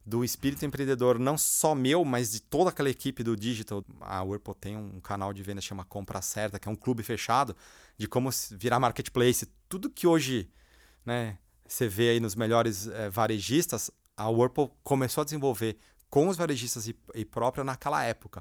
do 0.04 0.24
espírito 0.24 0.64
empreendedor, 0.64 1.18
não 1.18 1.36
só 1.36 1.74
meu, 1.74 2.04
mas 2.04 2.30
de 2.30 2.40
toda 2.40 2.70
aquela 2.70 2.88
equipe 2.88 3.24
do 3.24 3.36
digital. 3.36 3.84
A 4.00 4.22
Whirlpool 4.22 4.54
tem 4.54 4.76
um 4.76 5.00
canal 5.00 5.32
de 5.32 5.42
venda 5.42 5.60
que 5.60 5.66
chama 5.66 5.84
Compra 5.84 6.22
Certa, 6.22 6.56
que 6.56 6.68
é 6.68 6.70
um 6.70 6.76
clube 6.76 7.02
fechado 7.02 7.56
de 7.98 8.06
como 8.06 8.30
virar 8.52 8.78
marketplace. 8.78 9.48
Tudo 9.68 9.90
que 9.90 10.06
hoje 10.06 10.48
né, 11.04 11.36
você 11.66 11.88
vê 11.88 12.10
aí 12.10 12.20
nos 12.20 12.36
melhores 12.36 12.86
é, 12.86 13.10
varejistas, 13.10 13.90
a 14.16 14.28
Whirlpool 14.28 14.70
começou 14.84 15.22
a 15.22 15.24
desenvolver 15.24 15.76
com 16.08 16.28
os 16.28 16.36
varejistas 16.36 16.86
e, 16.86 16.96
e 17.12 17.24
própria 17.24 17.64
naquela 17.64 18.04
época. 18.04 18.40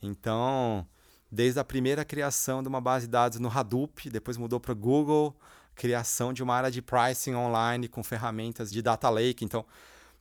Então, 0.00 0.86
desde 1.30 1.60
a 1.60 1.64
primeira 1.64 2.04
criação 2.04 2.62
de 2.62 2.68
uma 2.68 2.80
base 2.80 3.06
de 3.06 3.12
dados 3.12 3.38
no 3.38 3.48
Hadoop, 3.48 4.10
depois 4.10 4.36
mudou 4.36 4.58
para 4.58 4.74
Google, 4.74 5.36
criação 5.74 6.32
de 6.32 6.42
uma 6.42 6.54
área 6.54 6.70
de 6.70 6.82
pricing 6.82 7.34
online 7.34 7.88
com 7.88 8.02
ferramentas 8.02 8.70
de 8.70 8.82
data 8.82 9.08
lake. 9.08 9.44
Então, 9.44 9.64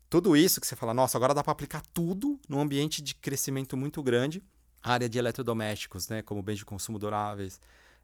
tudo 0.09 0.35
isso 0.35 0.59
que 0.61 0.67
você 0.67 0.75
fala, 0.75 0.93
nossa, 0.93 1.17
agora 1.17 1.33
dá 1.33 1.43
para 1.43 1.51
aplicar 1.51 1.81
tudo 1.93 2.39
num 2.47 2.59
ambiente 2.59 3.01
de 3.01 3.13
crescimento 3.15 3.75
muito 3.75 4.01
grande. 4.01 4.43
A 4.81 4.93
área 4.93 5.09
de 5.09 5.19
eletrodomésticos, 5.19 6.07
né, 6.07 6.21
como 6.21 6.41
bens 6.41 6.59
de 6.59 6.65
consumo 6.65 6.97
duráveis, 6.97 7.59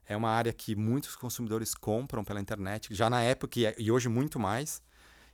é 0.06 0.16
uma 0.16 0.30
área 0.30 0.52
que 0.52 0.76
muitos 0.76 1.16
consumidores 1.16 1.74
compram 1.74 2.22
pela 2.22 2.40
internet, 2.40 2.94
já 2.94 3.10
na 3.10 3.22
época 3.22 3.58
e 3.58 3.66
é, 3.66 3.74
hoje 3.90 4.08
muito 4.08 4.38
mais. 4.38 4.82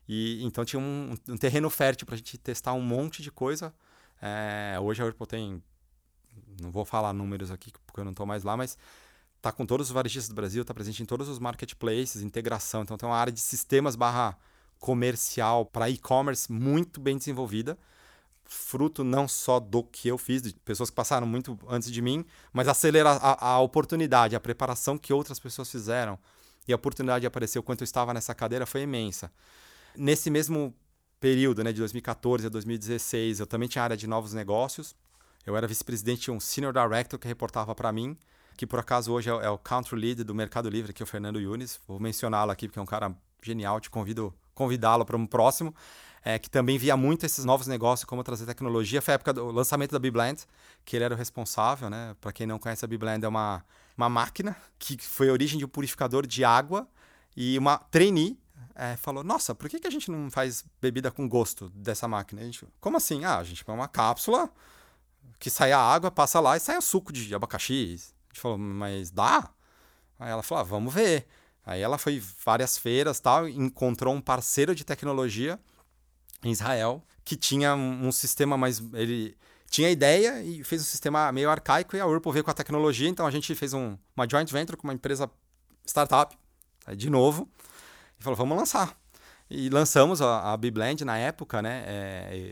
E 0.09 0.43
então 0.45 0.65
tinha 0.65 0.81
um, 0.81 1.15
um 1.29 1.37
terreno 1.37 1.69
fértil 1.69 2.07
para 2.07 2.15
a 2.15 2.19
gente 2.19 2.39
testar 2.39 2.73
um 2.73 2.81
monte 2.81 3.23
de 3.23 3.31
coisa. 3.31 3.75
É, 4.21 4.79
hoje 4.81 5.03
a 5.03 5.05
Whirlpool 5.05 5.27
tem, 5.27 5.63
não 6.61 6.71
vou 6.71 6.85
falar 6.85 7.13
números 7.13 7.51
aqui 7.51 7.73
porque 7.87 8.01
eu 8.01 8.05
não 8.05 8.13
estou 8.13 8.27
mais 8.27 8.45
lá, 8.45 8.57
mas 8.57 8.77
está 9.37 9.51
com 9.51 9.67
todos 9.67 9.89
os 9.89 9.93
varejistas 9.93 10.29
do 10.29 10.35
Brasil, 10.35 10.63
está 10.63 10.73
presente 10.73 11.03
em 11.03 11.07
todos 11.07 11.29
os 11.29 11.39
marketplaces, 11.39 12.23
integração. 12.23 12.83
Então 12.83 12.97
tem 12.97 13.09
uma 13.09 13.17
área 13.17 13.33
de 13.33 13.41
sistemas 13.41 13.97
barra 13.97 14.39
comercial 14.79 15.65
para 15.67 15.91
e-commerce 15.91 16.51
muito 16.51 17.01
bem 17.01 17.17
desenvolvida, 17.17 17.79
fruto 18.45 19.03
não 19.03 19.27
só 19.27 19.59
do 19.59 19.83
que 19.83 20.09
eu 20.09 20.19
fiz, 20.19 20.43
de 20.43 20.55
pessoas 20.55 20.91
que 20.91 20.97
passaram 20.97 21.27
muito 21.27 21.59
antes 21.69 21.91
de 21.91 22.03
mim, 22.03 22.25
mas 22.53 22.69
acelerar 22.69 23.19
a, 23.23 23.53
a 23.53 23.61
oportunidade, 23.61 24.37
a 24.37 24.41
preparação 24.41 24.99
que 24.99 25.13
outras 25.13 25.39
pessoas 25.39 25.71
fizeram 25.71 26.19
e 26.67 26.73
a 26.73 26.77
oportunidade 26.77 27.23
de 27.23 27.27
aparecer 27.27 27.61
quando 27.63 27.81
eu 27.81 27.85
estava 27.85 28.13
nessa 28.15 28.35
cadeira 28.35 28.67
foi 28.67 28.83
imensa. 28.83 29.33
Nesse 29.97 30.31
mesmo 30.31 30.75
período, 31.21 31.63
né, 31.63 31.73
de 31.73 31.79
2014 31.79 32.47
a 32.47 32.49
2016, 32.49 33.41
eu 33.41 33.47
também 33.47 33.69
tinha 33.69 33.83
área 33.83 33.97
de 33.97 34.07
novos 34.07 34.33
negócios. 34.33 34.95
Eu 35.47 35.57
era 35.57 35.67
vice-presidente 35.67 36.23
de 36.23 36.31
um 36.31 36.39
senior 36.39 36.73
director 36.73 37.19
que 37.19 37.27
reportava 37.27 37.75
para 37.75 37.93
mim, 37.93 38.17
que 38.57 38.67
por 38.67 38.79
acaso 38.79 39.13
hoje 39.13 39.29
é, 39.31 39.33
é 39.33 39.51
o 39.51 39.59
country 39.59 39.99
lead 39.99 40.25
do 40.25 40.35
Mercado 40.35 40.69
Livre, 40.69 40.93
que 40.93 41.03
é 41.03 41.05
o 41.05 41.07
Fernando 41.07 41.41
Yunis. 41.41 41.81
Vou 41.87 41.99
mencioná-lo 41.99 42.51
aqui 42.51 42.69
porque 42.69 42.79
é 42.79 42.83
um 42.83 42.87
cara 42.87 43.15
genial, 43.43 43.81
te 43.81 43.91
convido 43.91 44.33
convidá-lo 44.55 45.05
para 45.05 45.17
um 45.17 45.27
próximo, 45.27 45.75
é, 46.25 46.39
que 46.39 46.49
também 46.49 46.79
via 46.79 46.97
muito 46.97 47.27
esses 47.27 47.45
novos 47.45 47.67
negócios, 47.67 48.05
como 48.05 48.23
trazer 48.23 48.47
tecnologia. 48.47 49.03
Foi 49.03 49.13
a 49.13 49.17
época 49.17 49.33
do 49.33 49.51
lançamento 49.51 49.91
da 49.93 49.99
Bblend, 49.99 50.45
que 50.85 50.97
ele 50.97 51.05
era 51.05 51.15
o 51.15 51.19
responsável, 51.19 51.91
né? 51.91 52.15
Para 52.21 52.33
quem 52.33 52.47
não 52.47 52.59
conhece, 52.59 52.85
a 52.85 52.89
Bblend 52.89 53.25
é 53.25 53.29
uma, 53.29 53.65
uma 53.97 54.09
máquina 54.09 54.57
que 54.79 54.97
foi 54.99 55.29
a 55.29 55.33
origem 55.33 55.59
de 55.59 55.65
um 55.65 55.69
purificador 55.69 56.27
de 56.27 56.45
água 56.45 56.87
e 57.37 57.59
uma 57.59 57.79
trainee 57.79 58.39
é, 58.75 58.97
falou: 58.97 59.25
Nossa, 59.25 59.55
por 59.55 59.69
que, 59.69 59.81
que 59.81 59.87
a 59.87 59.91
gente 59.91 60.11
não 60.11 60.31
faz 60.31 60.65
bebida 60.81 61.11
com 61.11 61.29
gosto 61.29 61.69
dessa 61.71 62.07
máquina? 62.07 62.43
A 62.43 62.45
gente, 62.45 62.67
Como 62.81 62.97
assim? 62.97 63.25
Ah, 63.25 63.39
a 63.39 63.45
gente 63.45 63.65
põe 63.65 63.75
uma 63.75 63.89
cápsula 63.89 64.51
que 65.43 65.51
sai 65.51 65.73
a 65.73 65.79
água, 65.81 66.09
passa 66.09 66.39
lá 66.39 66.57
e 66.57 66.61
sai 66.61 66.79
o 66.79 66.81
suco 66.81 67.13
de 67.13 67.35
abacaxi. 67.35 67.97
A 67.97 68.33
gente 68.33 68.41
falou: 68.41 68.57
Mas 68.57 69.11
dá? 69.11 69.51
Aí 70.17 70.31
ela 70.31 70.41
falou: 70.41 70.61
ah, 70.61 70.65
Vamos 70.65 70.95
ver. 70.95 71.27
Aí 71.67 71.81
ela 71.81 71.99
foi 71.99 72.23
várias 72.45 72.79
feiras 72.79 73.19
tal, 73.19 73.49
encontrou 73.49 74.15
um 74.15 74.21
parceiro 74.21 74.73
de 74.73 74.85
tecnologia 74.85 75.59
em 76.45 76.53
Israel 76.53 77.03
que 77.25 77.35
tinha 77.35 77.75
um, 77.75 78.07
um 78.07 78.13
sistema 78.13 78.57
mais. 78.57 78.81
Ele 78.93 79.37
tinha 79.69 79.91
ideia 79.91 80.41
e 80.45 80.63
fez 80.63 80.81
um 80.81 80.85
sistema 80.85 81.33
meio 81.33 81.51
arcaico 81.51 81.97
e 81.97 82.01
a 82.01 82.07
Whirlpool 82.07 82.33
veio 82.33 82.45
com 82.45 82.51
a 82.53 82.55
tecnologia, 82.55 83.09
então 83.09 83.27
a 83.27 83.31
gente 83.31 83.53
fez 83.57 83.75
um, 83.75 83.99
uma 84.17 84.29
joint 84.31 84.49
venture 84.53 84.77
com 84.77 84.87
uma 84.87 84.95
empresa 84.95 85.29
startup, 85.85 86.39
de 86.97 87.11
novo, 87.11 87.51
e 88.17 88.23
falou: 88.23 88.37
vamos 88.37 88.57
lançar. 88.57 88.97
E 89.55 89.69
lançamos 89.69 90.23
a, 90.23 90.51
a 90.51 90.57
Biblend 90.57 91.05
na 91.05 91.19
época, 91.19 91.61
né? 91.61 91.85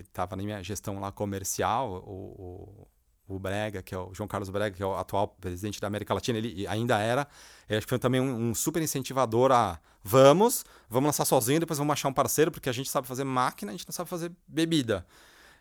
Estava 0.00 0.34
é, 0.34 0.36
na 0.36 0.42
minha 0.42 0.62
gestão 0.62 1.00
lá 1.00 1.10
comercial, 1.10 2.04
o, 2.06 2.86
o, 3.26 3.34
o, 3.36 3.38
Brega, 3.38 3.82
que 3.82 3.94
é 3.94 3.98
o 3.98 4.12
João 4.12 4.28
Carlos 4.28 4.50
Brega, 4.50 4.76
que 4.76 4.82
é 4.82 4.86
o 4.86 4.94
atual 4.94 5.28
presidente 5.28 5.80
da 5.80 5.86
América 5.86 6.12
Latina, 6.12 6.36
ele 6.36 6.66
ainda 6.66 6.98
era 6.98 7.26
que 7.66 7.86
foi 7.86 7.98
também 7.98 8.20
um, 8.20 8.50
um, 8.50 8.54
super 8.54 8.82
incentivador 8.82 9.50
a 9.50 9.80
vamos, 10.04 10.62
vamos 10.90 11.08
lançar 11.08 11.24
sozinho, 11.24 11.58
depois 11.58 11.78
vamos 11.78 11.92
achar 11.94 12.08
um 12.08 12.12
parceiro, 12.12 12.50
porque 12.50 12.68
a 12.68 12.72
gente 12.72 12.90
sabe 12.90 13.06
fazer 13.06 13.24
máquina, 13.24 13.70
a 13.70 13.74
gente 13.74 13.88
não 13.88 13.94
sabe 13.94 14.10
fazer 14.10 14.30
bebida. 14.46 15.06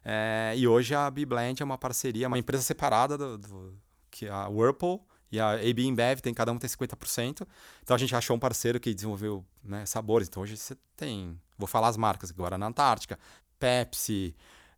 É, 0.03 0.53
e 0.57 0.67
hoje 0.67 0.93
a 0.93 1.09
B-Blend 1.09 1.61
é 1.61 1.65
uma 1.65 1.77
parceria, 1.77 2.27
uma 2.27 2.37
empresa 2.37 2.63
separada 2.63 3.17
do, 3.17 3.37
do, 3.37 3.77
que 4.11 4.27
a 4.27 4.49
Whirlpool 4.49 5.07
e 5.31 5.39
a 5.39 5.53
AB 5.53 5.83
InBev, 5.83 6.21
tem, 6.21 6.33
cada 6.33 6.51
um 6.51 6.57
tem 6.57 6.69
50%. 6.69 7.47
Então 7.83 7.95
a 7.95 7.97
gente 7.97 8.15
achou 8.15 8.35
um 8.35 8.39
parceiro 8.39 8.79
que 8.79 8.93
desenvolveu 8.93 9.45
né, 9.63 9.85
sabores. 9.85 10.27
Então 10.27 10.43
hoje 10.43 10.57
você 10.57 10.75
tem, 10.95 11.39
vou 11.57 11.67
falar 11.67 11.87
as 11.87 11.97
marcas 11.97 12.31
agora 12.31 12.57
na 12.57 12.67
Antártica, 12.67 13.17
Pepsi, 13.59 14.35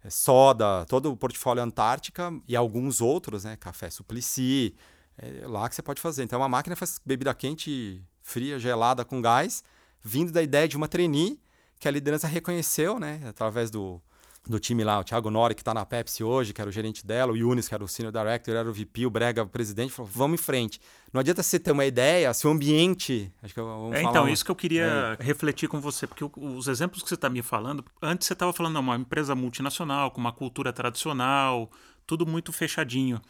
Soda, 0.10 0.86
todo 0.86 1.12
o 1.12 1.18
portfólio 1.18 1.62
Antártica 1.62 2.34
e 2.48 2.56
alguns 2.56 3.02
outros, 3.02 3.44
né, 3.44 3.56
Café 3.56 3.90
Suplicy, 3.90 4.76
é 5.18 5.48
lá 5.48 5.70
que 5.70 5.76
você 5.76 5.82
pode 5.82 6.02
fazer. 6.02 6.24
Então, 6.24 6.38
é 6.38 6.42
uma 6.42 6.50
máquina 6.50 6.76
faz 6.76 7.00
bebida 7.06 7.34
quente, 7.34 8.04
fria, 8.22 8.58
gelada, 8.58 9.06
com 9.06 9.22
gás, 9.22 9.64
vindo 10.02 10.32
da 10.32 10.42
ideia 10.42 10.68
de 10.68 10.76
uma 10.76 10.88
trainee 10.88 11.40
que 11.80 11.88
a 11.88 11.92
liderança 11.92 12.28
reconheceu, 12.28 13.00
né? 13.00 13.22
Através 13.28 13.70
do, 13.70 14.02
do 14.48 14.60
time 14.60 14.84
lá, 14.84 15.00
o 15.00 15.04
Thiago 15.04 15.30
Nori, 15.30 15.54
que 15.54 15.62
está 15.62 15.74
na 15.74 15.86
Pepsi 15.86 16.24
hoje, 16.24 16.52
que 16.52 16.60
era 16.60 16.70
o 16.70 16.74
gerente 16.74 17.06
dela, 17.06 17.32
o 17.32 17.38
Yunis, 17.38 17.68
que 17.68 17.76
era 17.76 17.84
o 17.84 17.88
senior 17.88 18.12
director, 18.12 18.56
era 18.56 18.68
o 18.68 18.74
VP, 18.74 19.06
o 19.06 19.10
Brega, 19.10 19.44
o 19.44 19.48
presidente, 19.48 19.94
falou, 19.94 20.10
vamos 20.12 20.40
em 20.40 20.44
frente. 20.44 20.82
Não 21.14 21.20
adianta 21.22 21.44
você 21.44 21.60
ter 21.60 21.72
uma 21.72 21.86
ideia 21.86 22.34
se 22.34 22.48
o 22.48 22.50
ambiente... 22.50 23.32
Acho 23.44 23.54
que 23.54 23.62
vamos 23.62 23.94
é, 23.94 24.02
então, 24.02 24.28
isso 24.28 24.44
que 24.44 24.50
eu 24.50 24.56
queria 24.56 25.18
é. 25.20 25.24
refletir 25.24 25.70
com 25.70 25.80
você, 25.80 26.08
porque 26.08 26.28
os 26.36 26.68
exemplos 26.68 27.04
que 27.04 27.10
você 27.10 27.16
está 27.16 27.30
me 27.30 27.44
falando, 27.44 27.86
antes 28.02 28.26
você 28.26 28.34
estava 28.34 28.52
falando, 28.52 28.74
não, 28.74 28.82
uma 28.82 28.96
empresa 28.96 29.36
multinacional, 29.36 30.10
com 30.10 30.20
uma 30.20 30.34
cultura 30.34 30.74
tradicional, 30.74 31.70
tudo 32.08 32.26
muito 32.26 32.52
fechadinho. 32.52 33.22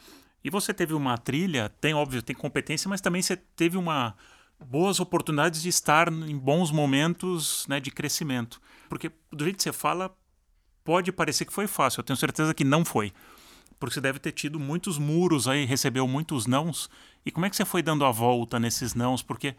E 0.43 0.49
você 0.49 0.73
teve 0.73 0.93
uma 0.93 1.17
trilha, 1.17 1.69
tem 1.81 1.93
óbvio, 1.93 2.21
tem 2.21 2.35
competência, 2.35 2.87
mas 2.87 3.01
também 3.01 3.21
você 3.21 3.35
teve 3.35 3.77
uma 3.77 4.15
boas 4.65 4.99
oportunidades 4.99 5.61
de 5.61 5.69
estar 5.69 6.11
em 6.11 6.37
bons 6.37 6.71
momentos 6.71 7.65
né, 7.67 7.79
de 7.79 7.91
crescimento. 7.91 8.61
Porque 8.89 9.11
do 9.31 9.43
jeito 9.43 9.57
que 9.57 9.63
você 9.63 9.73
fala, 9.73 10.15
pode 10.83 11.11
parecer 11.11 11.45
que 11.45 11.53
foi 11.53 11.67
fácil. 11.67 11.99
Eu 11.99 12.03
tenho 12.03 12.17
certeza 12.17 12.53
que 12.53 12.63
não 12.63 12.83
foi. 12.83 13.13
Porque 13.79 13.95
você 13.95 14.01
deve 14.01 14.19
ter 14.19 14.31
tido 14.31 14.59
muitos 14.59 14.97
muros 14.97 15.47
aí, 15.47 15.65
recebeu 15.65 16.07
muitos 16.07 16.45
nãos. 16.45 16.89
E 17.25 17.31
como 17.31 17.45
é 17.45 17.49
que 17.49 17.55
você 17.55 17.65
foi 17.65 17.81
dando 17.81 18.05
a 18.05 18.11
volta 18.11 18.59
nesses 18.59 18.93
nãos? 18.93 19.23
Porque 19.23 19.55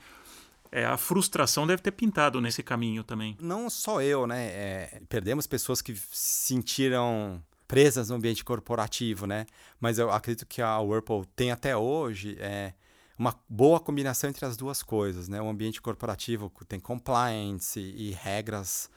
é, 0.70 0.84
a 0.84 0.96
frustração 0.96 1.66
deve 1.66 1.82
ter 1.82 1.90
pintado 1.90 2.40
nesse 2.40 2.62
caminho 2.62 3.04
também. 3.04 3.36
Não 3.40 3.68
só 3.68 4.00
eu, 4.00 4.26
né? 4.26 4.46
É, 4.46 5.02
perdemos 5.08 5.46
pessoas 5.46 5.82
que 5.82 5.94
sentiram 6.10 7.42
presas 7.66 8.10
no 8.10 8.16
ambiente 8.16 8.44
corporativo, 8.44 9.26
né? 9.26 9.46
Mas 9.80 9.98
eu 9.98 10.10
acredito 10.10 10.46
que 10.46 10.62
a 10.62 10.78
Whirlpool 10.78 11.24
tem 11.34 11.50
até 11.50 11.76
hoje 11.76 12.36
é, 12.38 12.74
uma 13.18 13.34
boa 13.48 13.80
combinação 13.80 14.30
entre 14.30 14.44
as 14.46 14.56
duas 14.56 14.82
coisas, 14.82 15.28
né? 15.28 15.42
O 15.42 15.48
ambiente 15.48 15.80
corporativo 15.80 16.50
tem 16.68 16.80
compliance 16.80 17.80
e, 17.80 18.08
e 18.08 18.10
regras 18.12 18.90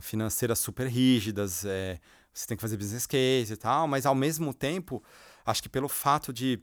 financeiras 0.00 0.58
super 0.58 0.86
rígidas, 0.86 1.64
é, 1.64 1.98
você 2.32 2.46
tem 2.46 2.56
que 2.56 2.60
fazer 2.60 2.76
business 2.76 3.06
case 3.06 3.54
e 3.54 3.56
tal, 3.56 3.88
mas 3.88 4.04
ao 4.04 4.14
mesmo 4.14 4.52
tempo, 4.52 5.02
acho 5.44 5.62
que 5.62 5.68
pelo 5.68 5.88
fato 5.88 6.32
de 6.32 6.60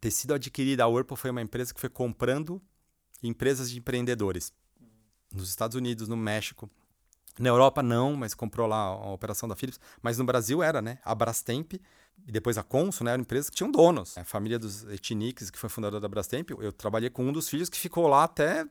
ter 0.00 0.10
sido 0.10 0.34
adquirida, 0.34 0.84
a 0.84 0.88
Whirlpool 0.88 1.16
foi 1.16 1.30
uma 1.30 1.42
empresa 1.42 1.72
que 1.72 1.80
foi 1.80 1.88
comprando 1.88 2.60
empresas 3.22 3.70
de 3.70 3.78
empreendedores 3.78 4.52
nos 5.32 5.48
Estados 5.48 5.76
Unidos, 5.76 6.08
no 6.08 6.16
México, 6.16 6.70
na 7.38 7.48
Europa 7.48 7.82
não, 7.82 8.16
mas 8.16 8.34
comprou 8.34 8.66
lá 8.66 8.78
a 8.78 9.12
operação 9.12 9.48
da 9.48 9.54
Philips. 9.54 9.78
Mas 10.02 10.18
no 10.18 10.24
Brasil 10.24 10.62
era, 10.62 10.82
né? 10.82 10.98
A 11.04 11.14
Brastemp 11.14 11.74
e 11.74 12.32
depois 12.32 12.58
a 12.58 12.62
Consul, 12.62 13.04
né? 13.04 13.12
Eram 13.12 13.22
empresas 13.22 13.48
que 13.48 13.56
tinham 13.56 13.70
donos. 13.70 14.18
A 14.18 14.24
família 14.24 14.58
dos 14.58 14.84
Etiniques, 14.84 15.50
que 15.50 15.58
foi 15.58 15.68
fundadora 15.68 16.00
da 16.00 16.08
Brastemp, 16.08 16.50
eu 16.50 16.72
trabalhei 16.72 17.08
com 17.08 17.24
um 17.24 17.32
dos 17.32 17.48
filhos 17.48 17.68
que 17.68 17.78
ficou 17.78 18.08
lá 18.08 18.24
até 18.24 18.66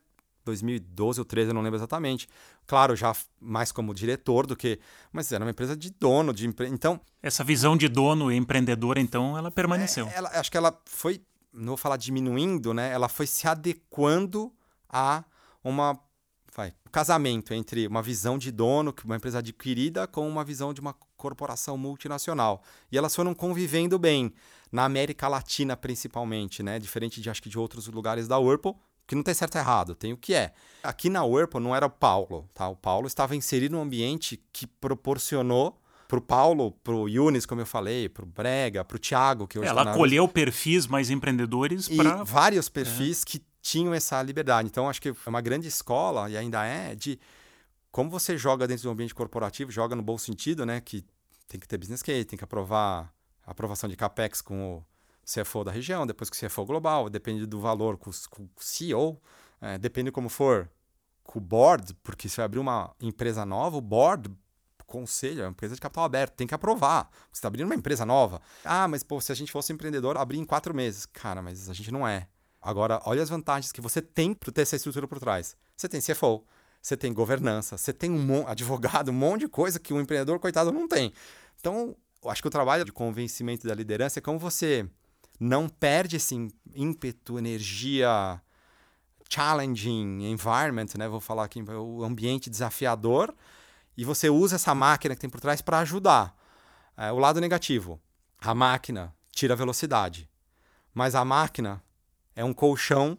2012 0.48 1.20
ou 1.20 1.26
13, 1.26 1.50
eu 1.50 1.54
não 1.54 1.62
lembro 1.62 1.78
exatamente. 1.78 2.28
Claro, 2.66 2.96
já 2.96 3.16
mais 3.40 3.72
como 3.72 3.94
diretor 3.94 4.48
do 4.48 4.56
que. 4.56 4.80
Mas 5.12 5.32
era 5.32 5.44
uma 5.44 5.52
empresa 5.52 5.76
de 5.76 5.90
dono, 5.92 6.34
de 6.34 6.48
empre... 6.48 6.68
Então. 6.68 7.00
Essa 7.22 7.44
visão 7.44 7.78
de 7.78 7.88
dono 7.88 8.32
e 8.32 8.36
empreendedor, 8.36 8.98
então, 8.98 9.38
ela 9.38 9.52
permaneceu. 9.52 10.08
É, 10.08 10.16
ela, 10.16 10.30
acho 10.34 10.50
que 10.50 10.58
ela 10.58 10.78
foi 10.86 11.22
não 11.54 11.70
vou 11.70 11.78
falar 11.78 11.98
diminuindo, 11.98 12.74
né? 12.74 12.92
Ela 12.92 13.10
foi 13.10 13.26
se 13.26 13.48
adequando 13.48 14.54
a 14.90 15.24
uma 15.64 16.00
vai, 16.56 16.74
um 16.86 16.92
casamento 16.92 17.54
entre 17.54 17.88
uma 17.88 18.02
visão 18.02 18.38
de 18.38 18.52
dono, 18.52 18.94
uma 19.06 19.16
empresa 19.16 19.40
adquirida, 19.40 20.08
com 20.08 20.28
uma 20.28 20.44
visão 20.44 20.74
de 20.74 20.82
uma 20.82 20.94
corporação 21.16 21.78
multinacional. 21.78 22.64
E 22.92 22.98
elas 22.98 23.16
foram 23.16 23.34
convivendo 23.34 24.00
bem 24.00 24.34
na 24.72 24.84
América 24.86 25.28
Latina 25.28 25.78
principalmente, 25.78 26.64
né? 26.64 26.80
Diferente 26.80 27.22
de 27.22 27.30
acho 27.30 27.42
que 27.42 27.50
de 27.50 27.60
outros 27.60 27.88
lugares 27.88 28.28
da 28.28 28.40
Whirlpool, 28.40 28.80
que 29.08 29.16
não 29.16 29.24
tem 29.24 29.34
certo 29.34 29.56
e 29.56 29.58
errado, 29.58 29.96
tem 29.96 30.12
o 30.12 30.18
que 30.18 30.34
é. 30.34 30.52
Aqui 30.84 31.10
na 31.10 31.24
Whirlpool 31.24 31.62
não 31.62 31.76
era 31.76 31.86
o 31.86 31.90
Paulo, 31.90 32.48
tá? 32.54 32.68
O 32.68 32.76
Paulo 32.76 33.08
estava 33.08 33.36
inserido 33.36 33.76
num 33.76 33.82
ambiente 33.82 34.44
que 34.52 34.68
proporcionou 34.68 35.82
pro 36.08 36.22
Paulo, 36.22 36.72
pro 36.84 37.08
Yunis, 37.08 37.46
como 37.46 37.62
eu 37.62 37.66
falei, 37.66 38.10
pro 38.10 38.26
Brega, 38.26 38.84
pro 38.84 39.00
Thiago, 39.00 39.48
que 39.48 39.58
hoje 39.58 39.68
Ela 39.68 39.86
tá 39.86 39.94
perfis 40.28 40.88
mais 40.88 41.10
empreendedores 41.10 41.90
para 41.90 42.24
vários 42.24 42.70
perfis 42.70 43.24
é. 43.24 43.26
que 43.26 43.42
tinham 43.62 43.94
essa 43.94 44.22
liberdade. 44.22 44.68
Então, 44.68 44.90
acho 44.90 45.02
que 45.02 45.10
é 45.10 45.16
uma 45.26 45.42
grande 45.42 45.68
escola, 45.68 46.30
e 46.30 46.38
ainda 46.38 46.66
é, 46.66 46.96
de 46.96 47.20
como 47.92 48.10
você 48.10 48.38
joga 48.38 48.68
dentro 48.68 48.84
do 48.84 48.90
ambiente 48.90 49.16
corporativo, 49.16 49.72
joga 49.72 49.96
no 49.96 50.04
bom 50.04 50.18
sentido, 50.18 50.66
né? 50.66 50.82
Que 50.82 51.04
tem 51.48 51.60
que 51.60 51.68
ter 51.68 51.78
business 51.78 52.02
case, 52.02 52.26
tem 52.26 52.38
que 52.38 52.44
aprovar 52.44 53.14
a 53.46 53.52
aprovação 53.52 53.90
de 53.90 53.96
CAPEX 53.96 54.42
com 54.42 54.76
o 54.76 54.86
CFO 55.28 55.64
da 55.64 55.72
região, 55.72 56.08
depois 56.08 56.30
com 56.30 56.36
o 56.36 56.40
CFO 56.40 56.66
global, 56.66 57.10
depende 57.10 57.46
do 57.46 57.60
valor 57.60 57.98
com, 57.98 58.10
com 58.30 58.44
o 58.44 58.50
CEO, 58.58 59.22
é, 59.60 59.78
depende 59.78 60.12
como 60.12 60.30
for 60.30 60.70
com 61.24 61.40
o 61.40 61.42
board, 61.42 61.94
porque 61.96 62.30
se 62.30 62.42
abrir 62.42 62.60
uma 62.60 62.96
empresa 63.02 63.46
nova, 63.46 63.76
o 63.76 63.82
board 63.82 64.34
conselho, 64.88 65.42
é 65.42 65.44
uma 65.44 65.52
empresa 65.52 65.76
de 65.76 65.82
capital 65.82 66.06
aberto, 66.06 66.34
tem 66.34 66.48
que 66.48 66.56
aprovar. 66.56 67.10
Você 67.32 67.40
está 67.40 67.50
abrindo 67.50 67.66
uma 67.66 67.76
empresa 67.76 68.06
nova. 68.06 68.42
Ah, 68.64 68.88
mas 68.88 69.04
pô, 69.04 69.20
se 69.20 69.32
a 69.32 69.36
gente 69.36 69.52
fosse 69.52 69.74
empreendedor, 69.74 70.18
abrir 70.18 70.40
em 70.40 70.46
quatro 70.46 70.74
meses. 70.74 71.06
Cara, 71.06 71.42
mas 71.42 71.70
a 71.70 71.74
gente 71.74 71.92
não 71.92 72.08
é. 72.08 72.28
Agora, 72.62 73.02
olha 73.06 73.22
as 73.22 73.30
vantagens 73.30 73.72
que 73.72 73.82
você 73.82 74.02
tem 74.02 74.34
para 74.34 74.52
ter 74.52 74.62
essa 74.62 74.78
estrutura 74.78 75.08
por 75.08 75.20
trás. 75.20 75.56
Você 75.76 75.88
tem 75.88 76.02
CFO, 76.02 76.44
você 76.82 76.96
tem 76.96 77.14
governança, 77.14 77.78
você 77.78 77.94
tem 77.94 78.10
um 78.10 78.48
advogado, 78.48 79.10
um 79.10 79.14
monte 79.14 79.42
de 79.42 79.48
coisa 79.50 79.80
que 79.80 79.94
um 79.94 80.00
empreendedor, 80.00 80.40
coitado, 80.40 80.72
não 80.72 80.88
tem. 80.88 81.14
Então, 81.60 81.96
eu 82.24 82.30
acho 82.30 82.42
que 82.42 82.48
o 82.48 82.52
trabalho 82.52 82.86
de 82.86 82.92
convencimento 82.92 83.68
da 83.68 83.76
liderança 83.76 84.20
é 84.20 84.22
como 84.22 84.40
você 84.40 84.90
não 85.40 85.70
perde 85.70 86.16
esse 86.16 86.36
ímpeto, 86.76 87.38
energia, 87.38 88.42
challenging 89.30 90.26
environment, 90.26 90.88
né? 90.98 91.08
Vou 91.08 91.20
falar 91.20 91.46
aqui, 91.46 91.62
o 91.62 92.04
ambiente 92.04 92.50
desafiador, 92.50 93.34
e 93.96 94.04
você 94.04 94.30
usa 94.30 94.56
essa 94.56 94.74
máquina 94.74 95.16
que 95.16 95.22
tem 95.22 95.30
por 95.30 95.40
trás 95.40 95.62
para 95.62 95.80
ajudar. 95.80 96.36
É, 96.96 97.12
o 97.12 97.20
lado 97.20 97.40
negativo, 97.40 98.00
a 98.40 98.54
máquina 98.54 99.14
tira 99.32 99.56
velocidade, 99.56 100.30
mas 100.94 101.14
a 101.14 101.24
máquina 101.24 101.84
é 102.36 102.44
um 102.44 102.54
colchão 102.54 103.18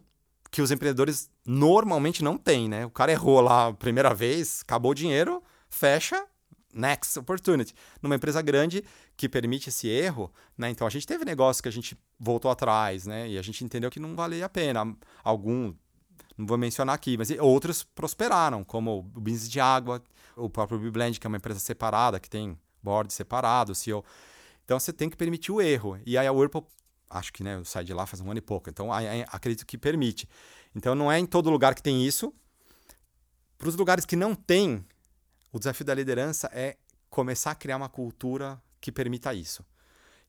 que 0.51 0.62
os 0.62 0.71
empreendedores 0.71 1.31
normalmente 1.45 2.25
não 2.25 2.37
têm, 2.37 2.69
né? 2.69 2.87
O 2.87 2.91
cara 2.91 3.12
errou 3.12 3.41
lá 3.41 3.69
a 3.69 3.73
primeira 3.73 4.14
vez, 4.14 4.61
acabou 4.62 4.93
o 4.93 4.95
dinheiro, 4.95 5.43
fecha, 5.69 6.27
next 6.79 7.18
opportunity. 7.18 7.74
Numa 8.01 8.14
empresa 8.14 8.41
grande 8.41 8.85
que 9.16 9.29
permite 9.29 9.68
esse 9.68 9.89
erro, 9.89 10.33
né? 10.57 10.70
Então 10.70 10.87
a 10.87 10.91
gente 10.91 11.07
teve 11.07 11.24
negócio 11.24 11.62
que 11.62 11.68
a 11.68 11.72
gente 11.72 11.99
voltou 12.18 12.51
atrás, 12.51 13.07
né? 13.07 13.29
E 13.29 13.39
a 13.39 13.43
gente 13.43 13.64
entendeu 13.64 13.91
que 13.91 14.01
não 14.01 14.14
valia 14.14 14.47
a 14.47 14.49
pena. 14.49 14.97
Algum, 15.22 15.74
não 16.37 16.47
vou 16.47 16.57
mencionar 16.57 16.95
aqui, 16.95 17.16
mas 17.16 17.31
outros 17.31 17.83
prosperaram, 17.83 18.64
como 18.64 18.99
o 19.14 19.20
business 19.20 19.51
de 19.51 19.61
água, 19.61 20.03
o 20.37 20.49
próprio 20.49 20.79
Biblend, 20.79 21.18
que 21.18 21.26
é 21.26 21.29
uma 21.29 21.37
empresa 21.37 21.61
separada, 21.61 22.20
que 22.20 22.31
tem 22.31 22.57
board 22.83 23.12
separado, 23.12 23.74
CEO. 23.74 24.05
Então 24.64 24.79
você 24.79 24.93
tem 24.93 25.11
que 25.11 25.16
permitir 25.16 25.51
o 25.51 25.61
erro. 25.61 25.99
E 26.07 26.16
aí 26.16 26.26
a 26.26 26.33
Whirlpool 26.33 26.66
acho 27.11 27.33
que 27.33 27.43
né, 27.43 27.57
eu 27.57 27.64
saí 27.64 27.85
de 27.85 27.95
lá 27.95 28.07
faz 28.07 28.20
um 28.20 28.31
ano 28.31 28.39
e 28.39 28.43
pouco. 28.43 28.68
Então, 28.68 28.91
acredito 29.29 29.64
que 29.66 29.79
permite. 29.79 30.29
Então, 30.74 30.95
não 30.95 31.11
é 31.11 31.18
em 31.18 31.26
todo 31.26 31.51
lugar 31.51 31.74
que 31.74 31.83
tem 31.83 32.05
isso. 32.05 32.33
Para 33.57 33.68
os 33.68 33.74
lugares 33.74 34.05
que 34.05 34.14
não 34.14 34.35
tem, 34.35 34.85
o 35.53 35.59
desafio 35.59 35.84
da 35.84 35.94
liderança 35.94 36.51
é 36.53 36.76
começar 37.09 37.53
a 37.53 37.55
criar 37.55 37.76
uma 37.76 37.88
cultura 37.88 38.61
que 38.80 38.92
permita 38.92 39.32
isso. 39.34 39.64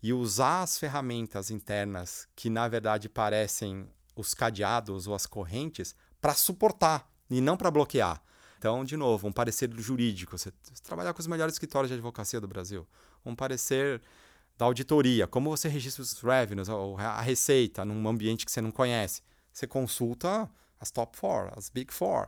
E 0.01 0.13
usar 0.13 0.61
as 0.61 0.79
ferramentas 0.79 1.51
internas 1.51 2.27
que, 2.35 2.49
na 2.49 2.67
verdade, 2.67 3.09
parecem 3.09 3.89
os 4.15 4.33
cadeados 4.33 5.07
ou 5.07 5.13
as 5.13 5.25
correntes 5.25 5.93
para 6.21 6.33
suportar 6.33 7.09
e 7.29 7.41
não 7.41 7.57
para 7.57 7.69
bloquear. 7.69 8.21
Então, 8.57 8.83
de 8.83 8.97
novo, 8.97 9.27
um 9.27 9.31
parecer 9.31 9.69
jurídico. 9.77 10.37
Você, 10.37 10.51
trabalhar 10.83 11.13
com 11.13 11.19
os 11.19 11.27
melhores 11.27 11.55
escritórios 11.55 11.89
de 11.89 11.95
advocacia 11.95 12.41
do 12.41 12.47
Brasil. 12.47 12.87
Um 13.25 13.35
parecer 13.35 14.01
da 14.57 14.65
auditoria, 14.65 15.25
como 15.27 15.49
você 15.49 15.69
registra 15.69 16.01
os 16.01 16.19
revenues, 16.21 16.67
a 16.69 17.21
receita, 17.21 17.85
num 17.85 18.07
ambiente 18.07 18.45
que 18.45 18.51
você 18.51 18.61
não 18.61 18.71
conhece. 18.71 19.21
Você 19.53 19.65
consulta 19.65 20.49
as 20.79 20.91
top 20.91 21.17
four, 21.17 21.51
as 21.55 21.69
big 21.69 21.93
four, 21.93 22.27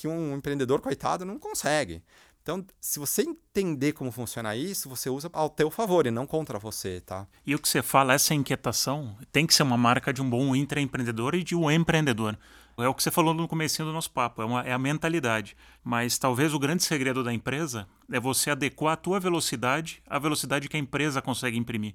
que 0.00 0.08
um 0.08 0.34
empreendedor, 0.34 0.80
coitado, 0.80 1.26
não 1.26 1.38
consegue. 1.38 2.02
Então, 2.42 2.64
se 2.80 2.98
você 2.98 3.20
entender 3.20 3.92
como 3.92 4.10
funciona 4.10 4.56
isso, 4.56 4.88
você 4.88 5.10
usa 5.10 5.28
ao 5.30 5.50
teu 5.50 5.70
favor 5.70 6.06
e 6.06 6.10
não 6.10 6.26
contra 6.26 6.58
você, 6.58 7.02
tá? 7.02 7.26
E 7.46 7.54
o 7.54 7.58
que 7.58 7.68
você 7.68 7.82
fala, 7.82 8.14
essa 8.14 8.34
inquietação 8.34 9.14
tem 9.30 9.46
que 9.46 9.52
ser 9.52 9.62
uma 9.62 9.76
marca 9.76 10.10
de 10.10 10.22
um 10.22 10.30
bom 10.30 10.56
intraempreendedor 10.56 11.34
e 11.34 11.44
de 11.44 11.54
um 11.54 11.70
empreendedor. 11.70 12.38
É 12.78 12.88
o 12.88 12.94
que 12.94 13.02
você 13.02 13.10
falou 13.10 13.34
no 13.34 13.46
começo 13.46 13.84
do 13.84 13.92
nosso 13.92 14.10
papo, 14.10 14.40
é, 14.40 14.44
uma, 14.46 14.62
é 14.62 14.72
a 14.72 14.78
mentalidade. 14.78 15.54
Mas 15.84 16.16
talvez 16.16 16.54
o 16.54 16.58
grande 16.58 16.82
segredo 16.82 17.22
da 17.22 17.30
empresa 17.30 17.86
é 18.10 18.18
você 18.18 18.50
adequar 18.50 18.94
a 18.94 18.96
tua 18.96 19.20
velocidade 19.20 20.02
à 20.08 20.18
velocidade 20.18 20.66
que 20.66 20.78
a 20.78 20.80
empresa 20.80 21.20
consegue 21.20 21.58
imprimir. 21.58 21.94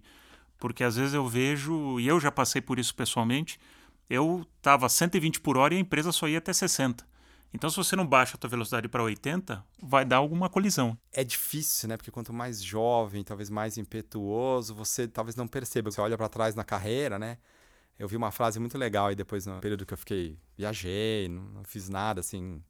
Porque 0.60 0.84
às 0.84 0.96
vezes 0.96 1.16
eu 1.16 1.28
vejo, 1.28 2.00
e 2.00 2.08
eu 2.08 2.20
já 2.20 2.32
passei 2.32 2.62
por 2.62 2.78
isso 2.78 2.94
pessoalmente, 2.94 3.60
eu 4.08 4.46
estava 4.58 4.88
120 4.88 5.42
por 5.42 5.58
hora 5.58 5.74
e 5.74 5.78
a 5.78 5.80
empresa 5.80 6.12
só 6.12 6.28
ia 6.28 6.38
até 6.38 6.54
60. 6.54 7.15
Então, 7.56 7.70
se 7.70 7.78
você 7.78 7.96
não 7.96 8.06
baixa 8.06 8.36
a 8.36 8.38
tua 8.38 8.50
velocidade 8.50 8.88
para 8.88 9.02
80, 9.02 9.64
vai 9.82 10.04
dar 10.04 10.18
alguma 10.18 10.50
colisão. 10.50 10.98
É 11.12 11.24
difícil, 11.24 11.88
né? 11.90 11.96
Porque 11.98 12.12
quanto 12.12 12.34
mais 12.34 12.62
jovem, 12.62 13.24
talvez 13.24 13.50
mais 13.50 13.78
impetuoso, 13.78 14.76
você 14.76 15.08
talvez 15.08 15.36
não 15.36 15.48
perceba. 15.48 15.90
Você 15.90 16.02
olha 16.02 16.18
para 16.18 16.28
trás 16.28 16.54
na 16.54 16.64
carreira, 16.64 17.18
né? 17.18 17.38
eu 17.98 18.08
vi 18.08 18.16
uma 18.16 18.32
frase 18.32 18.60
muito 18.60 18.78
legal 18.78 19.12
e 19.12 19.16
depois 19.16 19.46
no 19.46 19.60
período 19.60 19.86
que 19.86 19.94
eu 19.94 19.98
fiquei 19.98 20.38
viajei, 20.58 21.30
não, 21.30 21.44
não, 21.44 21.64
fiz 21.64 21.90
nada 21.90 22.20
assim 22.20 22.62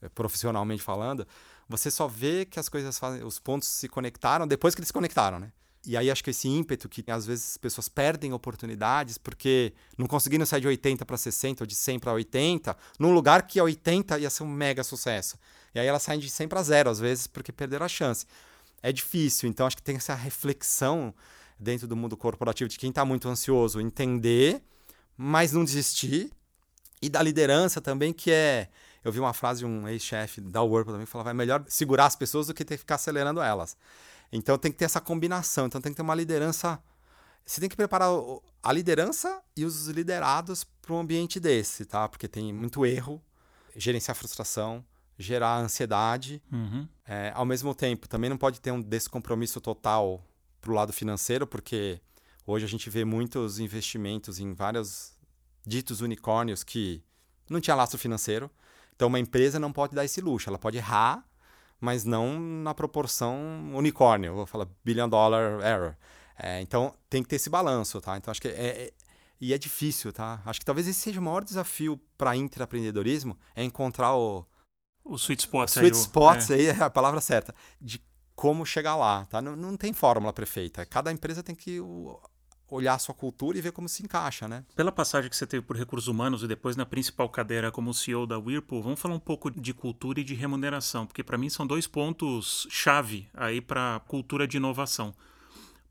eh, 0.00 0.08
profissionalmente 0.08 0.82
falando, 0.82 1.26
você 1.68 1.90
só 1.90 2.08
vê 2.08 2.44
que 2.44 2.58
as 2.58 2.68
coisas 2.68 2.98
fazem, 2.98 3.22
os 3.24 3.38
pontos 3.38 3.68
se 3.68 3.88
conectaram 3.88 4.46
depois 4.46 4.74
que 4.74 4.80
eles 4.80 4.88
se 4.88 4.92
conectaram, 4.92 5.38
né? 5.38 5.52
E 5.84 5.96
aí 5.96 6.10
acho 6.10 6.22
que 6.22 6.30
esse 6.30 6.48
ímpeto 6.48 6.88
que 6.88 7.04
às 7.10 7.26
vezes 7.26 7.52
as 7.52 7.56
pessoas 7.56 7.88
perdem 7.88 8.32
oportunidades 8.32 9.18
porque 9.18 9.72
não 9.98 10.06
conseguiram 10.06 10.46
sair 10.46 10.60
de 10.60 10.68
80 10.68 11.04
para 11.04 11.16
60 11.16 11.64
ou 11.64 11.66
de 11.66 11.74
100 11.74 11.98
para 11.98 12.12
80, 12.12 12.76
num 12.98 13.12
lugar 13.12 13.46
que 13.46 13.58
a 13.58 13.64
80 13.64 14.18
ia 14.18 14.30
ser 14.30 14.44
um 14.44 14.48
mega 14.48 14.84
sucesso. 14.84 15.36
E 15.74 15.80
aí 15.80 15.86
elas 15.86 16.02
saem 16.02 16.20
de 16.20 16.30
100 16.30 16.48
para 16.48 16.62
0 16.62 16.90
às 16.90 17.00
vezes 17.00 17.26
porque 17.26 17.50
perderam 17.50 17.84
a 17.84 17.88
chance. 17.88 18.26
É 18.82 18.92
difícil, 18.92 19.48
então 19.48 19.66
acho 19.66 19.76
que 19.76 19.82
tem 19.82 19.96
essa 19.96 20.14
reflexão 20.14 21.12
dentro 21.58 21.86
do 21.86 21.96
mundo 21.96 22.16
corporativo 22.16 22.68
de 22.68 22.78
quem 22.78 22.90
está 22.90 23.04
muito 23.04 23.28
ansioso 23.28 23.80
entender 23.80 24.62
mas 25.16 25.52
não 25.52 25.64
desistir. 25.64 26.30
E 27.00 27.08
da 27.08 27.22
liderança 27.22 27.80
também, 27.80 28.12
que 28.12 28.30
é. 28.30 28.68
Eu 29.04 29.10
vi 29.10 29.18
uma 29.18 29.32
frase 29.32 29.60
de 29.60 29.66
um 29.66 29.88
ex-chefe 29.88 30.40
da 30.40 30.62
Whirlpool 30.62 30.92
também 30.92 31.06
que 31.06 31.10
falava: 31.10 31.30
é 31.30 31.34
melhor 31.34 31.64
segurar 31.66 32.06
as 32.06 32.14
pessoas 32.14 32.46
do 32.46 32.54
que 32.54 32.64
ter 32.64 32.74
que 32.74 32.80
ficar 32.80 32.94
acelerando 32.94 33.40
elas. 33.40 33.76
Então 34.32 34.56
tem 34.56 34.72
que 34.72 34.78
ter 34.78 34.86
essa 34.86 35.00
combinação. 35.00 35.66
Então 35.66 35.80
tem 35.80 35.92
que 35.92 35.96
ter 35.96 36.02
uma 36.02 36.14
liderança. 36.14 36.82
Você 37.44 37.60
tem 37.60 37.68
que 37.68 37.76
preparar 37.76 38.08
a 38.62 38.72
liderança 38.72 39.42
e 39.56 39.64
os 39.64 39.88
liderados 39.88 40.64
para 40.64 40.94
um 40.94 41.00
ambiente 41.00 41.38
desse, 41.38 41.84
tá? 41.84 42.08
Porque 42.08 42.26
tem 42.26 42.52
muito 42.52 42.86
erro, 42.86 43.20
gerenciar 43.76 44.16
frustração, 44.16 44.84
gerar 45.18 45.58
ansiedade. 45.58 46.42
Uhum. 46.50 46.88
É, 47.04 47.32
ao 47.34 47.44
mesmo 47.44 47.74
tempo, 47.74 48.08
também 48.08 48.30
não 48.30 48.38
pode 48.38 48.60
ter 48.60 48.70
um 48.70 48.80
descompromisso 48.80 49.60
total 49.60 50.24
para 50.60 50.70
o 50.70 50.74
lado 50.74 50.92
financeiro, 50.92 51.46
porque 51.46 52.00
Hoje 52.44 52.64
a 52.64 52.68
gente 52.68 52.90
vê 52.90 53.04
muitos 53.04 53.60
investimentos 53.60 54.40
em 54.40 54.52
vários 54.52 55.16
ditos 55.64 56.00
unicórnios 56.00 56.64
que 56.64 57.02
não 57.48 57.60
tinha 57.60 57.76
laço 57.76 57.96
financeiro. 57.96 58.50
Então 58.96 59.06
uma 59.06 59.20
empresa 59.20 59.60
não 59.60 59.72
pode 59.72 59.94
dar 59.94 60.04
esse 60.04 60.20
luxo. 60.20 60.48
Ela 60.50 60.58
pode 60.58 60.76
errar, 60.76 61.24
mas 61.82 62.04
não 62.04 62.38
na 62.38 62.72
proporção 62.72 63.36
unicórnio. 63.74 64.36
Vou 64.36 64.46
falar 64.46 64.68
billion 64.84 65.08
dollar 65.08 65.60
error. 65.60 65.96
É, 66.38 66.60
então 66.60 66.94
tem 67.10 67.24
que 67.24 67.28
ter 67.28 67.36
esse 67.36 67.50
balanço, 67.50 68.00
tá? 68.00 68.16
Então 68.16 68.30
acho 68.30 68.40
que 68.40 68.46
é, 68.46 68.52
é, 68.52 68.92
e 69.40 69.52
é 69.52 69.58
difícil, 69.58 70.12
tá? 70.12 70.40
Acho 70.46 70.60
que 70.60 70.64
talvez 70.64 70.86
esse 70.86 71.00
seja 71.00 71.18
o 71.18 71.22
maior 71.22 71.42
desafio 71.42 72.00
para 72.16 72.36
intraempreendedorismo 72.36 73.36
é 73.56 73.64
encontrar 73.64 74.14
o 74.14 74.46
o 75.04 75.16
sweet 75.16 75.40
spot, 75.40 75.68
sweet 75.68 75.96
aí, 75.96 76.00
spots 76.00 76.50
é. 76.50 76.54
aí 76.54 76.66
é 76.66 76.80
a 76.80 76.88
palavra 76.88 77.20
certa 77.20 77.52
de 77.80 78.00
como 78.36 78.64
chegar 78.64 78.94
lá, 78.94 79.24
tá? 79.24 79.42
Não, 79.42 79.56
não 79.56 79.76
tem 79.76 79.92
fórmula 79.92 80.32
perfeita. 80.32 80.86
Cada 80.86 81.10
empresa 81.10 81.42
tem 81.42 81.56
que 81.56 81.80
olhar 82.72 82.94
a 82.94 82.98
sua 82.98 83.14
cultura 83.14 83.58
e 83.58 83.60
ver 83.60 83.72
como 83.72 83.88
se 83.88 84.02
encaixa, 84.02 84.48
né? 84.48 84.64
Pela 84.74 84.90
passagem 84.90 85.28
que 85.28 85.36
você 85.36 85.46
teve 85.46 85.64
por 85.64 85.76
recursos 85.76 86.08
humanos 86.08 86.42
e 86.42 86.48
depois 86.48 86.76
na 86.76 86.86
principal 86.86 87.28
cadeira 87.28 87.70
como 87.70 87.92
CEO 87.92 88.26
da 88.26 88.38
Whirlpool, 88.38 88.82
vamos 88.82 89.00
falar 89.00 89.14
um 89.14 89.20
pouco 89.20 89.50
de 89.50 89.74
cultura 89.74 90.20
e 90.20 90.24
de 90.24 90.34
remuneração, 90.34 91.06
porque 91.06 91.22
para 91.22 91.36
mim 91.36 91.50
são 91.50 91.66
dois 91.66 91.86
pontos 91.86 92.66
chave 92.70 93.28
aí 93.34 93.60
para 93.60 94.00
cultura 94.08 94.46
de 94.46 94.56
inovação. 94.56 95.14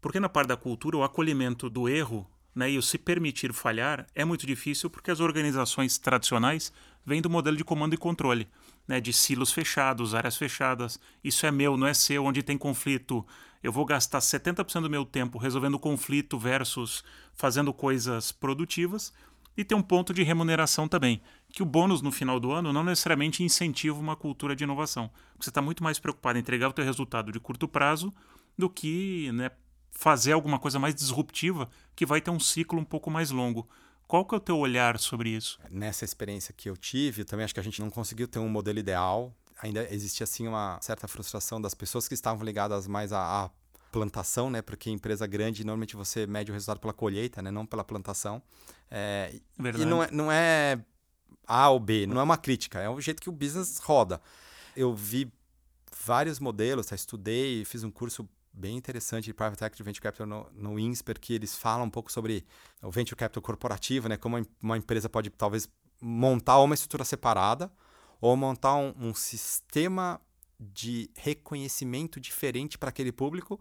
Porque 0.01 0.19
na 0.19 0.27
parte 0.27 0.47
da 0.47 0.57
cultura, 0.57 0.97
o 0.97 1.03
acolhimento 1.03 1.69
do 1.69 1.87
erro 1.87 2.27
Né? 2.53 2.71
E 2.71 2.77
o 2.77 2.81
se 2.81 2.97
permitir 2.97 3.53
falhar 3.53 4.05
é 4.13 4.25
muito 4.25 4.45
difícil 4.45 4.89
porque 4.89 5.11
as 5.11 5.19
organizações 5.19 5.97
tradicionais 5.97 6.71
vêm 7.05 7.21
do 7.21 7.29
modelo 7.29 7.57
de 7.57 7.63
comando 7.63 7.93
e 7.93 7.97
controle, 7.97 8.47
né? 8.87 8.99
de 8.99 9.13
silos 9.13 9.51
fechados, 9.51 10.13
áreas 10.15 10.37
fechadas. 10.37 10.99
Isso 11.23 11.45
é 11.45 11.51
meu, 11.51 11.77
não 11.77 11.87
é 11.87 11.93
seu, 11.93 12.25
onde 12.25 12.43
tem 12.43 12.57
conflito. 12.57 13.25
Eu 13.63 13.71
vou 13.71 13.85
gastar 13.85 14.19
70% 14.19 14.81
do 14.81 14.89
meu 14.89 15.05
tempo 15.05 15.37
resolvendo 15.37 15.77
conflito 15.77 16.37
versus 16.37 17.03
fazendo 17.33 17.73
coisas 17.73 18.31
produtivas. 18.31 19.13
E 19.55 19.63
tem 19.63 19.77
um 19.77 19.81
ponto 19.81 20.13
de 20.13 20.23
remuneração 20.23 20.87
também, 20.87 21.21
que 21.49 21.61
o 21.61 21.65
bônus 21.65 22.01
no 22.01 22.11
final 22.11 22.39
do 22.39 22.51
ano 22.51 22.71
não 22.71 22.83
necessariamente 22.83 23.43
incentiva 23.43 23.99
uma 23.99 24.15
cultura 24.15 24.55
de 24.55 24.63
inovação. 24.63 25.11
Você 25.39 25.49
está 25.49 25.61
muito 25.61 25.83
mais 25.83 25.99
preocupado 25.99 26.37
em 26.37 26.41
entregar 26.41 26.69
o 26.69 26.73
teu 26.73 26.85
resultado 26.85 27.31
de 27.31 27.39
curto 27.39 27.67
prazo 27.67 28.13
do 28.57 28.69
que 28.69 29.29
né, 29.33 29.51
fazer 29.91 30.31
alguma 30.31 30.57
coisa 30.57 30.79
mais 30.79 30.95
disruptiva 30.95 31.69
que 31.95 32.05
vai 32.05 32.21
ter 32.21 32.31
um 32.31 32.39
ciclo 32.39 32.79
um 32.79 32.85
pouco 32.85 33.11
mais 33.11 33.29
longo. 33.29 33.67
Qual 34.11 34.25
que 34.25 34.35
é 34.35 34.37
o 34.37 34.41
teu 34.41 34.57
olhar 34.57 34.99
sobre 34.99 35.29
isso? 35.29 35.57
Nessa 35.69 36.03
experiência 36.03 36.53
que 36.53 36.69
eu 36.69 36.75
tive, 36.75 37.23
também 37.23 37.45
acho 37.45 37.53
que 37.53 37.61
a 37.61 37.63
gente 37.63 37.79
não 37.79 37.89
conseguiu 37.89 38.27
ter 38.27 38.39
um 38.39 38.49
modelo 38.49 38.77
ideal. 38.77 39.33
Ainda 39.63 39.87
existia 39.89 40.25
assim 40.25 40.49
uma 40.49 40.77
certa 40.81 41.07
frustração 41.07 41.61
das 41.61 41.73
pessoas 41.73 42.09
que 42.09 42.13
estavam 42.13 42.43
ligadas 42.43 42.87
mais 42.87 43.13
à, 43.13 43.45
à 43.45 43.49
plantação, 43.89 44.49
né? 44.49 44.61
Porque 44.61 44.89
empresa 44.89 45.25
grande 45.25 45.63
normalmente 45.63 45.95
você 45.95 46.27
mede 46.27 46.51
o 46.51 46.53
resultado 46.53 46.81
pela 46.81 46.91
colheita, 46.91 47.41
né? 47.41 47.51
Não 47.51 47.65
pela 47.65 47.85
plantação. 47.85 48.43
É, 48.89 49.33
e 49.79 49.85
não 49.85 50.03
é, 50.03 50.11
não 50.11 50.29
é 50.29 50.83
A 51.47 51.69
ou 51.69 51.79
B, 51.79 52.05
não 52.05 52.19
é 52.19 52.23
uma 52.23 52.35
crítica, 52.35 52.81
é 52.81 52.89
o 52.89 52.99
jeito 52.99 53.21
que 53.21 53.29
o 53.29 53.31
business 53.31 53.77
roda. 53.77 54.19
Eu 54.75 54.93
vi 54.93 55.31
vários 56.05 56.37
modelos, 56.37 56.87
tá? 56.87 56.95
estudei, 56.95 57.63
fiz 57.63 57.81
um 57.85 57.89
curso 57.89 58.27
bem 58.53 58.77
interessante 58.77 59.25
de 59.25 59.33
Private 59.33 59.63
Equity 59.63 59.83
Venture 59.83 60.01
Capital 60.01 60.27
no, 60.27 60.47
no 60.53 60.79
INSPER, 60.79 61.19
que 61.19 61.33
eles 61.33 61.55
falam 61.55 61.85
um 61.85 61.89
pouco 61.89 62.11
sobre 62.11 62.45
o 62.81 62.91
Venture 62.91 63.15
Capital 63.15 63.41
corporativo, 63.41 64.09
né? 64.09 64.17
Como 64.17 64.45
uma 64.61 64.77
empresa 64.77 65.09
pode 65.09 65.29
talvez 65.29 65.69
montar 66.01 66.59
uma 66.59 66.73
estrutura 66.73 67.05
separada 67.05 67.71
ou 68.19 68.35
montar 68.35 68.75
um, 68.75 68.93
um 68.97 69.13
sistema 69.13 70.19
de 70.59 71.09
reconhecimento 71.15 72.19
diferente 72.19 72.77
para 72.77 72.89
aquele 72.89 73.11
público, 73.11 73.59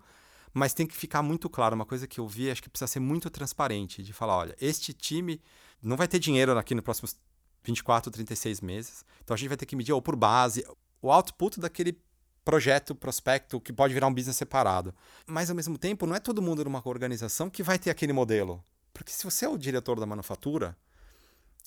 mas 0.52 0.74
tem 0.74 0.86
que 0.86 0.94
ficar 0.94 1.22
muito 1.22 1.48
claro. 1.48 1.74
Uma 1.74 1.86
coisa 1.86 2.06
que 2.06 2.20
eu 2.20 2.26
vi, 2.26 2.50
acho 2.50 2.62
que 2.62 2.68
precisa 2.68 2.88
ser 2.88 3.00
muito 3.00 3.30
transparente, 3.30 4.02
de 4.02 4.12
falar, 4.12 4.36
olha, 4.36 4.56
este 4.60 4.92
time 4.92 5.40
não 5.82 5.96
vai 5.96 6.06
ter 6.06 6.18
dinheiro 6.18 6.56
aqui 6.58 6.74
nos 6.74 6.84
próximos 6.84 7.16
24, 7.62 8.10
36 8.10 8.60
meses, 8.60 9.04
então 9.22 9.34
a 9.34 9.36
gente 9.36 9.48
vai 9.48 9.56
ter 9.56 9.66
que 9.66 9.76
medir 9.76 9.92
ou 9.92 10.02
por 10.02 10.16
base 10.16 10.64
o 11.00 11.10
output 11.10 11.60
daquele 11.60 11.98
projeto, 12.44 12.94
prospecto, 12.94 13.60
que 13.60 13.72
pode 13.72 13.94
virar 13.94 14.06
um 14.06 14.14
business 14.14 14.36
separado. 14.36 14.94
Mas, 15.26 15.50
ao 15.50 15.56
mesmo 15.56 15.78
tempo, 15.78 16.06
não 16.06 16.14
é 16.14 16.20
todo 16.20 16.42
mundo 16.42 16.64
numa 16.64 16.82
organização 16.84 17.50
que 17.50 17.62
vai 17.62 17.78
ter 17.78 17.90
aquele 17.90 18.12
modelo. 18.12 18.62
Porque 18.92 19.12
se 19.12 19.24
você 19.24 19.44
é 19.44 19.48
o 19.48 19.58
diretor 19.58 19.98
da 20.00 20.06
manufatura, 20.06 20.76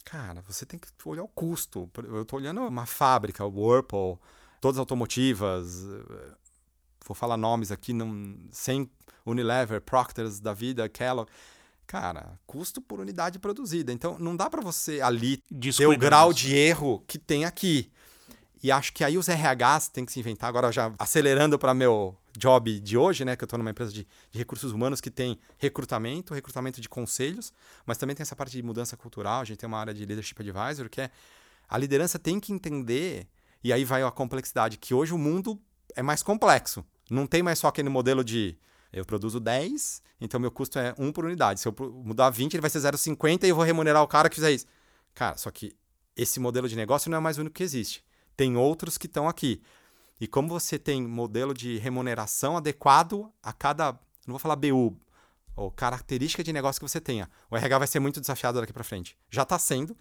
cara, 0.04 0.42
você 0.42 0.66
tem 0.66 0.80
que 0.80 0.88
olhar 1.06 1.24
o 1.24 1.28
custo. 1.28 1.90
Eu 2.04 2.24
estou 2.24 2.40
olhando 2.40 2.62
uma 2.62 2.86
fábrica, 2.86 3.46
o 3.46 3.50
Whirlpool, 3.50 4.20
todas 4.60 4.78
as 4.78 4.80
automotivas, 4.80 5.84
vou 7.06 7.16
falar 7.16 7.38
nomes 7.38 7.72
aqui, 7.72 7.94
não, 7.94 8.38
sem 8.52 8.90
Unilever, 9.26 9.82
Proctors 9.82 10.40
da 10.40 10.54
vida, 10.54 10.88
Kellogg. 10.90 11.30
Cara, 11.86 12.40
custo 12.48 12.82
por 12.82 13.00
unidade 13.00 13.40
produzida. 13.40 13.92
Então, 13.92 14.18
não 14.18 14.36
dá 14.36 14.50
para 14.50 14.62
você 14.62 15.02
ali 15.02 15.38
ter 15.38 15.86
o 15.86 15.98
grau 15.98 16.34
de 16.34 16.56
erro 16.56 17.04
que 17.08 17.20
tem 17.20 17.46
aqui. 17.46 17.92
E 18.64 18.72
acho 18.72 18.94
que 18.94 19.04
aí 19.04 19.18
os 19.18 19.28
RHs 19.28 19.90
têm 19.90 20.06
que 20.06 20.12
se 20.14 20.22
inventar, 20.22 20.48
agora 20.48 20.72
já 20.72 20.94
acelerando 20.98 21.60
para 21.60 21.74
meu 21.74 22.16
job 22.38 22.80
de 22.80 22.98
hoje, 22.98 23.26
né? 23.26 23.36
Que 23.36 23.44
eu 23.44 23.46
estou 23.46 23.60
numa 23.60 23.72
empresa 23.72 23.92
de, 23.92 24.08
de, 24.32 24.40
recursos 24.40 24.72
humanos 24.72 25.02
que 25.02 25.12
tem 25.12 25.38
recrutamento, 25.58 26.34
recrutamento 26.34 26.80
de 26.80 26.88
conselhos, 26.88 27.52
mas 27.86 27.98
também 27.98 28.16
tem 28.16 28.24
essa 28.24 28.38
parte 28.38 28.54
de 28.54 28.64
mudança 28.64 28.96
cultural. 28.96 29.42
A 29.42 29.44
gente 29.44 29.58
tem 29.58 29.68
uma 29.68 29.78
área 29.78 29.94
de 29.94 30.06
leadership 30.06 30.36
advisor 30.40 30.90
que 30.90 31.02
é 31.02 31.12
a 31.68 31.78
liderança 31.78 32.18
tem 32.18 32.40
que 32.40 32.54
entender, 32.54 33.28
e 33.62 33.74
aí 33.74 33.84
vai 33.84 34.02
a 34.02 34.10
complexidade, 34.10 34.78
que 34.78 34.94
hoje 34.94 35.14
o 35.14 35.18
mundo 35.18 35.60
é 35.94 36.02
mais 36.02 36.24
complexo. 36.24 36.86
Não 37.12 37.28
tem 37.28 37.44
mais 37.44 37.60
só 37.60 37.68
aquele 37.68 37.90
modelo 37.90 38.24
de 38.24 38.58
eu 38.94 39.04
produzo 39.04 39.42
10, 39.42 40.02
então 40.22 40.40
meu 40.40 40.52
custo 40.52 40.80
é 40.80 40.96
1 40.98 41.12
por 41.12 41.26
unidade. 41.26 41.60
Se 41.60 41.68
eu 41.68 41.76
mudar 42.06 42.30
20, 42.30 42.54
ele 42.54 42.62
vai 42.62 42.70
ser 42.70 42.80
0,50 42.80 43.44
e 43.44 43.50
eu 43.50 43.56
vou 43.58 43.66
remunerar 43.66 44.02
o 44.02 44.08
cara 44.08 44.30
que 44.30 44.36
fizer 44.36 44.52
isso. 44.52 44.68
Cara, 45.14 45.36
só 45.36 45.52
que 45.52 45.76
esse 46.16 46.40
modelo 46.40 46.70
de 46.70 46.78
negócio 46.78 47.12
não 47.12 47.18
é 47.18 47.22
mais 47.22 47.38
o 47.38 47.42
único 47.42 47.56
que 47.56 47.64
existe 47.64 48.02
tem 48.36 48.58
outros 48.58 48.98
que 48.98 49.08
estão 49.08 49.28
aqui. 49.28 49.62
E 50.20 50.28
como 50.28 50.48
você 50.48 50.80
tem 50.80 51.02
modelo 51.06 51.54
de 51.54 51.78
remuneração 51.78 52.58
adequado 52.58 53.32
a 53.42 53.52
cada, 53.52 53.92
não 54.26 54.34
vou 54.34 54.40
falar 54.40 54.56
BU, 54.56 54.98
ou 55.56 55.72
característica 55.72 56.44
de 56.44 56.54
negócio 56.54 56.80
que 56.80 56.88
você 56.88 57.02
tenha, 57.02 57.30
o 57.50 57.56
RH 57.58 57.78
vai 57.78 57.88
ser 57.88 58.00
muito 58.00 58.20
desafiado 58.20 58.60
daqui 58.60 58.74
para 58.74 58.84
frente. 58.84 59.18
Já 59.30 59.44
está 59.44 59.60
sendo. 59.60 59.96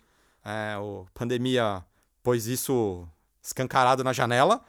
É, 0.45 0.75
a 0.75 1.11
pandemia 1.13 1.85
pôs 2.23 2.47
isso 2.47 3.07
escancarado 3.43 4.03
na 4.03 4.13
janela 4.13 4.63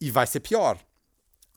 e 0.00 0.10
vai 0.10 0.26
ser 0.26 0.40
pior. 0.40 0.78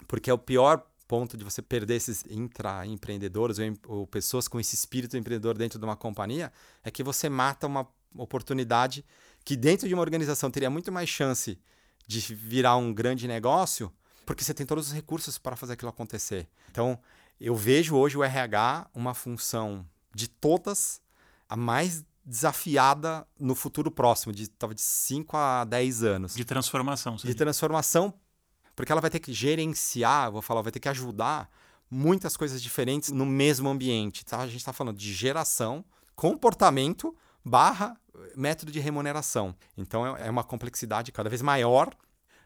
Porque 0.07 0.29
é 0.29 0.33
o 0.33 0.37
pior 0.37 0.85
ponto 1.07 1.37
de 1.37 1.43
você 1.43 1.61
perder 1.61 1.95
esses 1.95 2.25
intraempreendedores 2.29 3.59
ou, 3.59 3.99
ou 3.99 4.07
pessoas 4.07 4.47
com 4.47 4.59
esse 4.59 4.75
espírito 4.75 5.15
empreendedor 5.15 5.57
dentro 5.57 5.77
de 5.77 5.85
uma 5.85 5.95
companhia 5.95 6.51
é 6.83 6.89
que 6.89 7.03
você 7.03 7.29
mata 7.29 7.67
uma 7.67 7.87
oportunidade 8.15 9.05
que 9.43 9.55
dentro 9.55 9.87
de 9.87 9.93
uma 9.93 10.01
organização 10.01 10.49
teria 10.49 10.69
muito 10.69 10.91
mais 10.91 11.09
chance 11.09 11.59
de 12.07 12.19
virar 12.35 12.75
um 12.77 12.93
grande 12.93 13.27
negócio, 13.27 13.91
porque 14.25 14.43
você 14.43 14.53
tem 14.53 14.65
todos 14.65 14.87
os 14.87 14.93
recursos 14.93 15.37
para 15.37 15.55
fazer 15.55 15.73
aquilo 15.73 15.89
acontecer. 15.89 16.47
Então, 16.71 16.99
eu 17.39 17.55
vejo 17.55 17.95
hoje 17.95 18.17
o 18.17 18.23
RH 18.23 18.89
uma 18.93 19.13
função 19.13 19.85
de 20.13 20.27
todas 20.27 21.01
a 21.49 21.55
mais 21.55 22.05
desafiada 22.25 23.27
no 23.37 23.53
futuro 23.53 23.91
próximo, 23.91 24.31
de 24.31 24.47
talvez 24.47 24.77
de 24.77 24.87
5 24.87 25.35
a 25.35 25.65
10 25.65 26.03
anos. 26.03 26.35
De 26.35 26.45
transformação. 26.45 27.17
Sim. 27.17 27.27
De 27.27 27.35
transformação, 27.35 28.13
porque 28.75 28.91
ela 28.91 29.01
vai 29.01 29.09
ter 29.09 29.19
que 29.19 29.33
gerenciar, 29.33 30.31
vou 30.31 30.41
falar, 30.41 30.61
vai 30.61 30.71
ter 30.71 30.79
que 30.79 30.89
ajudar 30.89 31.49
muitas 31.89 32.37
coisas 32.37 32.61
diferentes 32.61 33.11
no 33.11 33.25
mesmo 33.25 33.69
ambiente. 33.69 34.25
Tá? 34.25 34.39
A 34.39 34.47
gente 34.47 34.57
está 34.57 34.71
falando 34.73 34.97
de 34.97 35.13
geração, 35.13 35.83
comportamento, 36.15 37.15
barra 37.43 37.97
método 38.35 38.71
de 38.71 38.79
remuneração. 38.79 39.55
Então 39.77 40.15
é, 40.15 40.27
é 40.27 40.29
uma 40.29 40.43
complexidade 40.43 41.11
cada 41.11 41.29
vez 41.29 41.41
maior. 41.41 41.93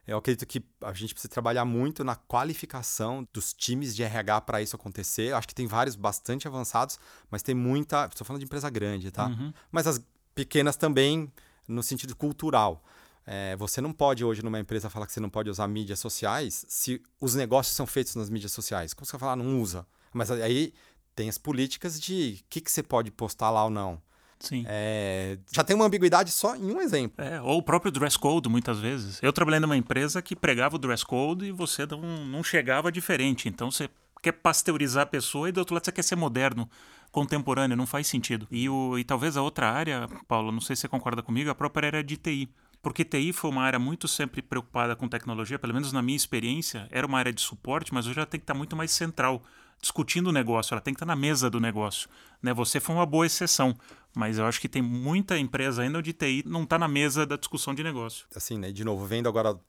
Eu 0.08 0.18
acredito 0.18 0.46
que 0.46 0.64
a 0.82 0.94
gente 0.94 1.14
precisa 1.14 1.30
trabalhar 1.30 1.66
muito 1.66 2.02
na 2.02 2.16
qualificação 2.16 3.28
dos 3.34 3.54
times 3.54 3.94
de 3.94 4.04
RH 4.04 4.42
para 4.42 4.62
isso 4.62 4.76
acontecer. 4.76 5.34
Acho 5.34 5.48
que 5.48 5.54
tem 5.54 5.68
vários 5.68 5.98
bastante 5.98 6.48
avançados, 6.48 6.98
mas 7.30 7.44
tem 7.44 7.54
muita. 7.54 8.06
Estou 8.06 8.26
falando 8.26 8.40
de 8.40 8.46
empresa 8.46 8.70
grande, 8.70 9.12
tá? 9.12 9.28
Uhum. 9.28 9.52
Mas 9.70 9.86
as 9.86 10.02
pequenas 10.34 10.78
também, 10.78 11.32
no 11.68 11.84
sentido 11.84 12.16
cultural. 12.16 12.82
É, 13.30 13.58
você 13.58 13.82
não 13.82 13.92
pode 13.92 14.24
hoje 14.24 14.42
numa 14.42 14.58
empresa 14.58 14.90
falar 14.90 15.06
que 15.06 15.12
você 15.12 15.20
não 15.20 15.30
pode 15.30 15.50
usar 15.50 15.68
mídias 15.68 16.00
sociais 16.00 16.66
se 16.70 17.04
os 17.20 17.36
negócios 17.36 17.76
são 17.76 17.86
feitos 17.86 18.16
nas 18.16 18.30
mídias 18.30 18.54
sociais. 18.54 18.94
Como 18.94 19.06
você 19.06 19.12
vai 19.12 19.20
falar, 19.20 19.36
não 19.36 19.60
usa? 19.60 19.86
Mas 20.14 20.32
aí 20.32 20.74
tem 21.14 21.28
as 21.28 21.38
políticas 21.38 22.00
de 22.00 22.40
o 22.42 22.46
que, 22.50 22.62
que 22.62 22.72
você 22.72 22.82
pode 22.82 23.12
postar 23.12 23.50
lá 23.50 23.66
ou 23.66 23.70
não. 23.70 24.02
Sim. 24.40 24.64
É, 24.68 25.38
já 25.52 25.64
tem 25.64 25.76
uma 25.76 25.86
ambiguidade 25.86 26.32
só 26.32 26.56
em 26.56 26.72
um 26.72 26.80
exemplo. 26.80 27.24
É, 27.24 27.42
ou 27.42 27.58
o 27.58 27.64
próprio 27.64 27.92
dress 27.92 28.18
code, 28.18 28.48
muitas 28.48 28.80
vezes. 28.80 29.20
Eu 29.22 29.34
trabalhei 29.34 29.60
numa 29.60 29.76
empresa 29.76 30.22
que 30.22 30.36
pregava 30.36 30.76
o 30.76 30.80
dress 30.80 31.04
code 31.06 31.46
e 31.46 31.52
você 31.52 31.86
não, 31.86 32.26
não 32.26 32.44
chegava 32.44 32.92
diferente. 32.92 33.50
Então 33.50 33.72
você 33.72 33.90
quer 34.22 34.34
pasteurizar 34.34 35.04
a 35.04 35.08
pessoa 35.08 35.50
e 35.50 35.52
do 35.52 35.60
outro 35.60 35.74
lado 35.74 35.86
você 35.86 35.92
quer 35.92 36.04
ser 36.04 36.16
moderno, 36.16 36.70
contemporâneo, 37.12 37.76
não 37.76 37.88
faz 37.88 38.08
sentido. 38.08 38.48
E, 38.52 38.70
o, 38.70 38.98
e 38.98 39.04
talvez 39.04 39.38
a 39.38 39.42
outra 39.42 39.72
área, 39.72 40.08
Paulo, 40.28 40.52
não 40.52 40.62
sei 40.62 40.76
se 40.76 40.82
você 40.82 40.88
concorda 40.88 41.24
comigo, 41.24 41.50
a 41.50 41.56
própria 41.56 41.88
área 41.88 42.04
de 42.04 42.18
TI. 42.18 42.50
Porque 42.82 43.04
TI 43.04 43.34
foi 43.34 43.50
uma 43.50 43.64
área 43.64 43.80
muito 43.80 44.08
sempre 44.08 44.42
preocupada 44.42 44.96
com 44.96 45.08
tecnologia, 45.08 45.58
pelo 45.58 45.74
menos 45.74 45.92
na 45.92 46.02
minha 46.02 46.16
experiência, 46.16 46.88
era 46.92 47.08
uma 47.08 47.18
área 47.18 47.34
de 47.34 47.42
suporte, 47.42 47.94
mas 47.94 48.06
hoje 48.06 48.16
já 48.16 48.26
tem 48.26 48.40
que 48.40 48.44
estar 48.44 48.54
muito 48.54 48.76
mais 48.76 48.92
central 48.92 49.42
discutindo 49.82 50.28
o 50.28 50.32
negócio, 50.32 50.74
ela 50.74 50.82
tem 50.82 50.94
que 50.94 50.98
estar 50.98 51.06
na 51.06 51.16
mesa 51.16 51.50
do 51.50 51.60
negócio. 51.60 52.10
Né? 52.42 52.54
Você 52.54 52.80
foi 52.80 52.96
uma 52.96 53.06
boa 53.06 53.26
exceção, 53.26 53.76
mas 54.16 54.38
eu 54.38 54.46
acho 54.46 54.60
que 54.60 54.68
tem 54.68 54.82
muita 54.82 55.38
empresa 55.38 55.82
ainda 55.82 56.00
onde 56.00 56.14
TI 56.14 56.44
não 56.46 56.64
está 56.64 56.78
na 56.78 56.88
mesa 56.88 57.26
da 57.26 57.38
discussão 57.38 57.74
de 57.74 57.84
negócio. 57.84 58.26
Assim, 58.36 58.58
né? 58.58 58.72
De 58.72 58.84
novo, 58.84 59.06
vendo 59.06 59.30
agora 59.30 59.60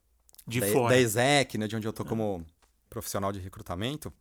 de 0.47 0.61
da, 0.61 0.67
fora. 0.69 0.95
da 0.95 1.01
ESEC, 1.01 1.59
né? 1.59 1.67
de 1.67 1.77
onde 1.77 1.87
eu 1.87 1.91
estou 1.91 2.07
é. 2.07 2.09
como 2.09 2.45
profissional 2.89 3.33
de 3.33 3.39
recrutamento, 3.39 4.13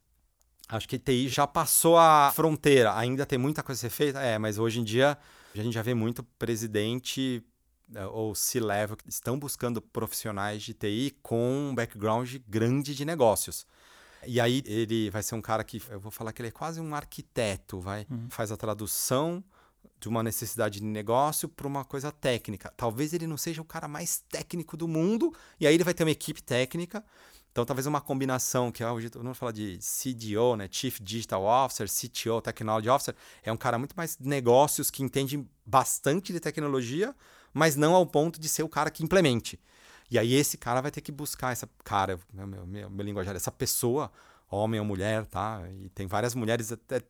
acho 0.67 0.87
que 0.87 0.99
TI 0.99 1.29
já 1.29 1.47
passou 1.47 1.97
a 1.97 2.31
fronteira. 2.35 2.95
Ainda 2.97 3.25
tem 3.25 3.39
muita 3.39 3.63
coisa 3.63 3.79
a 3.79 3.89
ser 3.89 3.89
feita, 3.89 4.19
é, 4.19 4.37
mas 4.37 4.57
hoje 4.57 4.79
em 4.79 4.83
dia 4.83 5.17
a 5.55 5.63
gente 5.63 5.73
já 5.73 5.81
vê 5.81 5.93
muito 5.93 6.21
presidente 6.21 7.43
é, 7.95 8.05
ou 8.05 8.35
C-level 8.35 8.97
que 8.97 9.09
estão 9.09 9.39
buscando 9.39 9.81
profissionais 9.81 10.61
de 10.61 10.73
TI 10.73 11.17
com 11.21 11.69
um 11.69 11.75
background 11.75 12.35
grande 12.47 12.93
de 12.93 13.05
negócios. 13.05 13.65
E 14.25 14.39
aí 14.41 14.63
ele 14.65 15.09
vai 15.09 15.21
ser 15.21 15.35
um 15.35 15.41
cara 15.41 15.63
que 15.63 15.81
eu 15.89 15.99
vou 15.99 16.11
falar 16.11 16.33
que 16.33 16.41
ele 16.41 16.49
é 16.49 16.51
quase 16.51 16.81
um 16.81 16.95
arquiteto, 16.95 17.79
vai, 17.79 18.05
uhum. 18.09 18.27
faz 18.29 18.51
a 18.51 18.57
tradução 18.57 19.43
de 19.99 20.07
uma 20.07 20.21
necessidade 20.21 20.79
de 20.79 20.85
negócio 20.85 21.47
para 21.49 21.67
uma 21.67 21.83
coisa 21.83 22.11
técnica. 22.11 22.71
Talvez 22.75 23.13
ele 23.13 23.25
não 23.25 23.37
seja 23.37 23.61
o 23.61 23.65
cara 23.65 23.87
mais 23.87 24.23
técnico 24.29 24.77
do 24.77 24.87
mundo, 24.87 25.33
e 25.59 25.65
aí 25.65 25.73
ele 25.73 25.83
vai 25.83 25.93
ter 25.93 26.03
uma 26.03 26.11
equipe 26.11 26.41
técnica. 26.41 27.03
Então, 27.51 27.65
talvez 27.65 27.87
uma 27.87 27.99
combinação, 27.99 28.71
que 28.71 28.83
é 28.83 28.91
hoje 28.91 29.09
todo 29.09 29.23
mundo 29.23 29.33
fala 29.33 29.51
de 29.51 29.79
CDO, 29.79 30.55
né? 30.55 30.67
Chief 30.69 30.99
Digital 31.01 31.43
Officer, 31.43 31.87
CTO, 31.89 32.39
Technology 32.39 32.87
Officer, 32.87 33.15
é 33.41 33.51
um 33.51 33.57
cara 33.57 33.79
muito 33.79 33.95
mais 33.97 34.15
de 34.15 34.27
negócios 34.27 34.91
que 34.91 35.01
entende 35.01 35.43
bastante 35.65 36.31
de 36.31 36.39
tecnologia, 36.39 37.15
mas 37.51 37.75
não 37.75 37.95
ao 37.95 38.05
ponto 38.05 38.39
de 38.39 38.47
ser 38.47 38.61
o 38.61 38.69
cara 38.69 38.91
que 38.91 39.03
implemente. 39.03 39.59
E 40.09 40.17
aí 40.17 40.33
esse 40.33 40.57
cara 40.57 40.81
vai 40.81 40.91
ter 40.91 41.01
que 41.01 41.11
buscar 41.11 41.51
essa 41.51 41.69
cara, 41.83 42.19
meu, 42.33 42.47
meu, 42.47 42.65
meu, 42.65 42.89
linguajar, 43.03 43.35
essa 43.35 43.51
pessoa, 43.51 44.11
homem 44.49 44.79
ou 44.79 44.85
mulher, 44.85 45.25
tá? 45.25 45.61
E 45.79 45.89
tem 45.89 46.07
várias 46.07 46.33
mulheres 46.33 46.71
até 46.71 47.01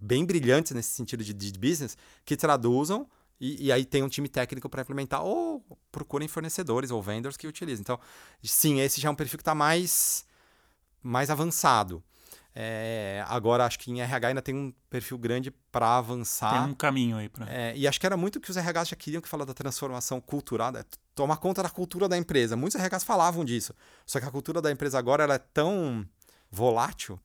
bem 0.00 0.24
brilhantes 0.24 0.72
nesse 0.72 0.90
sentido 0.90 1.24
de, 1.24 1.32
de 1.32 1.58
business 1.58 1.96
que 2.24 2.36
traduzam 2.36 3.08
e, 3.42 3.66
e, 3.66 3.72
aí 3.72 3.84
tem 3.84 4.04
um 4.04 4.08
time 4.08 4.28
técnico 4.28 4.68
para 4.68 4.82
implementar, 4.82 5.20
ou 5.20 5.64
procurem 5.90 6.28
fornecedores 6.28 6.92
ou 6.92 7.02
vendors 7.02 7.36
que 7.36 7.48
utilizem. 7.48 7.80
Então, 7.80 7.98
sim, 8.40 8.78
esse 8.78 9.00
já 9.00 9.08
é 9.08 9.10
um 9.10 9.16
perfil 9.16 9.36
que 9.36 9.42
está 9.42 9.52
mais, 9.52 10.24
mais 11.02 11.28
avançado. 11.28 12.04
É, 12.54 13.24
agora, 13.26 13.66
acho 13.66 13.80
que 13.80 13.90
em 13.90 14.00
RH 14.00 14.28
ainda 14.28 14.42
tem 14.42 14.54
um 14.54 14.72
perfil 14.88 15.18
grande 15.18 15.50
para 15.72 15.98
avançar. 15.98 16.52
Tem 16.52 16.70
um 16.70 16.74
caminho 16.74 17.16
aí 17.16 17.28
para. 17.28 17.52
É, 17.52 17.76
e 17.76 17.88
acho 17.88 17.98
que 17.98 18.06
era 18.06 18.16
muito 18.16 18.40
que 18.40 18.48
os 18.48 18.56
RHs 18.56 18.90
já 18.90 18.96
queriam 18.96 19.20
que 19.20 19.28
falar 19.28 19.44
da 19.44 19.54
transformação 19.54 20.20
cultural, 20.20 20.70
né? 20.70 20.84
Tomar 21.14 21.36
conta 21.36 21.62
da 21.62 21.70
cultura 21.70 22.08
da 22.08 22.16
empresa. 22.16 22.56
Muitos 22.56 22.80
RHs 22.80 23.04
falavam 23.04 23.44
disso. 23.44 23.74
Só 24.06 24.20
que 24.20 24.26
a 24.26 24.30
cultura 24.30 24.60
da 24.60 24.70
empresa 24.70 24.98
agora 24.98 25.24
ela 25.24 25.34
é 25.34 25.38
tão 25.38 26.06
volátil. 26.50 27.18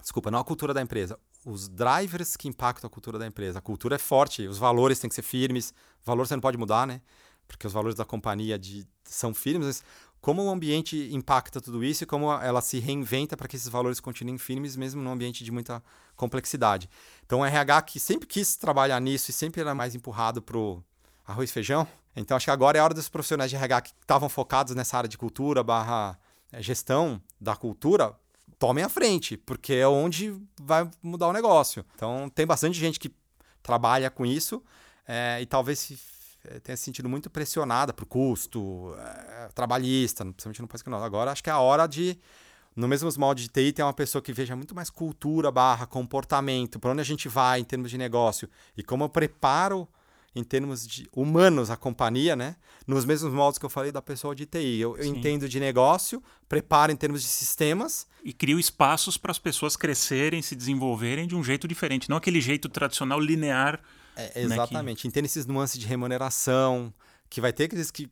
Desculpa, 0.00 0.30
não 0.30 0.38
a 0.38 0.44
cultura 0.44 0.74
da 0.74 0.82
empresa 0.82 1.18
os 1.44 1.68
drivers 1.68 2.36
que 2.36 2.48
impactam 2.48 2.88
a 2.88 2.90
cultura 2.90 3.18
da 3.18 3.26
empresa. 3.26 3.58
A 3.58 3.62
cultura 3.62 3.96
é 3.96 3.98
forte, 3.98 4.46
os 4.46 4.58
valores 4.58 4.98
têm 4.98 5.08
que 5.08 5.14
ser 5.14 5.22
firmes. 5.22 5.74
Valor 6.04 6.26
você 6.26 6.34
não 6.34 6.40
pode 6.40 6.56
mudar, 6.56 6.86
né? 6.86 7.00
Porque 7.46 7.66
os 7.66 7.72
valores 7.72 7.96
da 7.96 8.04
companhia 8.04 8.58
de, 8.58 8.86
são 9.04 9.34
firmes. 9.34 9.66
Mas 9.66 9.84
como 10.20 10.42
o 10.42 10.50
ambiente 10.50 11.10
impacta 11.12 11.60
tudo 11.60 11.84
isso 11.84 12.04
e 12.04 12.06
como 12.06 12.32
ela 12.32 12.62
se 12.62 12.78
reinventa 12.78 13.36
para 13.36 13.46
que 13.46 13.56
esses 13.56 13.68
valores 13.68 14.00
continuem 14.00 14.38
firmes, 14.38 14.74
mesmo 14.74 15.02
num 15.02 15.12
ambiente 15.12 15.44
de 15.44 15.52
muita 15.52 15.82
complexidade. 16.16 16.88
Então, 17.26 17.40
o 17.40 17.44
RH 17.44 17.82
que 17.82 18.00
sempre 18.00 18.26
quis 18.26 18.56
trabalhar 18.56 18.98
nisso 19.00 19.30
e 19.30 19.34
sempre 19.34 19.60
era 19.60 19.74
mais 19.74 19.94
empurrado 19.94 20.40
para 20.40 20.56
o 20.56 20.82
arroz 21.26 21.50
e 21.50 21.52
feijão. 21.52 21.86
Então, 22.16 22.36
acho 22.36 22.46
que 22.46 22.50
agora 22.50 22.78
é 22.78 22.80
a 22.80 22.84
hora 22.84 22.94
dos 22.94 23.08
profissionais 23.08 23.50
de 23.50 23.56
RH 23.56 23.80
que 23.82 23.92
estavam 24.00 24.28
focados 24.28 24.74
nessa 24.74 24.96
área 24.96 25.08
de 25.08 25.18
cultura 25.18 25.62
barra 25.62 26.18
eh, 26.52 26.62
gestão 26.62 27.20
da 27.40 27.56
cultura 27.56 28.14
tomem 28.58 28.84
a 28.84 28.88
frente, 28.88 29.36
porque 29.36 29.74
é 29.74 29.88
onde 29.88 30.34
vai 30.60 30.88
mudar 31.02 31.28
o 31.28 31.32
negócio. 31.32 31.84
Então, 31.94 32.30
tem 32.34 32.46
bastante 32.46 32.78
gente 32.78 33.00
que 33.00 33.12
trabalha 33.62 34.10
com 34.10 34.24
isso 34.24 34.62
é, 35.06 35.40
e 35.40 35.46
talvez 35.46 35.78
se, 35.78 35.98
é, 36.46 36.60
tenha 36.60 36.76
se 36.76 36.84
sentido 36.84 37.08
muito 37.08 37.28
pressionada 37.28 37.92
por 37.92 38.06
custo 38.06 38.94
é, 38.98 39.48
trabalhista, 39.54 40.24
principalmente 40.24 40.62
no 40.62 40.68
país 40.68 40.82
que 40.82 40.90
nós. 40.90 41.02
Agora, 41.02 41.32
acho 41.32 41.42
que 41.42 41.50
é 41.50 41.52
a 41.52 41.58
hora 41.58 41.86
de, 41.86 42.18
no 42.76 42.86
mesmo 42.86 43.10
molde 43.18 43.42
de 43.42 43.48
TI, 43.48 43.72
ter 43.72 43.82
uma 43.82 43.92
pessoa 43.92 44.22
que 44.22 44.32
veja 44.32 44.54
muito 44.54 44.74
mais 44.74 44.88
cultura 44.88 45.50
barra 45.50 45.86
comportamento, 45.86 46.78
para 46.78 46.92
onde 46.92 47.00
a 47.00 47.04
gente 47.04 47.28
vai 47.28 47.60
em 47.60 47.64
termos 47.64 47.90
de 47.90 47.98
negócio 47.98 48.48
e 48.76 48.82
como 48.82 49.04
eu 49.04 49.08
preparo 49.08 49.88
em 50.34 50.42
termos 50.42 50.86
de 50.86 51.08
humanos 51.12 51.70
a 51.70 51.76
companhia, 51.76 52.34
né? 52.34 52.56
Nos 52.86 53.04
mesmos 53.04 53.32
modos 53.32 53.58
que 53.58 53.64
eu 53.64 53.70
falei 53.70 53.92
da 53.92 54.02
pessoa 54.02 54.34
de 54.34 54.46
TI. 54.46 54.80
Eu, 54.80 54.96
eu 54.96 55.04
entendo 55.04 55.48
de 55.48 55.60
negócio, 55.60 56.22
preparo 56.48 56.90
em 56.90 56.96
termos 56.96 57.22
de 57.22 57.28
sistemas. 57.28 58.06
E 58.24 58.32
crio 58.32 58.58
espaços 58.58 59.18
para 59.18 59.30
as 59.30 59.38
pessoas 59.38 59.76
crescerem, 59.76 60.40
se 60.40 60.56
desenvolverem 60.56 61.26
de 61.26 61.36
um 61.36 61.44
jeito 61.44 61.68
diferente, 61.68 62.08
não 62.08 62.16
aquele 62.16 62.40
jeito 62.40 62.70
tradicional 62.70 63.20
linear. 63.20 63.80
É, 64.16 64.40
exatamente. 64.40 64.98
Né, 64.98 65.02
que... 65.02 65.08
Entendo 65.08 65.26
esses 65.26 65.44
nuances 65.44 65.78
de 65.78 65.86
remuneração, 65.86 66.92
que 67.28 67.40
vai 67.40 67.52
ter 67.52 67.64
aqueles 67.64 67.90
que 67.90 68.08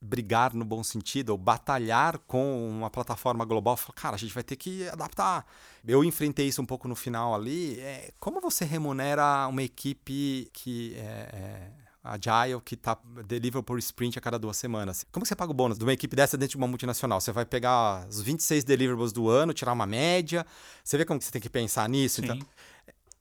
brigar 0.00 0.54
no 0.54 0.64
bom 0.64 0.82
sentido, 0.84 1.30
ou 1.30 1.38
batalhar 1.38 2.18
com 2.18 2.68
uma 2.68 2.88
plataforma 2.88 3.44
global, 3.44 3.76
cara, 3.94 4.14
a 4.14 4.18
gente 4.18 4.32
vai 4.32 4.42
ter 4.42 4.56
que 4.56 4.88
adaptar. 4.88 5.44
Eu 5.86 6.04
enfrentei 6.04 6.46
isso 6.46 6.62
um 6.62 6.66
pouco 6.66 6.86
no 6.86 6.94
final 6.94 7.34
ali. 7.34 7.80
É, 7.80 8.12
como 8.20 8.40
você 8.40 8.64
remunera 8.64 9.46
uma 9.48 9.62
equipe 9.62 10.48
que 10.52 10.94
é, 10.96 11.30
é 11.32 11.72
agile, 12.02 12.60
que 12.64 12.74
está 12.74 12.96
deliver 13.26 13.62
por 13.62 13.78
sprint 13.78 14.18
a 14.18 14.20
cada 14.20 14.38
duas 14.38 14.56
semanas? 14.56 15.04
Como 15.10 15.26
você 15.26 15.34
paga 15.34 15.50
o 15.50 15.54
bônus 15.54 15.78
de 15.78 15.84
uma 15.84 15.92
equipe 15.92 16.14
dessa 16.14 16.36
dentro 16.36 16.52
de 16.52 16.56
uma 16.58 16.68
multinacional? 16.68 17.20
Você 17.20 17.32
vai 17.32 17.44
pegar 17.44 18.06
os 18.08 18.20
26 18.20 18.64
deliverables 18.64 19.12
do 19.12 19.28
ano, 19.28 19.52
tirar 19.52 19.72
uma 19.72 19.86
média? 19.86 20.46
Você 20.82 20.96
vê 20.96 21.04
como 21.04 21.20
você 21.20 21.30
tem 21.30 21.40
que 21.40 21.50
pensar 21.50 21.88
nisso? 21.88 22.22
Então, 22.22 22.38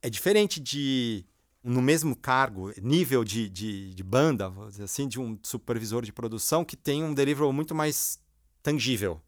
é 0.02 0.10
diferente 0.10 0.60
de 0.60 1.26
no 1.64 1.82
mesmo 1.82 2.16
cargo, 2.16 2.72
nível 2.82 3.24
de, 3.24 3.50
de, 3.50 3.94
de 3.94 4.04
banda, 4.04 4.52
assim, 4.84 5.08
de 5.08 5.20
um 5.20 5.38
supervisor 5.44 6.04
de 6.04 6.14
produção 6.14 6.64
que 6.64 6.78
tem 6.78 7.04
um 7.04 7.14
delivery 7.14 7.52
muito 7.52 7.76
mais 7.76 8.20
tangível. 8.64 9.22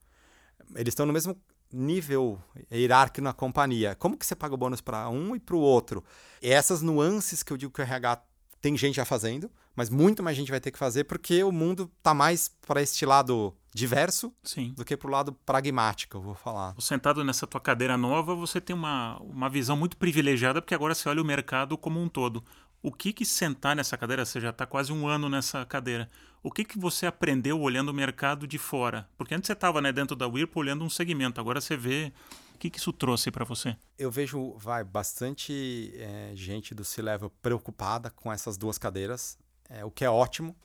Eles 0.75 0.91
estão 0.91 1.05
no 1.05 1.13
mesmo 1.13 1.35
nível 1.71 2.41
hierárquico 2.71 3.23
na 3.23 3.33
companhia. 3.33 3.95
Como 3.95 4.17
que 4.17 4.25
você 4.25 4.35
paga 4.35 4.53
o 4.53 4.57
bônus 4.57 4.81
para 4.81 5.09
um 5.09 5.35
e 5.35 5.39
para 5.39 5.55
o 5.55 5.59
outro? 5.59 6.03
E 6.41 6.49
essas 6.49 6.81
nuances 6.81 7.43
que 7.43 7.51
eu 7.51 7.57
digo 7.57 7.71
que 7.71 7.81
o 7.81 7.83
RH 7.83 8.23
tem 8.61 8.75
gente 8.77 8.95
já 8.95 9.05
fazendo, 9.05 9.51
mas 9.79 9.89
muito 9.89 10.21
mais 10.21 10.35
gente 10.35 10.51
vai 10.51 10.59
ter 10.59 10.71
que 10.71 10.77
fazer 10.77 11.05
porque 11.05 11.41
o 11.41 11.53
mundo 11.53 11.89
está 11.99 12.13
mais 12.13 12.51
para 12.67 12.81
este 12.81 13.05
lado 13.05 13.55
diverso 13.73 14.33
Sim. 14.43 14.73
do 14.75 14.83
que 14.83 14.97
para 14.97 15.07
o 15.07 15.09
lado 15.09 15.31
pragmático, 15.31 16.17
eu 16.17 16.21
vou 16.21 16.35
falar. 16.35 16.75
Sentado 16.79 17.23
nessa 17.23 17.47
tua 17.47 17.61
cadeira 17.61 17.95
nova, 17.95 18.35
você 18.35 18.59
tem 18.59 18.75
uma, 18.75 19.17
uma 19.21 19.49
visão 19.49 19.77
muito 19.77 19.95
privilegiada 19.95 20.61
porque 20.61 20.75
agora 20.75 20.93
você 20.93 21.07
olha 21.07 21.21
o 21.21 21.25
mercado 21.25 21.77
como 21.77 21.97
um 21.97 22.09
todo. 22.09 22.43
O 22.83 22.91
que 22.91 23.13
que 23.13 23.23
sentar 23.23 23.73
nessa 23.73 23.97
cadeira, 23.97 24.25
você 24.25 24.41
já 24.41 24.49
está 24.49 24.65
quase 24.65 24.91
um 24.91 25.07
ano 25.07 25.29
nessa 25.29 25.65
cadeira, 25.65 26.09
o 26.43 26.51
que 26.51 26.65
que 26.65 26.77
você 26.77 27.05
aprendeu 27.05 27.57
olhando 27.61 27.87
o 27.87 27.93
mercado 27.93 28.45
de 28.45 28.57
fora? 28.57 29.07
Porque 29.17 29.33
antes 29.33 29.47
você 29.47 29.53
estava 29.53 29.79
né, 29.79 29.93
dentro 29.93 30.13
da 30.13 30.27
Whirlpool 30.27 30.61
olhando 30.61 30.83
um 30.83 30.89
segmento, 30.89 31.39
agora 31.39 31.61
você 31.61 31.77
vê 31.77 32.11
o 32.53 32.57
que, 32.59 32.69
que 32.69 32.79
isso 32.79 32.91
trouxe 32.91 33.31
para 33.31 33.45
você? 33.45 33.77
Eu 33.97 34.11
vejo, 34.11 34.55
vai, 34.57 34.83
bastante 34.83 35.93
é, 35.95 36.31
gente 36.35 36.75
do 36.75 36.83
C-Level 36.83 37.31
preocupada 37.41 38.09
com 38.09 38.29
essas 38.29 38.57
duas 38.57 38.77
cadeiras, 38.77 39.37
é, 39.69 39.85
o 39.85 39.91
que 39.91 40.03
é 40.03 40.09
ótimo, 40.09 40.55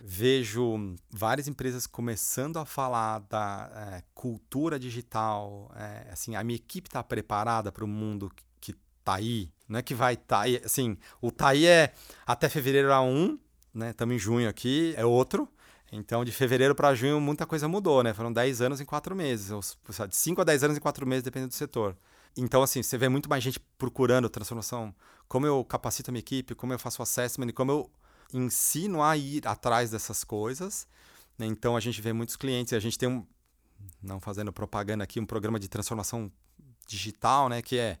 vejo 0.00 0.96
várias 1.10 1.46
empresas 1.46 1.86
começando 1.86 2.58
a 2.58 2.64
falar 2.64 3.20
da 3.20 3.70
é, 3.74 4.02
cultura 4.12 4.78
digital. 4.78 5.70
É, 5.76 6.10
assim, 6.12 6.34
a 6.34 6.42
minha 6.42 6.56
equipe 6.56 6.88
está 6.88 7.02
preparada 7.02 7.70
para 7.70 7.84
o 7.84 7.88
mundo 7.88 8.30
que 8.60 8.74
está 8.98 9.14
aí. 9.14 9.50
Não 9.68 9.78
é 9.78 9.82
que 9.82 9.94
vai 9.94 10.16
tá 10.16 10.40
aí. 10.40 10.60
Assim, 10.64 10.98
o 11.20 11.30
tá 11.30 11.48
aí 11.48 11.66
é 11.66 11.92
até 12.26 12.48
fevereiro 12.48 12.92
a 12.92 13.00
um, 13.00 13.38
né? 13.72 13.90
Estamos 13.90 14.14
em 14.14 14.18
junho 14.18 14.48
aqui, 14.48 14.92
é 14.96 15.04
outro. 15.04 15.48
Então, 15.92 16.24
de 16.24 16.32
fevereiro 16.32 16.74
para 16.74 16.94
junho, 16.94 17.20
muita 17.20 17.46
coisa 17.46 17.68
mudou, 17.68 18.02
né? 18.02 18.14
Foram 18.14 18.32
10 18.32 18.62
anos 18.62 18.80
em 18.80 18.84
4 18.84 19.14
meses. 19.14 19.50
Ou, 19.50 19.60
de 20.08 20.16
5 20.16 20.40
a 20.40 20.44
10 20.44 20.64
anos 20.64 20.76
em 20.78 20.80
4 20.80 21.06
meses, 21.06 21.22
dependendo 21.22 21.50
do 21.50 21.54
setor. 21.54 21.96
Então, 22.36 22.62
assim, 22.62 22.82
você 22.82 22.96
vê 22.96 23.10
muito 23.10 23.28
mais 23.28 23.44
gente 23.44 23.60
procurando 23.76 24.28
transformação. 24.30 24.94
Como 25.28 25.46
eu 25.46 25.62
capacito 25.64 26.10
a 26.10 26.12
minha 26.12 26.20
equipe, 26.20 26.54
como 26.54 26.72
eu 26.72 26.78
faço 26.78 27.02
assessment, 27.02 27.52
como 27.52 27.70
eu 27.70 27.90
ensino 28.32 29.02
a 29.02 29.16
ir 29.16 29.46
atrás 29.46 29.90
dessas 29.90 30.24
coisas. 30.24 30.86
Né? 31.38 31.46
Então 31.46 31.76
a 31.76 31.80
gente 31.80 32.00
vê 32.00 32.12
muitos 32.12 32.36
clientes, 32.36 32.72
a 32.72 32.80
gente 32.80 32.98
tem 32.98 33.08
um, 33.08 33.26
não 34.02 34.20
fazendo 34.20 34.52
propaganda 34.52 35.04
aqui, 35.04 35.20
um 35.20 35.26
programa 35.26 35.58
de 35.58 35.68
transformação 35.68 36.30
digital, 36.86 37.48
né, 37.48 37.62
que 37.62 37.78
é 37.78 37.98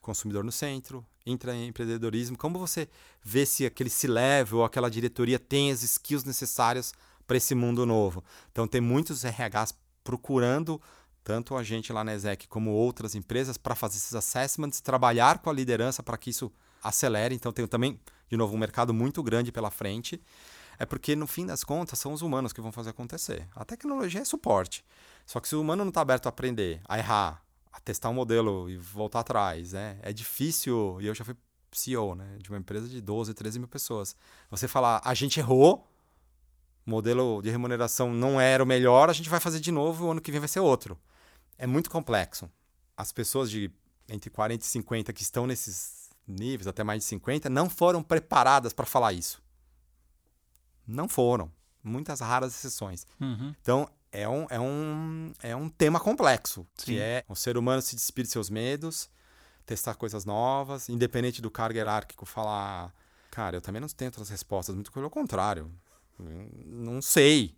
consumidor 0.00 0.44
no 0.44 0.52
centro, 0.52 1.04
empreendedorismo. 1.26 2.36
Como 2.36 2.58
você 2.58 2.88
vê 3.22 3.44
se 3.44 3.66
aquele 3.66 3.90
C-level 3.90 4.60
ou 4.60 4.64
aquela 4.64 4.90
diretoria 4.90 5.38
tem 5.38 5.70
as 5.70 5.82
skills 5.82 6.24
necessárias 6.24 6.94
para 7.26 7.36
esse 7.36 7.54
mundo 7.54 7.84
novo? 7.84 8.24
Então 8.50 8.66
tem 8.66 8.80
muitos 8.80 9.24
RHs 9.24 9.74
procurando 10.02 10.80
tanto 11.22 11.54
a 11.56 11.62
gente 11.62 11.92
lá 11.92 12.02
na 12.02 12.14
ESEC 12.14 12.48
como 12.48 12.70
outras 12.70 13.14
empresas 13.14 13.58
para 13.58 13.74
fazer 13.74 13.98
esses 13.98 14.14
assessments, 14.14 14.80
trabalhar 14.80 15.40
com 15.40 15.50
a 15.50 15.52
liderança 15.52 16.02
para 16.02 16.16
que 16.16 16.30
isso 16.30 16.50
acelere. 16.82 17.34
Então 17.34 17.52
tem 17.52 17.66
também 17.66 18.00
de 18.28 18.36
novo, 18.36 18.54
um 18.54 18.58
mercado 18.58 18.92
muito 18.92 19.22
grande 19.22 19.50
pela 19.52 19.70
frente. 19.70 20.20
É 20.78 20.86
porque, 20.86 21.16
no 21.16 21.26
fim 21.26 21.44
das 21.44 21.64
contas, 21.64 21.98
são 21.98 22.12
os 22.12 22.22
humanos 22.22 22.52
que 22.52 22.60
vão 22.60 22.70
fazer 22.70 22.90
acontecer. 22.90 23.48
A 23.54 23.64
tecnologia 23.64 24.20
é 24.20 24.24
suporte. 24.24 24.84
Só 25.26 25.40
que 25.40 25.48
se 25.48 25.56
o 25.56 25.60
humano 25.60 25.84
não 25.84 25.88
está 25.88 26.00
aberto 26.00 26.26
a 26.26 26.28
aprender, 26.28 26.80
a 26.88 26.98
errar, 26.98 27.42
a 27.72 27.80
testar 27.80 28.10
um 28.10 28.14
modelo 28.14 28.70
e 28.70 28.76
voltar 28.76 29.20
atrás, 29.20 29.72
né? 29.72 29.98
é 30.02 30.12
difícil. 30.12 30.98
E 31.00 31.06
eu 31.06 31.14
já 31.14 31.24
fui 31.24 31.34
CEO 31.72 32.14
né, 32.14 32.38
de 32.38 32.48
uma 32.48 32.58
empresa 32.58 32.88
de 32.88 33.00
12, 33.00 33.34
13 33.34 33.58
mil 33.58 33.68
pessoas. 33.68 34.16
Você 34.50 34.68
falar, 34.68 35.00
a 35.04 35.14
gente 35.14 35.38
errou, 35.40 35.86
modelo 36.86 37.42
de 37.42 37.50
remuneração 37.50 38.12
não 38.12 38.40
era 38.40 38.62
o 38.62 38.66
melhor, 38.66 39.10
a 39.10 39.12
gente 39.12 39.28
vai 39.28 39.40
fazer 39.40 39.60
de 39.60 39.70
novo, 39.70 40.06
o 40.06 40.10
ano 40.10 40.20
que 40.20 40.30
vem 40.30 40.40
vai 40.40 40.48
ser 40.48 40.60
outro. 40.60 40.98
É 41.58 41.66
muito 41.66 41.90
complexo. 41.90 42.50
As 42.96 43.12
pessoas 43.12 43.50
de 43.50 43.70
entre 44.08 44.30
40 44.30 44.64
e 44.64 44.66
50 44.66 45.12
que 45.12 45.22
estão 45.22 45.46
nesses 45.46 45.97
níveis, 46.28 46.66
até 46.66 46.84
mais 46.84 47.02
de 47.02 47.08
50, 47.08 47.48
não 47.48 47.68
foram 47.68 48.02
preparadas 48.02 48.72
para 48.72 48.86
falar 48.86 49.12
isso. 49.12 49.42
Não 50.86 51.08
foram. 51.08 51.50
Muitas 51.82 52.20
raras 52.20 52.54
exceções. 52.54 53.06
Uhum. 53.20 53.54
Então, 53.60 53.88
é 54.10 54.28
um, 54.28 54.46
é, 54.50 54.60
um, 54.60 55.32
é 55.42 55.56
um 55.56 55.68
tema 55.68 56.00
complexo, 56.00 56.66
Sim. 56.76 56.84
que 56.84 56.98
é 56.98 57.24
o 57.28 57.34
ser 57.34 57.56
humano 57.56 57.82
se 57.82 57.94
despir 57.94 58.24
de 58.24 58.30
seus 58.30 58.48
medos, 58.50 59.10
testar 59.66 59.94
coisas 59.94 60.24
novas, 60.24 60.88
independente 60.88 61.42
do 61.42 61.50
cargo 61.50 61.76
hierárquico, 61.76 62.24
falar, 62.24 62.92
cara, 63.30 63.56
eu 63.56 63.60
também 63.60 63.80
não 63.80 63.88
tenho 63.88 64.08
outras 64.08 64.30
respostas, 64.30 64.74
muito 64.74 64.90
pelo 64.90 65.10
contrário. 65.10 65.70
Não 66.18 67.00
sei. 67.00 67.54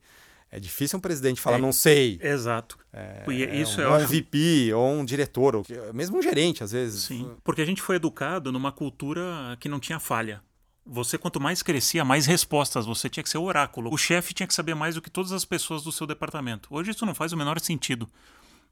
É 0.53 0.59
difícil 0.59 0.99
um 0.99 1.01
presidente 1.01 1.41
falar, 1.41 1.59
é, 1.59 1.61
não 1.61 1.73
sei. 1.73 2.19
Exato. 2.21 2.77
É, 2.93 3.25
isso 3.55 3.81
é 3.81 3.87
um, 3.87 3.93
um 3.93 3.95
acho... 3.95 4.09
VP 4.09 4.73
ou 4.75 4.91
um 4.91 5.05
diretor, 5.05 5.55
ou 5.55 5.65
mesmo 5.95 6.19
um 6.19 6.23
gerente, 6.23 6.65
às 6.65 6.73
vezes. 6.73 7.05
Sim, 7.05 7.31
porque 7.45 7.63
a 7.63 7.65
gente 7.65 7.81
foi 7.81 7.97
educado 7.97 8.51
numa 8.51 8.73
cultura 8.73 9.57
que 9.61 9.69
não 9.69 9.79
tinha 9.79 10.01
falha. 10.01 10.43
Você, 10.85 11.17
quanto 11.17 11.41
mais 11.41 11.63
crescia, 11.63 12.05
mais 12.05 12.27
respostas. 12.27 12.85
Você 12.85 13.09
tinha 13.09 13.23
que 13.23 13.31
ser 13.31 13.39
o 13.39 13.45
oráculo. 13.45 13.93
O 13.93 13.97
chefe 13.97 14.35
tinha 14.35 14.47
que 14.47 14.55
saber 14.55 14.75
mais 14.75 14.97
do 14.97 15.03
que 15.03 15.11
todas 15.11 15.31
as 15.31 15.45
pessoas 15.45 15.85
do 15.85 15.93
seu 15.93 16.05
departamento. 16.07 16.69
Hoje 16.73 16.91
isso 16.91 17.07
não 17.07 17.15
faz 17.15 17.33
o 17.33 17.37
menor 17.37 17.61
sentido. 17.61 18.09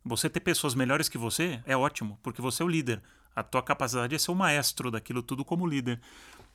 Você 0.05 0.29
ter 0.29 0.41
pessoas 0.41 0.75
melhores 0.75 1.09
que 1.09 1.19
você 1.19 1.61
é 1.65 1.77
ótimo, 1.77 2.19
porque 2.23 2.43
você 2.43 2.63
é 2.63 2.67
o 2.67 2.69
líder. 2.69 3.01
A 3.37 3.43
tua 3.43 3.63
capacidade 3.63 4.15
é 4.17 4.19
ser 4.19 4.33
o 4.33 4.35
maestro 4.35 4.91
daquilo 4.91 5.23
tudo 5.23 5.45
como 5.45 5.67
líder. 5.67 6.01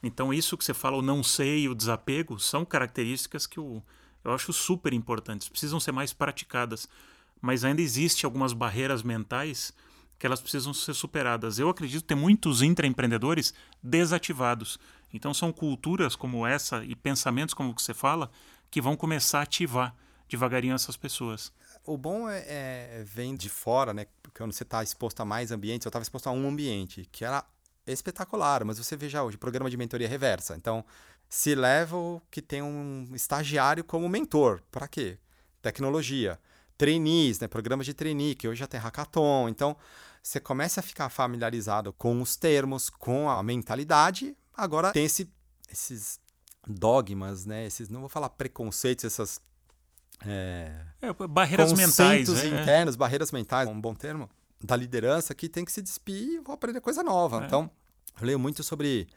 Então, 0.01 0.33
isso 0.33 0.57
que 0.57 0.65
você 0.65 0.73
fala, 0.73 0.97
o 0.97 1.01
não 1.01 1.23
sei, 1.23 1.69
o 1.69 1.75
desapego, 1.75 2.37
são 2.39 2.65
características 2.65 3.47
que 3.47 3.57
eu, 3.57 3.81
eu 4.23 4.31
acho 4.31 4.53
super 4.53 4.93
importantes. 4.93 5.49
Precisam 5.49 5.79
ser 5.79 5.91
mais 5.91 6.13
praticadas. 6.13 6.87
Mas 7.41 7.65
ainda 7.65 7.81
existe 7.81 8.25
algumas 8.25 8.53
barreiras 8.53 9.03
mentais 9.03 9.73
que 10.17 10.25
elas 10.25 10.39
precisam 10.39 10.73
ser 10.73 10.93
superadas. 10.93 11.59
Eu 11.59 11.67
acredito 11.67 12.05
ter 12.05 12.15
muitos 12.15 12.61
intraempreendedores 12.61 13.53
desativados. 13.81 14.79
Então 15.13 15.33
são 15.33 15.51
culturas 15.51 16.15
como 16.15 16.47
essa 16.47 16.83
e 16.85 16.95
pensamentos 16.95 17.53
como 17.53 17.73
você 17.77 17.93
fala 17.93 18.31
que 18.71 18.81
vão 18.81 18.95
começar 18.95 19.39
a 19.39 19.43
ativar 19.43 19.93
devagarinho 20.29 20.73
essas 20.73 20.95
pessoas. 20.95 21.51
O 21.85 21.97
bom 21.97 22.29
é, 22.29 22.39
é 22.47 23.03
vem 23.05 23.35
de 23.35 23.49
fora, 23.49 23.93
né? 23.93 24.07
Quando 24.33 24.53
você 24.53 24.63
está 24.63 24.81
exposto 24.81 25.19
a 25.19 25.25
mais 25.25 25.51
ambientes, 25.51 25.85
eu 25.85 25.89
estava 25.89 26.01
exposto 26.01 26.27
a 26.27 26.31
um 26.31 26.47
ambiente 26.47 27.07
que 27.11 27.25
era 27.25 27.43
espetacular, 27.85 28.63
mas 28.63 28.77
você 28.77 28.95
veja 28.95 29.21
hoje, 29.21 29.37
programa 29.37 29.69
de 29.69 29.77
mentoria 29.77 30.07
reversa. 30.07 30.55
Então, 30.55 30.85
se 31.33 31.55
level 31.55 32.21
que 32.29 32.41
tem 32.41 32.61
um 32.61 33.07
estagiário 33.13 33.83
como 33.83 34.07
mentor. 34.07 34.61
Para 34.69 34.87
quê? 34.87 35.17
Tecnologia. 35.61 36.39
Trainees, 36.77 37.39
né? 37.39 37.47
Programas 37.47 37.87
de 37.87 37.93
trainee, 37.93 38.35
que 38.35 38.47
hoje 38.47 38.59
já 38.59 38.67
tem 38.67 38.79
hackathon. 38.79 39.49
Então, 39.49 39.75
você 40.21 40.39
começa 40.39 40.79
a 40.79 40.83
ficar 40.83 41.09
familiarizado 41.09 41.91
com 41.93 42.21
os 42.21 42.35
termos, 42.35 42.89
com 42.89 43.29
a 43.29 43.41
mentalidade, 43.41 44.35
Agora 44.55 44.91
tem 44.91 45.05
esse, 45.05 45.27
esses 45.71 46.19
dogmas, 46.67 47.45
né? 47.45 47.65
Esses, 47.65 47.89
não 47.89 48.01
vou 48.01 48.09
falar 48.09 48.29
preconceitos, 48.29 49.03
essas 49.03 49.41
é, 50.23 50.71
é, 51.01 51.27
barreiras 51.27 51.73
mentais, 51.73 52.29
né? 52.29 52.61
internos, 52.61 52.95
barreiras 52.95 53.31
mentais, 53.31 53.67
um 53.67 53.81
bom 53.81 53.95
termo, 53.95 54.29
da 54.63 54.75
liderança 54.75 55.33
que 55.33 55.49
tem 55.49 55.65
que 55.65 55.71
se 55.71 55.81
despir 55.81 56.35
e 56.35 56.39
vou 56.39 56.53
aprender 56.53 56.79
coisa 56.79 57.01
nova. 57.01 57.41
É. 57.41 57.47
Então, 57.47 57.69
eu 58.21 58.27
leio 58.27 58.37
muito 58.37 58.61
sobre, 58.61 59.07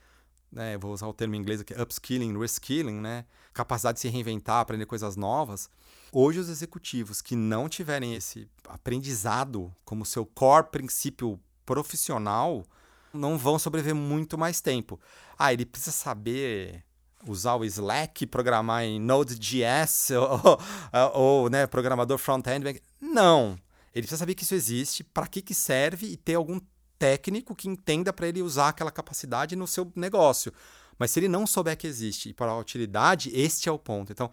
né, 0.50 0.78
vou 0.78 0.92
usar 0.92 1.06
o 1.06 1.12
termo 1.12 1.34
em 1.34 1.38
inglês 1.38 1.60
aqui, 1.60 1.74
upskilling, 1.74 2.38
reskilling, 2.38 3.00
né? 3.00 3.24
Capacidade 3.52 3.96
de 3.96 4.00
se 4.02 4.08
reinventar, 4.08 4.60
aprender 4.60 4.86
coisas 4.86 5.16
novas. 5.16 5.68
Hoje, 6.12 6.38
os 6.38 6.48
executivos 6.48 7.20
que 7.20 7.34
não 7.34 7.68
tiverem 7.68 8.14
esse 8.14 8.48
aprendizado 8.68 9.74
como 9.84 10.06
seu 10.06 10.24
core 10.24 10.70
princípio 10.70 11.40
profissional, 11.64 12.64
não 13.12 13.36
vão 13.36 13.58
sobreviver 13.58 13.94
muito 13.94 14.38
mais 14.38 14.60
tempo. 14.60 15.00
Ah, 15.38 15.52
ele 15.52 15.66
precisa 15.66 15.92
saber 15.92 16.84
usar 17.26 17.56
o 17.56 17.64
Slack, 17.64 18.26
programar 18.26 18.84
em 18.84 19.00
Node.js 19.00 20.10
ou, 20.10 20.58
ou, 21.14 21.20
ou 21.20 21.50
né, 21.50 21.66
programador 21.66 22.18
front-end. 22.18 22.80
Não. 23.00 23.58
Ele 23.94 24.02
precisa 24.02 24.18
saber 24.18 24.34
que 24.34 24.44
isso 24.44 24.54
existe, 24.54 25.02
para 25.02 25.26
que, 25.26 25.40
que 25.40 25.54
serve 25.54 26.06
e 26.06 26.16
ter 26.16 26.34
algum 26.34 26.60
técnico 26.98 27.54
que 27.54 27.68
entenda 27.68 28.12
para 28.12 28.28
ele 28.28 28.42
usar 28.42 28.68
aquela 28.68 28.90
capacidade 28.90 29.56
no 29.56 29.66
seu 29.66 29.90
negócio. 29.94 30.52
Mas 30.98 31.10
se 31.10 31.20
ele 31.20 31.28
não 31.28 31.46
souber 31.46 31.76
que 31.76 31.86
existe 31.86 32.30
e 32.30 32.34
para 32.34 32.50
a 32.50 32.58
utilidade, 32.58 33.30
este 33.34 33.68
é 33.68 33.72
o 33.72 33.78
ponto. 33.78 34.12
Então, 34.12 34.30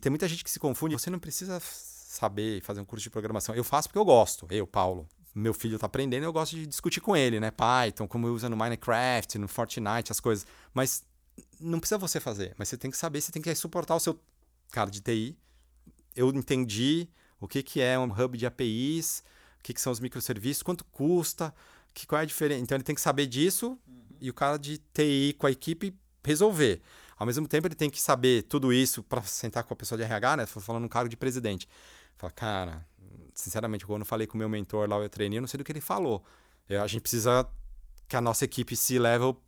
tem 0.00 0.10
muita 0.10 0.28
gente 0.28 0.44
que 0.44 0.50
se 0.50 0.58
confunde. 0.58 0.94
Você 0.94 1.08
não 1.08 1.18
precisa 1.18 1.58
saber 1.60 2.60
fazer 2.62 2.80
um 2.80 2.84
curso 2.84 3.02
de 3.02 3.10
programação. 3.10 3.54
Eu 3.54 3.64
faço 3.64 3.88
porque 3.88 3.98
eu 3.98 4.04
gosto, 4.04 4.46
eu, 4.50 4.66
Paulo 4.66 5.08
meu 5.34 5.52
filho 5.52 5.74
está 5.74 5.86
aprendendo, 5.86 6.22
eu 6.22 6.32
gosto 6.32 6.54
de 6.54 6.66
discutir 6.66 7.00
com 7.00 7.16
ele, 7.16 7.40
né? 7.40 7.50
Python, 7.50 8.06
como 8.06 8.28
usa 8.28 8.48
no 8.48 8.56
Minecraft, 8.56 9.36
no 9.38 9.48
Fortnite, 9.48 10.12
as 10.12 10.20
coisas. 10.20 10.46
Mas 10.72 11.02
não 11.60 11.80
precisa 11.80 11.98
você 11.98 12.20
fazer, 12.20 12.54
mas 12.56 12.68
você 12.68 12.76
tem 12.76 12.90
que 12.90 12.96
saber, 12.96 13.20
você 13.20 13.32
tem 13.32 13.42
que 13.42 13.52
suportar 13.56 13.96
o 13.96 14.00
seu 14.00 14.18
cara 14.70 14.90
de 14.90 15.00
TI. 15.00 15.36
Eu 16.14 16.30
entendi 16.30 17.08
o 17.40 17.48
que, 17.48 17.64
que 17.64 17.80
é 17.80 17.98
um 17.98 18.04
hub 18.04 18.38
de 18.38 18.46
APIs, 18.46 19.24
o 19.58 19.62
que, 19.64 19.74
que 19.74 19.80
são 19.80 19.92
os 19.92 19.98
microserviços, 19.98 20.62
quanto 20.62 20.84
custa, 20.84 21.52
que, 21.94 22.06
qual 22.06 22.18
é 22.18 22.22
a 22.22 22.26
diferença. 22.26 22.60
Então 22.60 22.76
ele 22.76 22.84
tem 22.84 22.94
que 22.94 23.00
saber 23.00 23.26
disso 23.26 23.78
uhum. 23.86 24.02
e 24.20 24.28
o 24.28 24.34
cara 24.34 24.58
de 24.58 24.78
TI 24.92 25.34
com 25.38 25.46
a 25.46 25.50
equipe 25.50 25.94
resolver. 26.22 26.82
Ao 27.16 27.26
mesmo 27.26 27.46
tempo, 27.46 27.68
ele 27.68 27.74
tem 27.74 27.88
que 27.88 28.00
saber 28.00 28.42
tudo 28.42 28.72
isso 28.72 29.02
para 29.02 29.22
sentar 29.22 29.62
com 29.62 29.72
a 29.72 29.76
pessoa 29.76 29.96
de 29.96 30.04
RH, 30.04 30.36
né? 30.36 30.46
Falando 30.46 30.84
um 30.84 30.88
cargo 30.88 31.08
de 31.08 31.16
presidente. 31.16 31.68
Fala, 32.16 32.32
cara, 32.32 32.86
sinceramente, 33.34 33.86
quando 33.86 34.00
eu 34.00 34.06
falei 34.06 34.26
com 34.26 34.34
o 34.34 34.38
meu 34.38 34.48
mentor 34.48 34.88
lá, 34.88 34.96
eu 34.96 35.08
treinei, 35.08 35.38
eu 35.38 35.40
não 35.40 35.48
sei 35.48 35.58
do 35.58 35.64
que 35.64 35.70
ele 35.70 35.80
falou. 35.80 36.24
Eu, 36.68 36.82
a 36.82 36.86
gente 36.86 37.02
precisa 37.02 37.46
que 38.08 38.16
a 38.16 38.20
nossa 38.20 38.44
equipe 38.44 38.74
se 38.74 38.98
level 38.98 39.40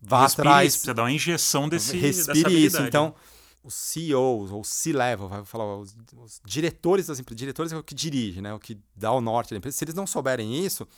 vá 0.00 0.22
Respire 0.22 0.48
atrás. 0.48 0.68
Isso, 0.68 0.78
precisa 0.78 0.94
dar 0.94 1.02
uma 1.02 1.12
injeção 1.12 1.68
desse 1.68 1.96
Respire 1.96 2.64
isso. 2.64 2.80
Então, 2.82 3.14
os 3.62 3.74
CEOs 3.74 4.50
ou 4.50 4.64
C-level, 4.64 5.28
vai 5.28 5.44
falar, 5.44 5.76
os, 5.76 5.94
os, 6.16 6.40
diretores 6.44 7.06
das 7.06 7.18
empresas, 7.18 7.38
diretores 7.38 7.72
é 7.72 7.76
o 7.76 7.82
que 7.82 7.94
dirige, 7.94 8.40
né? 8.40 8.54
O 8.54 8.58
que 8.58 8.78
dá 8.96 9.12
o 9.12 9.20
norte 9.20 9.50
da 9.50 9.58
empresa. 9.58 9.76
Se 9.76 9.84
eles 9.84 9.94
não 9.94 10.06
souberem 10.06 10.64
isso, 10.64 10.88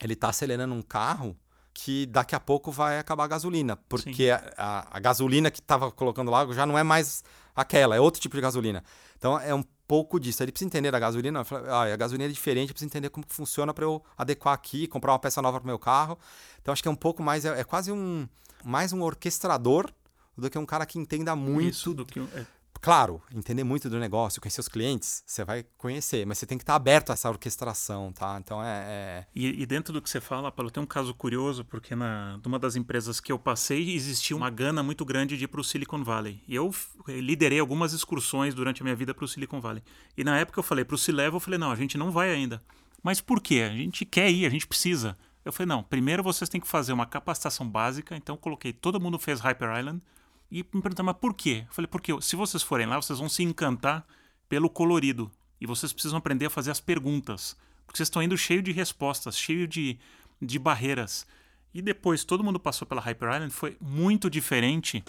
ele 0.00 0.12
está 0.12 0.28
acelerando 0.28 0.74
um 0.74 0.82
carro 0.82 1.36
que 1.72 2.06
daqui 2.06 2.34
a 2.34 2.40
pouco 2.40 2.72
vai 2.72 2.98
acabar 2.98 3.24
a 3.24 3.28
gasolina, 3.28 3.76
porque 3.88 4.30
a, 4.30 4.52
a, 4.56 4.96
a, 4.96 5.00
gasolina 5.00 5.50
que 5.50 5.60
estava 5.60 5.90
colocando 5.92 6.30
lá 6.30 6.50
já 6.52 6.64
não 6.64 6.78
é 6.78 6.82
mais 6.82 7.22
aquela, 7.54 7.94
é 7.94 8.00
outro 8.00 8.20
tipo 8.20 8.34
de 8.34 8.40
gasolina. 8.40 8.82
Então 9.18 9.38
é 9.38 9.54
um 9.54 9.62
pouco 9.86 10.18
disso. 10.18 10.42
Ele 10.42 10.52
precisa 10.52 10.68
entender 10.68 10.94
a 10.94 10.98
gasolina. 10.98 11.44
Ah, 11.68 11.82
a 11.82 11.96
gasolina 11.96 12.30
é 12.30 12.32
diferente, 12.32 12.70
eu 12.70 12.74
preciso 12.74 12.88
entender 12.88 13.10
como 13.10 13.26
funciona 13.28 13.74
para 13.74 13.84
eu 13.84 14.02
adequar 14.16 14.54
aqui, 14.54 14.86
comprar 14.86 15.12
uma 15.12 15.18
peça 15.18 15.42
nova 15.42 15.60
para 15.60 15.66
o 15.66 15.68
meu 15.68 15.78
carro. 15.78 16.18
Então 16.62 16.72
acho 16.72 16.82
que 16.82 16.88
é 16.88 16.90
um 16.90 16.96
pouco 16.96 17.22
mais, 17.22 17.44
é, 17.44 17.60
é, 17.60 17.64
quase 17.64 17.92
um 17.92 18.26
mais 18.64 18.92
um 18.92 19.02
orquestrador 19.02 19.90
do 20.36 20.50
que 20.50 20.58
um 20.58 20.66
cara 20.66 20.86
que 20.86 20.98
entenda 20.98 21.36
muito. 21.36 21.74
Isso, 21.74 21.94
do 21.94 22.04
que 22.04 22.20
é. 22.20 22.46
Claro, 22.80 23.22
entender 23.34 23.64
muito 23.64 23.88
do 23.88 23.98
negócio, 23.98 24.40
conhecer 24.40 24.60
os 24.60 24.68
clientes, 24.68 25.22
você 25.26 25.44
vai 25.44 25.64
conhecer, 25.76 26.26
mas 26.26 26.38
você 26.38 26.46
tem 26.46 26.58
que 26.58 26.62
estar 26.62 26.74
aberto 26.74 27.10
a 27.10 27.12
essa 27.14 27.28
orquestração, 27.28 28.12
tá? 28.12 28.38
Então 28.38 28.62
é. 28.62 28.84
é... 28.86 29.26
E, 29.34 29.62
e, 29.62 29.66
dentro 29.66 29.92
do 29.92 30.00
que 30.00 30.08
você 30.08 30.20
fala, 30.20 30.52
Paulo, 30.52 30.70
tem 30.70 30.82
um 30.82 30.86
caso 30.86 31.14
curioso, 31.14 31.64
porque 31.64 31.94
na 31.94 32.38
numa 32.44 32.58
das 32.58 32.76
empresas 32.76 33.20
que 33.20 33.32
eu 33.32 33.38
passei 33.38 33.94
existia 33.94 34.36
uma 34.36 34.50
gana 34.50 34.82
muito 34.82 35.04
grande 35.04 35.36
de 35.36 35.44
ir 35.44 35.48
para 35.48 35.60
o 35.60 35.64
Silicon 35.64 36.02
Valley. 36.04 36.42
E 36.46 36.54
eu 36.54 36.72
liderei 37.08 37.58
algumas 37.58 37.92
excursões 37.92 38.54
durante 38.54 38.82
a 38.82 38.84
minha 38.84 38.96
vida 38.96 39.14
para 39.14 39.24
o 39.24 39.28
Silicon 39.28 39.60
Valley. 39.60 39.82
E 40.16 40.22
na 40.22 40.38
época 40.38 40.58
eu 40.58 40.62
falei 40.62 40.84
para 40.84 40.94
o 40.94 40.98
C-Level, 40.98 41.36
eu 41.36 41.40
falei, 41.40 41.58
não, 41.58 41.70
a 41.70 41.76
gente 41.76 41.98
não 41.98 42.10
vai 42.10 42.30
ainda. 42.30 42.62
Mas 43.02 43.20
por 43.20 43.40
quê? 43.40 43.62
A 43.68 43.74
gente 43.74 44.04
quer 44.04 44.30
ir, 44.30 44.46
a 44.46 44.50
gente 44.50 44.66
precisa. 44.66 45.16
Eu 45.44 45.52
falei, 45.52 45.68
não, 45.68 45.82
primeiro 45.82 46.22
vocês 46.22 46.48
têm 46.48 46.60
que 46.60 46.66
fazer 46.66 46.92
uma 46.92 47.06
capacitação 47.06 47.68
básica, 47.68 48.16
então 48.16 48.36
coloquei, 48.36 48.72
todo 48.72 49.00
mundo 49.00 49.16
fez 49.18 49.40
Hyper 49.40 49.78
Island, 49.78 50.02
e 50.50 50.58
me 50.58 50.80
perguntaram, 50.80 51.06
mas 51.06 51.16
por 51.16 51.34
quê? 51.34 51.64
Eu 51.66 51.72
falei, 51.72 51.88
porque 51.88 52.12
se 52.20 52.36
vocês 52.36 52.62
forem 52.62 52.86
lá, 52.86 52.96
vocês 52.96 53.18
vão 53.18 53.28
se 53.28 53.42
encantar 53.42 54.06
pelo 54.48 54.70
colorido. 54.70 55.30
E 55.60 55.66
vocês 55.66 55.92
precisam 55.92 56.18
aprender 56.18 56.46
a 56.46 56.50
fazer 56.50 56.70
as 56.70 56.80
perguntas. 56.80 57.56
Porque 57.84 57.96
vocês 57.96 58.06
estão 58.06 58.22
indo 58.22 58.36
cheio 58.36 58.62
de 58.62 58.72
respostas, 58.72 59.38
cheio 59.38 59.66
de, 59.66 59.98
de 60.40 60.58
barreiras. 60.58 61.26
E 61.74 61.82
depois 61.82 62.24
todo 62.24 62.44
mundo 62.44 62.60
passou 62.60 62.86
pela 62.86 63.00
Hyper 63.00 63.34
Island, 63.34 63.52
foi 63.52 63.76
muito 63.80 64.30
diferente, 64.30 65.04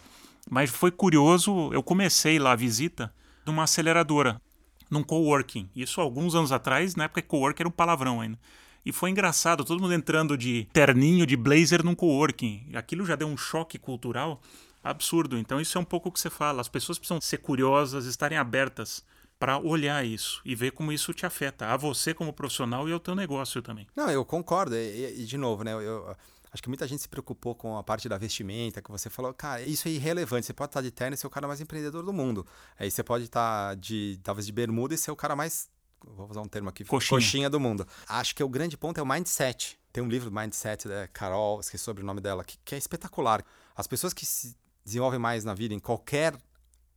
mas 0.50 0.70
foi 0.70 0.92
curioso. 0.92 1.72
Eu 1.72 1.84
comecei 1.84 2.40
lá 2.40 2.54
a 2.54 2.56
visita 2.56 3.14
numa 3.46 3.64
aceleradora, 3.64 4.42
num 4.90 5.04
coworking. 5.04 5.70
Isso 5.76 6.02
alguns 6.02 6.36
anos 6.36 6.52
atrás, 6.52 6.96
na 6.96 7.06
época 7.06 7.22
coworking 7.22 7.62
era 7.62 7.70
um 7.70 7.72
palavrão 7.72 8.22
ainda. 8.22 8.40
E 8.86 8.92
foi 8.92 9.10
engraçado, 9.10 9.66
todo 9.66 9.82
mundo 9.82 9.94
entrando 9.94 10.38
de 10.38 10.68
terninho, 10.72 11.26
de 11.26 11.36
blazer 11.36 11.84
num 11.84 11.96
coworking. 11.96 12.70
Aquilo 12.74 13.06
já 13.06 13.16
deu 13.16 13.28
um 13.28 13.36
choque 13.36 13.78
cultural 13.78 14.42
absurdo. 14.90 15.38
Então 15.38 15.60
isso 15.60 15.78
é 15.78 15.82
um 15.82 15.86
pouco 15.86 16.10
o 16.10 16.12
que 16.12 16.20
você 16.20 16.30
fala. 16.30 16.62
As 16.62 16.68
pessoas 16.68 16.98
precisam 16.98 17.22
ser 17.22 17.38
curiosas, 17.38 18.06
estarem 18.06 18.38
abertas 18.38 19.04
para 19.40 19.60
olhar 19.60 20.04
isso 20.06 20.42
e 20.44 20.56
ver 20.56 20.72
como 20.72 20.92
isso 20.92 21.14
te 21.14 21.26
afeta, 21.26 21.68
a 21.68 21.78
você 21.78 22.14
como 22.14 22.34
profissional 22.34 22.90
e 22.90 22.92
ao 22.92 23.00
teu 23.00 23.16
negócio 23.16 23.62
também. 23.62 23.88
Não, 23.96 24.10
eu 24.10 24.26
concordo. 24.26 24.76
E, 24.76 25.22
e 25.22 25.26
de 25.26 25.38
novo, 25.38 25.64
né? 25.64 25.74
Eu, 25.74 26.16
acho 26.52 26.64
que 26.64 26.70
muita 26.70 26.88
gente 26.88 27.02
se 27.02 27.10
preocupou 27.10 27.54
com 27.54 27.78
a 27.78 27.84
parte 27.84 28.10
da 28.10 28.18
vestimenta, 28.18 28.82
que 28.82 28.90
você 28.90 29.10
falou, 29.10 29.34
cara, 29.34 29.62
isso 29.62 29.88
é 29.88 29.92
irrelevante. 29.92 30.46
Você 30.46 30.54
pode 30.54 30.70
estar 30.70 30.82
de 30.82 30.92
terno 30.92 31.14
e 31.14 31.18
ser 31.18 31.28
o 31.28 31.30
cara 31.30 31.48
mais 31.48 31.62
empreendedor 31.62 32.04
do 32.04 32.12
mundo. 32.12 32.46
Aí 32.80 32.90
você 32.90 33.04
pode 33.04 33.26
estar 33.26 33.76
de 33.76 34.20
talvez 34.24 34.46
de 34.46 34.52
bermuda 34.52 34.96
e 34.96 34.98
ser 34.98 35.12
o 35.12 35.16
cara 35.16 35.36
mais 35.36 35.70
vou 36.16 36.30
usar 36.30 36.42
um 36.42 36.48
termo 36.48 36.70
aqui, 36.70 36.86
coxinha. 36.86 37.20
coxinha 37.20 37.50
do 37.50 37.60
mundo. 37.60 37.86
Acho 38.08 38.36
que 38.36 38.44
o 38.44 38.50
grande 38.50 38.78
ponto 38.78 39.00
é 39.00 39.04
o 39.04 39.06
mindset. 39.06 39.80
Tem 39.92 40.04
um 40.04 40.08
livro 40.08 40.30
do 40.30 40.36
Mindset 40.36 40.88
da 40.88 41.08
Carol, 41.08 41.60
esqueci 41.60 41.84
sobre 41.84 42.04
o 42.04 42.06
nome 42.06 42.22
dela, 42.22 42.44
que, 42.44 42.58
que 42.64 42.76
é 42.76 42.78
espetacular. 42.78 43.44
As 43.76 43.88
pessoas 43.88 44.14
que 44.14 44.28
se 44.28 44.56
desenvolvem 44.88 45.20
mais 45.20 45.44
na 45.44 45.54
vida 45.54 45.74
em 45.74 45.80
qualquer 45.80 46.34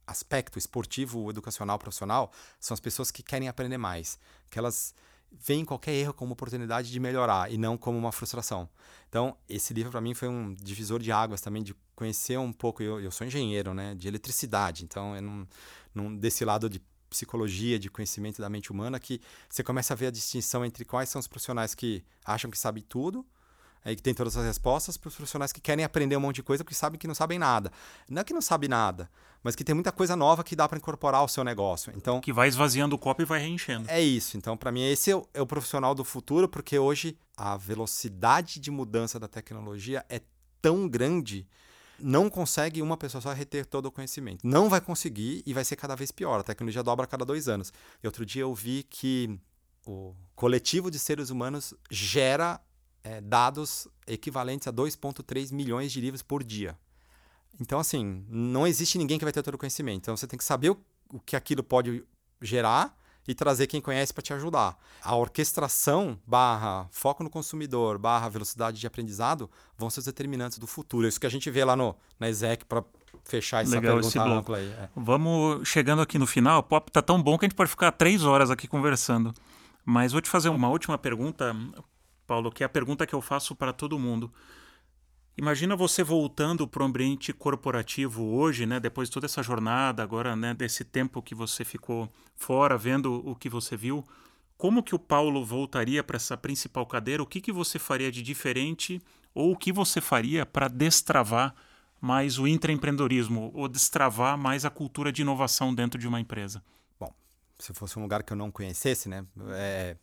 aspecto 0.06 0.58
esportivo, 0.58 1.28
educacional, 1.28 1.78
profissional, 1.78 2.32
são 2.58 2.72
as 2.72 2.80
pessoas 2.80 3.10
que 3.10 3.22
querem 3.22 3.48
aprender 3.48 3.78
mais, 3.78 4.18
que 4.48 4.58
elas 4.58 4.94
veem 5.32 5.64
qualquer 5.64 5.92
erro 5.92 6.14
como 6.14 6.32
oportunidade 6.32 6.90
de 6.90 7.00
melhorar 7.00 7.52
e 7.52 7.58
não 7.58 7.76
como 7.76 7.98
uma 7.98 8.12
frustração. 8.12 8.68
Então, 9.08 9.36
esse 9.48 9.74
livro 9.74 9.90
para 9.90 10.00
mim 10.00 10.14
foi 10.14 10.28
um 10.28 10.54
divisor 10.54 11.00
de 11.00 11.10
águas 11.10 11.40
também 11.40 11.62
de 11.62 11.74
conhecer 11.94 12.38
um 12.38 12.52
pouco. 12.52 12.82
Eu, 12.82 13.00
eu 13.00 13.10
sou 13.10 13.26
engenheiro, 13.26 13.74
né, 13.74 13.94
de 13.94 14.06
eletricidade, 14.06 14.84
então 14.84 15.20
não, 15.20 15.48
não 15.92 16.16
desse 16.16 16.44
lado 16.44 16.70
de 16.70 16.80
psicologia, 17.08 17.76
de 17.76 17.90
conhecimento 17.90 18.40
da 18.40 18.48
mente 18.48 18.70
humana, 18.70 19.00
que 19.00 19.20
você 19.48 19.64
começa 19.64 19.94
a 19.94 19.96
ver 19.96 20.06
a 20.06 20.10
distinção 20.12 20.64
entre 20.64 20.84
quais 20.84 21.08
são 21.08 21.18
os 21.18 21.26
profissionais 21.26 21.74
que 21.74 22.04
acham 22.24 22.50
que 22.50 22.58
sabem 22.58 22.84
tudo, 22.88 23.26
aí 23.84 23.96
que 23.96 24.02
tem 24.02 24.14
todas 24.14 24.36
as 24.36 24.44
respostas, 24.44 24.96
para 24.96 25.08
os 25.08 25.14
profissionais 25.14 25.52
que 25.52 25.60
querem 25.60 25.84
aprender 25.84 26.16
um 26.16 26.20
monte 26.20 26.36
de 26.36 26.42
coisa 26.42 26.64
porque 26.64 26.74
sabem 26.74 26.98
que 26.98 27.06
não 27.06 27.14
sabem 27.14 27.38
nada. 27.38 27.72
Não 28.08 28.20
é 28.20 28.24
que 28.24 28.32
não 28.32 28.40
sabe 28.40 28.68
nada, 28.68 29.10
mas 29.42 29.56
que 29.56 29.64
tem 29.64 29.74
muita 29.74 29.92
coisa 29.92 30.14
nova 30.14 30.44
que 30.44 30.54
dá 30.54 30.68
para 30.68 30.78
incorporar 30.78 31.20
ao 31.20 31.28
seu 31.28 31.44
negócio. 31.44 31.92
Então 31.96 32.20
que 32.20 32.32
vai 32.32 32.48
esvaziando 32.48 32.94
o 32.94 32.98
copo 32.98 33.22
e 33.22 33.24
vai 33.24 33.40
reenchendo. 33.40 33.90
É 33.90 34.00
isso. 34.00 34.36
Então 34.36 34.56
para 34.56 34.70
mim 34.70 34.82
esse 34.82 35.10
é 35.10 35.16
o, 35.16 35.26
é 35.32 35.42
o 35.42 35.46
profissional 35.46 35.94
do 35.94 36.04
futuro, 36.04 36.48
porque 36.48 36.78
hoje 36.78 37.16
a 37.36 37.56
velocidade 37.56 38.60
de 38.60 38.70
mudança 38.70 39.18
da 39.18 39.28
tecnologia 39.28 40.04
é 40.08 40.20
tão 40.60 40.88
grande 40.88 41.46
não 42.02 42.30
consegue 42.30 42.82
uma 42.82 42.96
pessoa 42.96 43.20
só 43.20 43.32
reter 43.32 43.66
todo 43.66 43.86
o 43.86 43.90
conhecimento. 43.90 44.46
Não 44.46 44.68
vai 44.68 44.80
conseguir 44.80 45.42
e 45.46 45.52
vai 45.52 45.64
ser 45.64 45.76
cada 45.76 45.94
vez 45.94 46.10
pior. 46.10 46.40
A 46.40 46.42
tecnologia 46.42 46.82
dobra 46.82 47.04
a 47.04 47.06
cada 47.06 47.24
dois 47.24 47.48
anos. 47.48 47.72
E 48.02 48.06
outro 48.06 48.24
dia 48.24 48.42
eu 48.42 48.54
vi 48.54 48.82
que 48.82 49.38
o 49.86 50.14
coletivo 50.34 50.90
de 50.90 50.98
seres 50.98 51.30
humanos 51.30 51.74
gera 51.90 52.60
é, 53.02 53.20
dados 53.20 53.88
equivalentes 54.06 54.68
a 54.68 54.72
2,3 54.72 55.52
milhões 55.52 55.92
de 55.92 56.00
livros 56.00 56.22
por 56.22 56.42
dia. 56.42 56.78
Então, 57.60 57.78
assim, 57.78 58.24
não 58.28 58.66
existe 58.66 58.96
ninguém 58.98 59.18
que 59.18 59.24
vai 59.24 59.32
ter 59.32 59.42
todo 59.42 59.54
o 59.54 59.58
conhecimento. 59.58 60.02
Então, 60.02 60.16
você 60.16 60.26
tem 60.26 60.38
que 60.38 60.44
saber 60.44 60.70
o, 60.70 60.78
o 61.12 61.20
que 61.20 61.36
aquilo 61.36 61.62
pode 61.62 62.04
gerar 62.40 62.96
e 63.28 63.34
trazer 63.34 63.66
quem 63.66 63.80
conhece 63.80 64.12
para 64.12 64.22
te 64.22 64.32
ajudar. 64.32 64.76
A 65.02 65.14
orquestração 65.14 66.18
barra 66.26 66.88
foco 66.90 67.22
no 67.22 67.30
consumidor 67.30 67.98
barra 67.98 68.28
velocidade 68.28 68.80
de 68.80 68.86
aprendizado 68.86 69.50
vão 69.76 69.90
ser 69.90 70.00
os 70.00 70.06
determinantes 70.06 70.58
do 70.58 70.66
futuro. 70.66 71.06
Isso 71.06 71.20
que 71.20 71.26
a 71.26 71.30
gente 71.30 71.50
vê 71.50 71.64
lá 71.64 71.76
no, 71.76 71.94
na 72.18 72.28
ESEC 72.28 72.64
para 72.64 72.82
fechar 73.24 73.62
essa 73.62 73.76
Legal, 73.76 73.96
pergunta 73.96 74.22
ampla 74.22 74.56
aí. 74.56 74.68
É. 74.68 74.88
Vamos 74.96 75.68
chegando 75.68 76.02
aqui 76.02 76.18
no 76.18 76.26
final. 76.26 76.60
O 76.60 76.62
pop 76.62 76.90
tá 76.90 77.02
tão 77.02 77.22
bom 77.22 77.38
que 77.38 77.44
a 77.44 77.48
gente 77.48 77.56
pode 77.56 77.70
ficar 77.70 77.92
três 77.92 78.24
horas 78.24 78.50
aqui 78.50 78.66
conversando. 78.66 79.32
Mas 79.84 80.12
vou 80.12 80.20
te 80.20 80.28
fazer 80.28 80.48
uma 80.48 80.68
última 80.68 80.98
pergunta, 80.98 81.54
Paulo, 82.30 82.52
que 82.52 82.62
é 82.62 82.66
a 82.66 82.68
pergunta 82.68 83.04
que 83.08 83.12
eu 83.12 83.20
faço 83.20 83.56
para 83.56 83.72
todo 83.72 83.98
mundo. 83.98 84.32
Imagina 85.36 85.74
você 85.74 86.04
voltando 86.04 86.64
para 86.68 86.80
o 86.80 86.86
ambiente 86.86 87.32
corporativo 87.32 88.22
hoje, 88.22 88.66
né, 88.66 88.78
depois 88.78 89.08
de 89.08 89.14
toda 89.14 89.26
essa 89.26 89.42
jornada, 89.42 90.00
agora, 90.00 90.36
né, 90.36 90.54
desse 90.54 90.84
tempo 90.84 91.20
que 91.20 91.34
você 91.34 91.64
ficou 91.64 92.08
fora, 92.36 92.78
vendo 92.78 93.28
o 93.28 93.34
que 93.34 93.48
você 93.48 93.76
viu, 93.76 94.04
como 94.56 94.80
que 94.80 94.94
o 94.94 94.98
Paulo 94.98 95.44
voltaria 95.44 96.04
para 96.04 96.14
essa 96.14 96.36
principal 96.36 96.86
cadeira? 96.86 97.20
O 97.20 97.26
que, 97.26 97.40
que 97.40 97.50
você 97.50 97.80
faria 97.80 98.12
de 98.12 98.22
diferente 98.22 99.02
ou 99.34 99.50
o 99.50 99.56
que 99.56 99.72
você 99.72 100.00
faria 100.00 100.46
para 100.46 100.68
destravar 100.68 101.52
mais 102.00 102.38
o 102.38 102.46
intraempreendedorismo 102.46 103.50
ou 103.52 103.66
destravar 103.66 104.38
mais 104.38 104.64
a 104.64 104.70
cultura 104.70 105.10
de 105.10 105.22
inovação 105.22 105.74
dentro 105.74 105.98
de 105.98 106.06
uma 106.06 106.20
empresa? 106.20 106.62
Bom, 106.98 107.12
se 107.58 107.74
fosse 107.74 107.98
um 107.98 108.02
lugar 108.02 108.22
que 108.22 108.32
eu 108.32 108.36
não 108.36 108.52
conhecesse, 108.52 109.08
né, 109.08 109.26
é, 109.48 109.96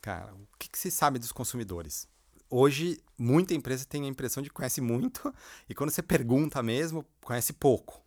cara, 0.00 0.34
o 0.34 0.58
que, 0.58 0.68
que 0.68 0.78
se 0.78 0.90
sabe 0.90 1.18
dos 1.18 1.32
consumidores? 1.32 2.08
hoje 2.50 3.00
muita 3.16 3.54
empresa 3.54 3.84
tem 3.84 4.04
a 4.04 4.08
impressão 4.08 4.42
de 4.42 4.48
que 4.48 4.54
conhece 4.54 4.80
muito 4.80 5.32
e 5.68 5.74
quando 5.74 5.90
você 5.90 6.02
pergunta 6.02 6.62
mesmo, 6.62 7.06
conhece 7.22 7.52
pouco. 7.52 8.02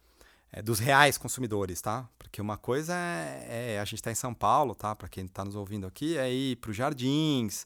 É, 0.55 0.61
dos 0.61 0.77
reais 0.77 1.17
consumidores, 1.17 1.81
tá? 1.81 2.07
Porque 2.19 2.39
uma 2.39 2.57
coisa 2.57 2.93
é, 2.93 3.73
é 3.73 3.79
a 3.79 3.85
gente 3.85 3.95
está 3.95 4.11
em 4.11 4.15
São 4.15 4.35
Paulo, 4.35 4.75
tá? 4.75 4.95
Para 4.95 5.09
quem 5.09 5.25
está 5.25 5.43
nos 5.43 5.55
ouvindo 5.55 5.87
aqui, 5.87 6.15
é 6.15 6.31
ir 6.31 6.57
para 6.57 6.69
os 6.69 6.77
Jardins, 6.77 7.65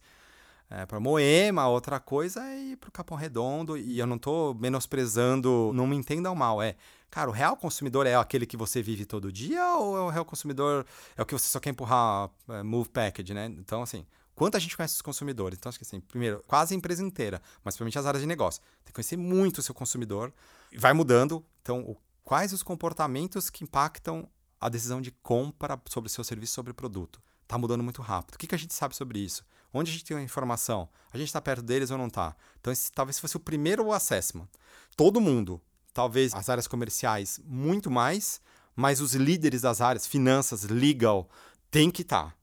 é, 0.69 0.85
para 0.85 0.97
Moema, 0.97 1.67
outra 1.67 1.99
coisa 1.99 2.41
é 2.45 2.57
ir 2.57 2.77
para 2.77 2.87
o 2.87 2.91
Capão 2.91 3.17
Redondo. 3.17 3.77
E 3.77 3.99
eu 3.99 4.07
não 4.07 4.15
estou 4.15 4.55
menosprezando, 4.55 5.71
não 5.73 5.85
me 5.85 5.97
entendam 5.97 6.33
mal. 6.33 6.61
É, 6.61 6.77
cara, 7.09 7.29
o 7.29 7.33
real 7.33 7.55
consumidor 7.57 8.05
é 8.05 8.15
aquele 8.15 8.45
que 8.45 8.57
você 8.57 8.81
vive 8.81 9.05
todo 9.05 9.31
dia 9.31 9.75
ou 9.75 9.97
é 9.97 10.01
o 10.01 10.09
real 10.09 10.25
consumidor 10.25 10.85
é 11.15 11.21
o 11.21 11.25
que 11.25 11.33
você 11.33 11.47
só 11.47 11.59
quer 11.59 11.69
empurrar 11.69 12.29
é, 12.49 12.63
move 12.63 12.89
package, 12.89 13.33
né? 13.33 13.45
Então, 13.45 13.81
assim, 13.81 14.05
Quanta 14.37 14.59
gente 14.59 14.77
conhece 14.77 14.93
os 14.93 15.01
consumidores? 15.01 15.57
Então, 15.57 15.67
acho 15.67 15.79
que 15.79 15.83
assim, 15.83 15.99
primeiro, 15.99 16.43
quase 16.45 16.75
a 16.75 16.77
empresa 16.77 17.01
inteira, 17.01 17.41
mas 17.63 17.73
principalmente 17.73 17.97
as 17.97 18.05
áreas 18.05 18.21
de 18.21 18.27
negócio. 18.27 18.61
Tem 18.85 18.91
que 18.91 18.93
conhecer 18.93 19.17
muito 19.17 19.57
o 19.57 19.63
seu 19.63 19.73
consumidor. 19.73 20.31
Vai 20.77 20.93
mudando. 20.93 21.43
Então, 21.63 21.79
o, 21.79 21.97
quais 22.23 22.53
os 22.53 22.61
comportamentos 22.61 23.49
que 23.49 23.63
impactam 23.63 24.29
a 24.61 24.69
decisão 24.69 25.01
de 25.01 25.09
compra 25.09 25.81
sobre 25.89 26.07
o 26.07 26.11
seu 26.11 26.23
serviço, 26.23 26.53
sobre 26.53 26.71
o 26.71 26.75
produto? 26.75 27.19
Está 27.41 27.57
mudando 27.57 27.83
muito 27.83 27.99
rápido. 27.99 28.35
O 28.35 28.37
que, 28.37 28.45
que 28.45 28.53
a 28.53 28.59
gente 28.59 28.75
sabe 28.75 28.95
sobre 28.95 29.17
isso? 29.17 29.43
Onde 29.73 29.89
a 29.89 29.93
gente 29.93 30.05
tem 30.05 30.15
a 30.15 30.21
informação? 30.21 30.87
A 31.11 31.17
gente 31.17 31.29
está 31.29 31.41
perto 31.41 31.63
deles 31.63 31.89
ou 31.89 31.97
não 31.97 32.05
está? 32.05 32.35
Então, 32.61 32.71
esse 32.71 32.91
talvez 32.91 33.17
fosse 33.17 33.37
o 33.37 33.39
primeiro 33.39 33.91
assessment. 33.91 34.47
Todo 34.95 35.19
mundo, 35.19 35.59
talvez 35.97 36.31
as 36.35 36.47
áreas 36.47 36.67
comerciais, 36.67 37.41
muito 37.43 37.89
mais, 37.89 38.39
mas 38.75 39.01
os 39.01 39.15
líderes 39.15 39.61
das 39.61 39.81
áreas, 39.81 40.05
finanças, 40.05 40.65
legal, 40.65 41.27
tem 41.71 41.89
que 41.89 42.03
estar. 42.03 42.25
Tá. 42.25 42.33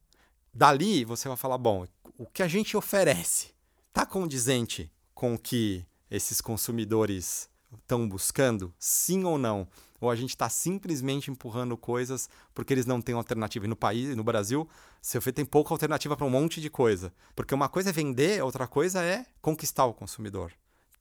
Dali 0.53 1.05
você 1.05 1.29
vai 1.29 1.37
falar, 1.37 1.57
bom, 1.57 1.87
o 2.19 2.27
que 2.27 2.43
a 2.43 2.49
gente 2.49 2.77
oferece 2.77 3.55
está 3.91 4.05
condizente 4.05 4.91
com 5.15 5.35
o 5.35 5.39
que 5.39 5.87
esses 6.11 6.41
consumidores 6.41 7.49
estão 7.73 8.09
buscando? 8.09 8.75
Sim 8.77 9.23
ou 9.23 9.39
não? 9.39 9.69
Ou 10.01 10.11
a 10.11 10.17
gente 10.17 10.31
está 10.31 10.49
simplesmente 10.49 11.31
empurrando 11.31 11.77
coisas 11.77 12.29
porque 12.53 12.75
eles 12.75 12.87
não 12.87 13.01
têm 13.01 13.15
alternativa? 13.15 13.67
E 13.67 13.69
no 13.69 13.77
país, 13.77 14.17
no 14.17 14.25
Brasil, 14.25 14.69
você 15.01 15.33
tem 15.33 15.45
pouca 15.45 15.73
alternativa 15.73 16.17
para 16.17 16.27
um 16.27 16.31
monte 16.31 16.61
de 16.61 16.69
coisa. 16.69 17.15
Porque 17.37 17.55
uma 17.55 17.69
coisa 17.69 17.91
é 17.91 17.93
vender, 17.93 18.43
outra 18.43 18.67
coisa 18.67 19.01
é 19.01 19.25
conquistar 19.41 19.85
o 19.85 19.95
consumidor. 19.95 20.53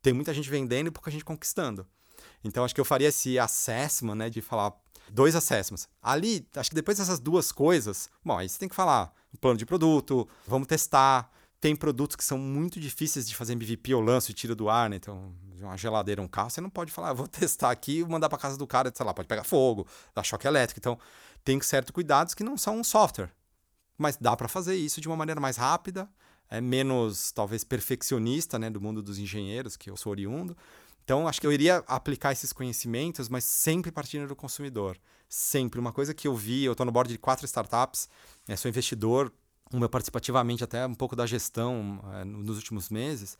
Tem 0.03 0.13
muita 0.13 0.35
gente 0.35 0.51
vendendo 0.51 0.89
e 0.89 0.91
pouca 0.91 1.09
gente 1.09 1.25
conquistando. 1.25 1.87
Então, 2.43 2.63
acho 2.63 2.75
que 2.75 2.81
eu 2.81 2.85
faria 2.85 3.07
esse 3.07 3.39
assessment, 3.39 4.15
né, 4.15 4.29
de 4.29 4.41
falar 4.41 4.73
dois 5.09 5.35
assessments. 5.35 5.87
Ali, 6.01 6.47
acho 6.55 6.69
que 6.69 6.75
depois 6.75 6.97
dessas 6.97 7.19
duas 7.19 7.51
coisas, 7.51 8.09
bom, 8.23 8.37
aí 8.37 8.49
você 8.49 8.59
tem 8.59 8.69
que 8.69 8.75
falar 8.75 9.13
plano 9.39 9.57
de 9.57 9.65
produto, 9.65 10.27
vamos 10.47 10.67
testar. 10.67 11.29
Tem 11.59 11.75
produtos 11.75 12.15
que 12.15 12.23
são 12.23 12.37
muito 12.37 12.79
difíceis 12.79 13.27
de 13.27 13.35
fazer 13.35 13.53
MVP, 13.53 13.91
eu 13.91 14.01
lanço 14.01 14.31
e 14.31 14.33
tiro 14.33 14.55
do 14.55 14.69
ar, 14.69 14.89
né? 14.89 14.97
Então, 14.97 15.33
uma 15.59 15.77
geladeira, 15.77 16.21
um 16.21 16.27
carro, 16.27 16.49
você 16.49 16.59
não 16.59 16.69
pode 16.69 16.91
falar, 16.91 17.09
ah, 17.09 17.13
vou 17.13 17.27
testar 17.29 17.71
aqui 17.71 17.99
e 17.99 18.05
mandar 18.05 18.29
para 18.29 18.37
casa 18.37 18.57
do 18.57 18.67
cara, 18.67 18.91
sei 18.93 19.05
lá, 19.05 19.13
pode 19.13 19.27
pegar 19.27 19.43
fogo, 19.43 19.87
dar 20.13 20.23
choque 20.23 20.47
elétrico. 20.47 20.79
Então, 20.79 20.97
tem 21.43 21.59
certos 21.61 21.91
cuidados 21.91 22.33
que 22.33 22.43
não 22.43 22.57
são 22.57 22.79
um 22.79 22.83
software. 22.83 23.31
Mas 23.97 24.17
dá 24.17 24.35
para 24.35 24.47
fazer 24.47 24.75
isso 24.75 24.99
de 24.99 25.07
uma 25.07 25.15
maneira 25.15 25.39
mais 25.39 25.55
rápida, 25.57 26.09
é 26.49 26.59
menos, 26.59 27.31
talvez, 27.31 27.63
perfeccionista, 27.63 28.59
né, 28.59 28.69
do 28.69 28.81
mundo 28.81 29.01
dos 29.01 29.17
engenheiros, 29.17 29.77
que 29.77 29.89
eu 29.89 29.97
sou 29.97 30.11
oriundo. 30.11 30.55
Então, 31.03 31.27
acho 31.27 31.41
que 31.41 31.47
eu 31.47 31.51
iria 31.51 31.83
aplicar 31.87 32.31
esses 32.31 32.53
conhecimentos, 32.53 33.27
mas 33.27 33.43
sempre 33.43 33.91
partindo 33.91 34.27
do 34.27 34.35
consumidor. 34.35 34.97
Sempre. 35.27 35.79
Uma 35.79 35.91
coisa 35.91 36.13
que 36.13 36.27
eu 36.27 36.35
vi, 36.35 36.63
eu 36.63 36.71
estou 36.71 36.85
no 36.85 36.91
board 36.91 37.11
de 37.11 37.17
quatro 37.17 37.45
startups, 37.45 38.07
é, 38.47 38.55
sou 38.55 38.69
investidor, 38.69 39.31
um 39.73 39.79
meu 39.79 39.89
participativamente 39.89 40.63
até 40.63 40.85
um 40.85 40.93
pouco 40.93 41.15
da 41.15 41.25
gestão 41.25 41.99
é, 42.13 42.23
nos 42.23 42.57
últimos 42.57 42.89
meses. 42.89 43.37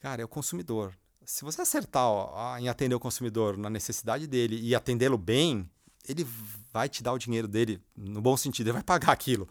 Cara, 0.00 0.22
é 0.22 0.24
o 0.24 0.28
consumidor. 0.28 0.96
Se 1.24 1.44
você 1.44 1.62
acertar 1.62 2.04
ó, 2.04 2.56
em 2.56 2.68
atender 2.68 2.94
o 2.94 3.00
consumidor 3.00 3.58
na 3.58 3.68
necessidade 3.68 4.26
dele 4.26 4.58
e 4.60 4.74
atendê-lo 4.74 5.18
bem, 5.18 5.68
ele 6.08 6.26
vai 6.72 6.88
te 6.88 7.02
dar 7.02 7.12
o 7.12 7.18
dinheiro 7.18 7.48
dele, 7.48 7.82
no 7.96 8.22
bom 8.22 8.36
sentido, 8.36 8.68
ele 8.68 8.74
vai 8.74 8.82
pagar 8.82 9.12
aquilo. 9.12 9.48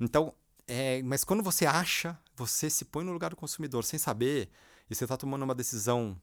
Então, 0.00 0.32
é, 0.66 1.02
mas 1.02 1.22
quando 1.22 1.42
você 1.42 1.66
acha, 1.66 2.18
você 2.34 2.68
se 2.70 2.84
põe 2.84 3.04
no 3.04 3.12
lugar 3.12 3.30
do 3.30 3.36
consumidor 3.36 3.84
sem 3.84 3.98
saber, 3.98 4.48
e 4.90 4.94
você 4.94 5.04
está 5.04 5.16
tomando 5.16 5.42
uma 5.42 5.54
decisão 5.54 6.18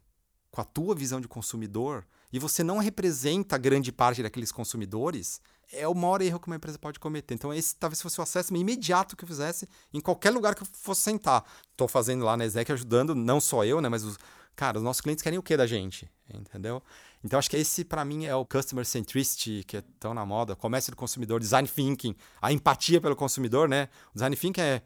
com 0.56 0.62
a 0.62 0.64
tua 0.64 0.96
visão 0.96 1.20
de 1.20 1.28
consumidor 1.28 2.06
e 2.32 2.40
você 2.40 2.64
não 2.64 2.78
representa 2.78 3.58
grande 3.58 3.92
parte 3.92 4.24
daqueles 4.24 4.54
consumidores, 4.54 5.42
é 5.72 5.86
o 5.86 5.94
maior 5.94 6.22
erro 6.22 6.40
que 6.40 6.48
uma 6.48 6.56
empresa 6.56 6.80
pode 6.80 6.98
cometer. 6.98 7.34
Então, 7.34 7.54
esse 7.54 7.76
talvez 7.76 8.02
fosse 8.02 8.20
o 8.22 8.24
acesso 8.24 8.56
imediato 8.56 9.18
que 9.18 9.26
eu 9.26 9.28
fizesse 9.28 9.68
em 9.94 10.00
qualquer 10.00 10.32
lugar 10.32 10.56
que 10.56 10.64
eu 10.64 10.68
fosse 10.72 11.02
sentar. 11.02 11.44
Estou 11.72 11.90
fazendo 11.90 12.24
lá 12.24 12.38
na 12.38 12.46
Exec 12.46 12.72
ajudando, 12.72 13.14
não 13.14 13.42
só 13.42 13.66
eu, 13.66 13.82
né, 13.82 13.90
mas 13.90 14.06
os, 14.06 14.18
cara, 14.56 14.78
os 14.78 14.84
nossos 14.84 15.02
clientes 15.02 15.22
querem 15.22 15.38
o 15.38 15.44
que 15.44 15.58
da 15.58 15.68
gente, 15.68 16.10
entendeu? 16.34 16.82
Então, 17.22 17.38
acho 17.38 17.50
que 17.50 17.58
esse, 17.58 17.84
para 17.84 18.06
mim, 18.06 18.26
é 18.26 18.36
o 18.36 18.46
customer 18.46 18.86
centricity, 18.86 19.66
que 19.68 19.78
é 19.78 19.84
tão 20.00 20.14
na 20.14 20.26
moda, 20.26 20.56
comércio 20.56 20.92
do 20.92 20.96
consumidor, 20.96 21.42
design 21.42 21.68
thinking, 21.68 22.16
a 22.42 22.54
empatia 22.54 23.02
pelo 23.02 23.16
consumidor, 23.16 23.68
né? 23.68 23.90
O 24.12 24.14
design 24.14 24.36
thinking 24.38 24.62
é 24.62 24.82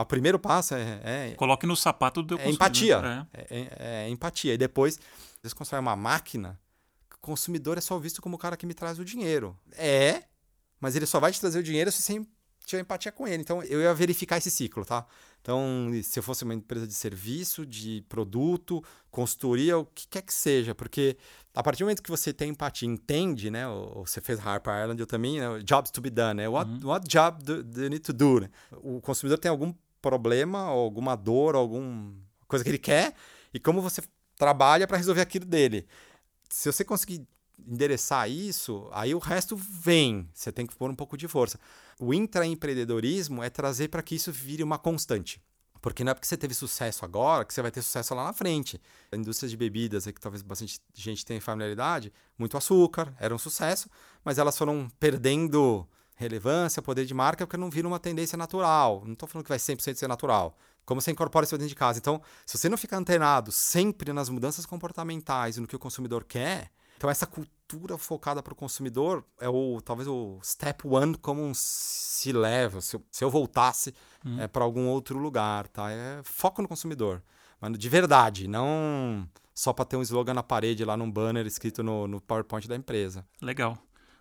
o 0.00 0.06
primeiro 0.06 0.38
passo 0.38 0.74
é. 0.74 1.00
é 1.02 1.34
Coloque 1.36 1.66
no 1.66 1.76
sapato 1.76 2.22
do 2.22 2.38
é 2.38 2.50
empatia. 2.50 3.28
É. 3.32 3.40
É, 3.40 3.46
é, 3.50 3.68
é. 4.04 4.08
empatia. 4.08 4.54
E 4.54 4.58
depois, 4.58 4.98
eles 5.42 5.52
constroem 5.52 5.80
uma 5.80 5.96
máquina, 5.96 6.58
o 7.14 7.18
consumidor 7.20 7.78
é 7.78 7.80
só 7.80 7.98
visto 7.98 8.22
como 8.22 8.36
o 8.36 8.38
cara 8.38 8.56
que 8.56 8.66
me 8.66 8.74
traz 8.74 8.98
o 8.98 9.04
dinheiro. 9.04 9.56
É, 9.72 10.24
mas 10.80 10.96
ele 10.96 11.06
só 11.06 11.18
vai 11.18 11.32
te 11.32 11.40
trazer 11.40 11.58
o 11.58 11.62
dinheiro 11.62 11.90
se 11.90 12.02
você 12.02 12.20
tiver 12.64 12.82
empatia 12.82 13.10
com 13.10 13.26
ele. 13.26 13.42
Então, 13.42 13.62
eu 13.62 13.80
ia 13.80 13.92
verificar 13.94 14.36
esse 14.36 14.50
ciclo, 14.50 14.84
tá? 14.84 15.06
Então, 15.40 15.90
se 16.02 16.18
eu 16.18 16.22
fosse 16.22 16.44
uma 16.44 16.54
empresa 16.54 16.86
de 16.86 16.92
serviço, 16.92 17.64
de 17.64 18.04
produto, 18.08 18.84
consultoria, 19.10 19.78
o 19.78 19.86
que 19.86 20.06
quer 20.08 20.22
que 20.22 20.34
seja, 20.34 20.74
porque 20.74 21.16
a 21.54 21.62
partir 21.62 21.80
do 21.80 21.86
momento 21.86 22.02
que 22.02 22.10
você 22.10 22.32
tem 22.32 22.50
empatia, 22.50 22.88
entende, 22.88 23.50
né? 23.50 23.66
Ou 23.66 24.06
você 24.06 24.20
fez 24.20 24.38
Harper 24.38 24.82
Island, 24.82 25.00
eu 25.00 25.06
também, 25.06 25.40
né? 25.40 25.58
Jobs 25.64 25.90
to 25.90 26.00
be 26.00 26.10
done, 26.10 26.34
né? 26.34 26.48
What, 26.48 26.70
uhum. 26.70 26.90
what 26.90 27.08
job 27.08 27.42
do, 27.42 27.64
do 27.64 27.82
you 27.82 27.88
need 27.88 28.02
to 28.02 28.12
do? 28.12 28.40
Né? 28.40 28.50
O 28.72 29.00
consumidor 29.00 29.38
tem 29.38 29.50
algum 29.50 29.72
problema, 30.00 30.60
alguma 30.60 31.16
dor, 31.16 31.54
alguma 31.54 32.14
coisa 32.46 32.64
que 32.64 32.70
ele 32.70 32.78
quer, 32.78 33.14
e 33.52 33.60
como 33.60 33.82
você 33.82 34.02
trabalha 34.36 34.86
para 34.86 34.96
resolver 34.96 35.20
aquilo 35.20 35.44
dele. 35.44 35.86
Se 36.48 36.70
você 36.70 36.84
conseguir 36.84 37.26
endereçar 37.66 38.30
isso, 38.30 38.88
aí 38.92 39.14
o 39.14 39.18
resto 39.18 39.56
vem. 39.56 40.28
Você 40.32 40.52
tem 40.52 40.66
que 40.66 40.76
pôr 40.76 40.90
um 40.90 40.94
pouco 40.94 41.16
de 41.16 41.26
força. 41.26 41.58
O 41.98 42.14
intraempreendedorismo 42.14 43.42
é 43.42 43.50
trazer 43.50 43.88
para 43.88 44.02
que 44.02 44.14
isso 44.14 44.32
vire 44.32 44.62
uma 44.62 44.78
constante. 44.78 45.42
Porque 45.80 46.02
não 46.02 46.10
é 46.10 46.14
porque 46.14 46.26
você 46.26 46.36
teve 46.36 46.54
sucesso 46.54 47.04
agora 47.04 47.44
que 47.44 47.54
você 47.54 47.62
vai 47.62 47.70
ter 47.70 47.82
sucesso 47.82 48.14
lá 48.14 48.24
na 48.24 48.32
frente. 48.32 48.80
A 49.12 49.16
indústria 49.16 49.48
de 49.48 49.56
bebidas, 49.56 50.06
que 50.06 50.20
talvez 50.20 50.42
bastante 50.42 50.80
gente 50.94 51.24
tenha 51.24 51.40
familiaridade, 51.40 52.12
muito 52.36 52.56
açúcar, 52.56 53.14
era 53.18 53.34
um 53.34 53.38
sucesso, 53.38 53.88
mas 54.24 54.38
elas 54.38 54.56
foram 54.58 54.90
perdendo 54.98 55.86
relevância, 56.18 56.82
poder 56.82 57.06
de 57.06 57.14
marca, 57.14 57.46
porque 57.46 57.56
não 57.56 57.70
viram 57.70 57.90
uma 57.90 58.00
tendência 58.00 58.36
natural. 58.36 59.02
Não 59.06 59.12
estou 59.12 59.28
falando 59.28 59.44
que 59.44 59.48
vai 59.48 59.58
100% 59.58 59.94
ser 59.94 60.08
natural. 60.08 60.56
Como 60.84 61.00
você 61.00 61.10
incorpora 61.10 61.44
isso 61.44 61.56
dentro 61.56 61.68
de 61.68 61.74
casa. 61.74 61.98
Então, 61.98 62.20
se 62.44 62.58
você 62.58 62.68
não 62.68 62.76
ficar 62.76 62.96
antenado 62.96 63.52
sempre 63.52 64.12
nas 64.12 64.28
mudanças 64.28 64.66
comportamentais 64.66 65.56
e 65.56 65.60
no 65.60 65.66
que 65.66 65.76
o 65.76 65.78
consumidor 65.78 66.24
quer, 66.24 66.70
então 66.96 67.08
essa 67.08 67.26
cultura 67.26 67.96
focada 67.96 68.42
para 68.42 68.52
o 68.52 68.56
consumidor 68.56 69.24
é 69.40 69.48
o 69.48 69.80
talvez 69.80 70.08
o 70.08 70.40
step 70.42 70.84
one 70.86 71.16
como 71.16 71.42
um 71.42 71.52
se 71.54 72.32
leva. 72.32 72.80
Se 72.80 72.96
eu, 72.96 73.02
se 73.12 73.22
eu 73.22 73.30
voltasse 73.30 73.94
hum. 74.24 74.40
é, 74.40 74.48
para 74.48 74.64
algum 74.64 74.88
outro 74.88 75.16
lugar, 75.18 75.68
tá? 75.68 75.90
É 75.92 76.20
foco 76.24 76.60
no 76.60 76.66
consumidor, 76.66 77.22
mas 77.60 77.78
de 77.78 77.88
verdade, 77.88 78.48
não 78.48 79.28
só 79.54 79.72
para 79.72 79.84
ter 79.84 79.96
um 79.96 80.02
slogan 80.02 80.34
na 80.34 80.42
parede 80.42 80.84
lá 80.84 80.96
num 80.96 81.10
banner 81.10 81.46
escrito 81.46 81.82
no, 81.82 82.08
no 82.08 82.20
PowerPoint 82.20 82.66
da 82.66 82.76
empresa. 82.76 83.24
Legal. 83.40 83.78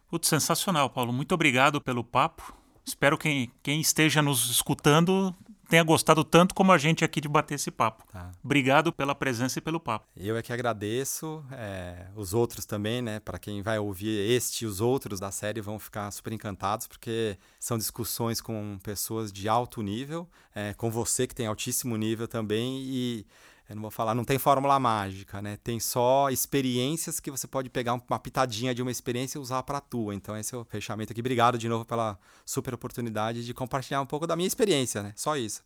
Putz, 0.09 0.27
sensacional, 0.27 0.89
Paulo. 0.89 1.11
Muito 1.11 1.33
obrigado 1.33 1.81
pelo 1.81 2.03
papo. 2.03 2.55
Espero 2.85 3.17
que 3.17 3.49
quem 3.61 3.81
esteja 3.81 4.21
nos 4.21 4.49
escutando 4.49 5.35
tenha 5.67 5.83
gostado 5.83 6.23
tanto 6.23 6.55
como 6.55 6.71
a 6.71 6.77
gente 6.77 7.03
aqui 7.03 7.19
de 7.19 7.27
bater 7.27 7.55
esse 7.55 7.69
papo. 7.69 8.05
Tá. 8.11 8.31
Obrigado 8.43 8.91
pela 8.93 9.13
presença 9.13 9.59
e 9.59 9.61
pelo 9.61 9.79
papo. 9.79 10.07
Eu 10.15 10.37
é 10.37 10.41
que 10.41 10.53
agradeço. 10.53 11.43
É, 11.51 12.07
os 12.15 12.33
outros 12.33 12.65
também, 12.65 13.01
né? 13.01 13.19
Para 13.19 13.37
quem 13.37 13.61
vai 13.61 13.77
ouvir 13.77 14.31
este 14.31 14.63
e 14.63 14.67
os 14.67 14.79
outros 14.79 15.19
da 15.19 15.31
série 15.31 15.59
vão 15.59 15.77
ficar 15.77 16.09
super 16.11 16.31
encantados, 16.31 16.87
porque 16.87 17.37
são 17.59 17.77
discussões 17.77 18.39
com 18.39 18.79
pessoas 18.81 19.31
de 19.31 19.49
alto 19.49 19.81
nível, 19.81 20.29
é, 20.55 20.73
com 20.73 20.89
você 20.89 21.27
que 21.27 21.35
tem 21.35 21.47
altíssimo 21.47 21.97
nível 21.97 22.27
também 22.27 22.81
e 22.83 23.25
eu 23.69 23.75
não 23.75 23.81
vou 23.81 23.91
falar, 23.91 24.15
não 24.15 24.23
tem 24.23 24.37
fórmula 24.37 24.79
mágica, 24.79 25.41
né? 25.41 25.57
Tem 25.61 25.79
só 25.79 26.29
experiências 26.29 27.19
que 27.19 27.29
você 27.29 27.47
pode 27.47 27.69
pegar 27.69 27.93
uma 27.93 28.19
pitadinha 28.19 28.73
de 28.73 28.81
uma 28.81 28.91
experiência 28.91 29.37
e 29.37 29.41
usar 29.41 29.63
para 29.63 29.79
a 29.79 29.81
tua. 29.81 30.15
Então 30.15 30.37
esse 30.37 30.55
é 30.55 30.57
o 30.57 30.63
fechamento 30.63 31.11
aqui. 31.11 31.19
Obrigado 31.19 31.57
de 31.57 31.67
novo 31.67 31.83
pela 31.83 32.17
super 32.45 32.73
oportunidade 32.73 33.45
de 33.45 33.53
compartilhar 33.53 34.01
um 34.01 34.05
pouco 34.05 34.25
da 34.25 34.35
minha 34.35 34.47
experiência, 34.47 35.03
né? 35.03 35.11
Só 35.15 35.35
isso. 35.35 35.61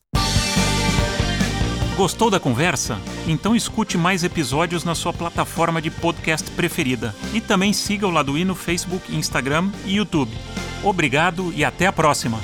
Gostou 1.95 2.31
da 2.31 2.39
conversa? 2.39 2.99
Então 3.27 3.55
escute 3.55 3.97
mais 3.97 4.23
episódios 4.23 4.83
na 4.83 4.95
sua 4.95 5.13
plataforma 5.13 5.79
de 5.81 5.91
podcast 5.91 6.49
preferida. 6.51 7.13
E 7.33 7.39
também 7.39 7.73
siga 7.73 8.07
o 8.07 8.11
Laduí 8.11 8.43
no 8.43 8.55
Facebook, 8.55 9.15
Instagram 9.15 9.69
e 9.85 9.97
YouTube. 9.97 10.35
Obrigado 10.83 11.53
e 11.53 11.63
até 11.63 11.85
a 11.85 11.93
próxima! 11.93 12.39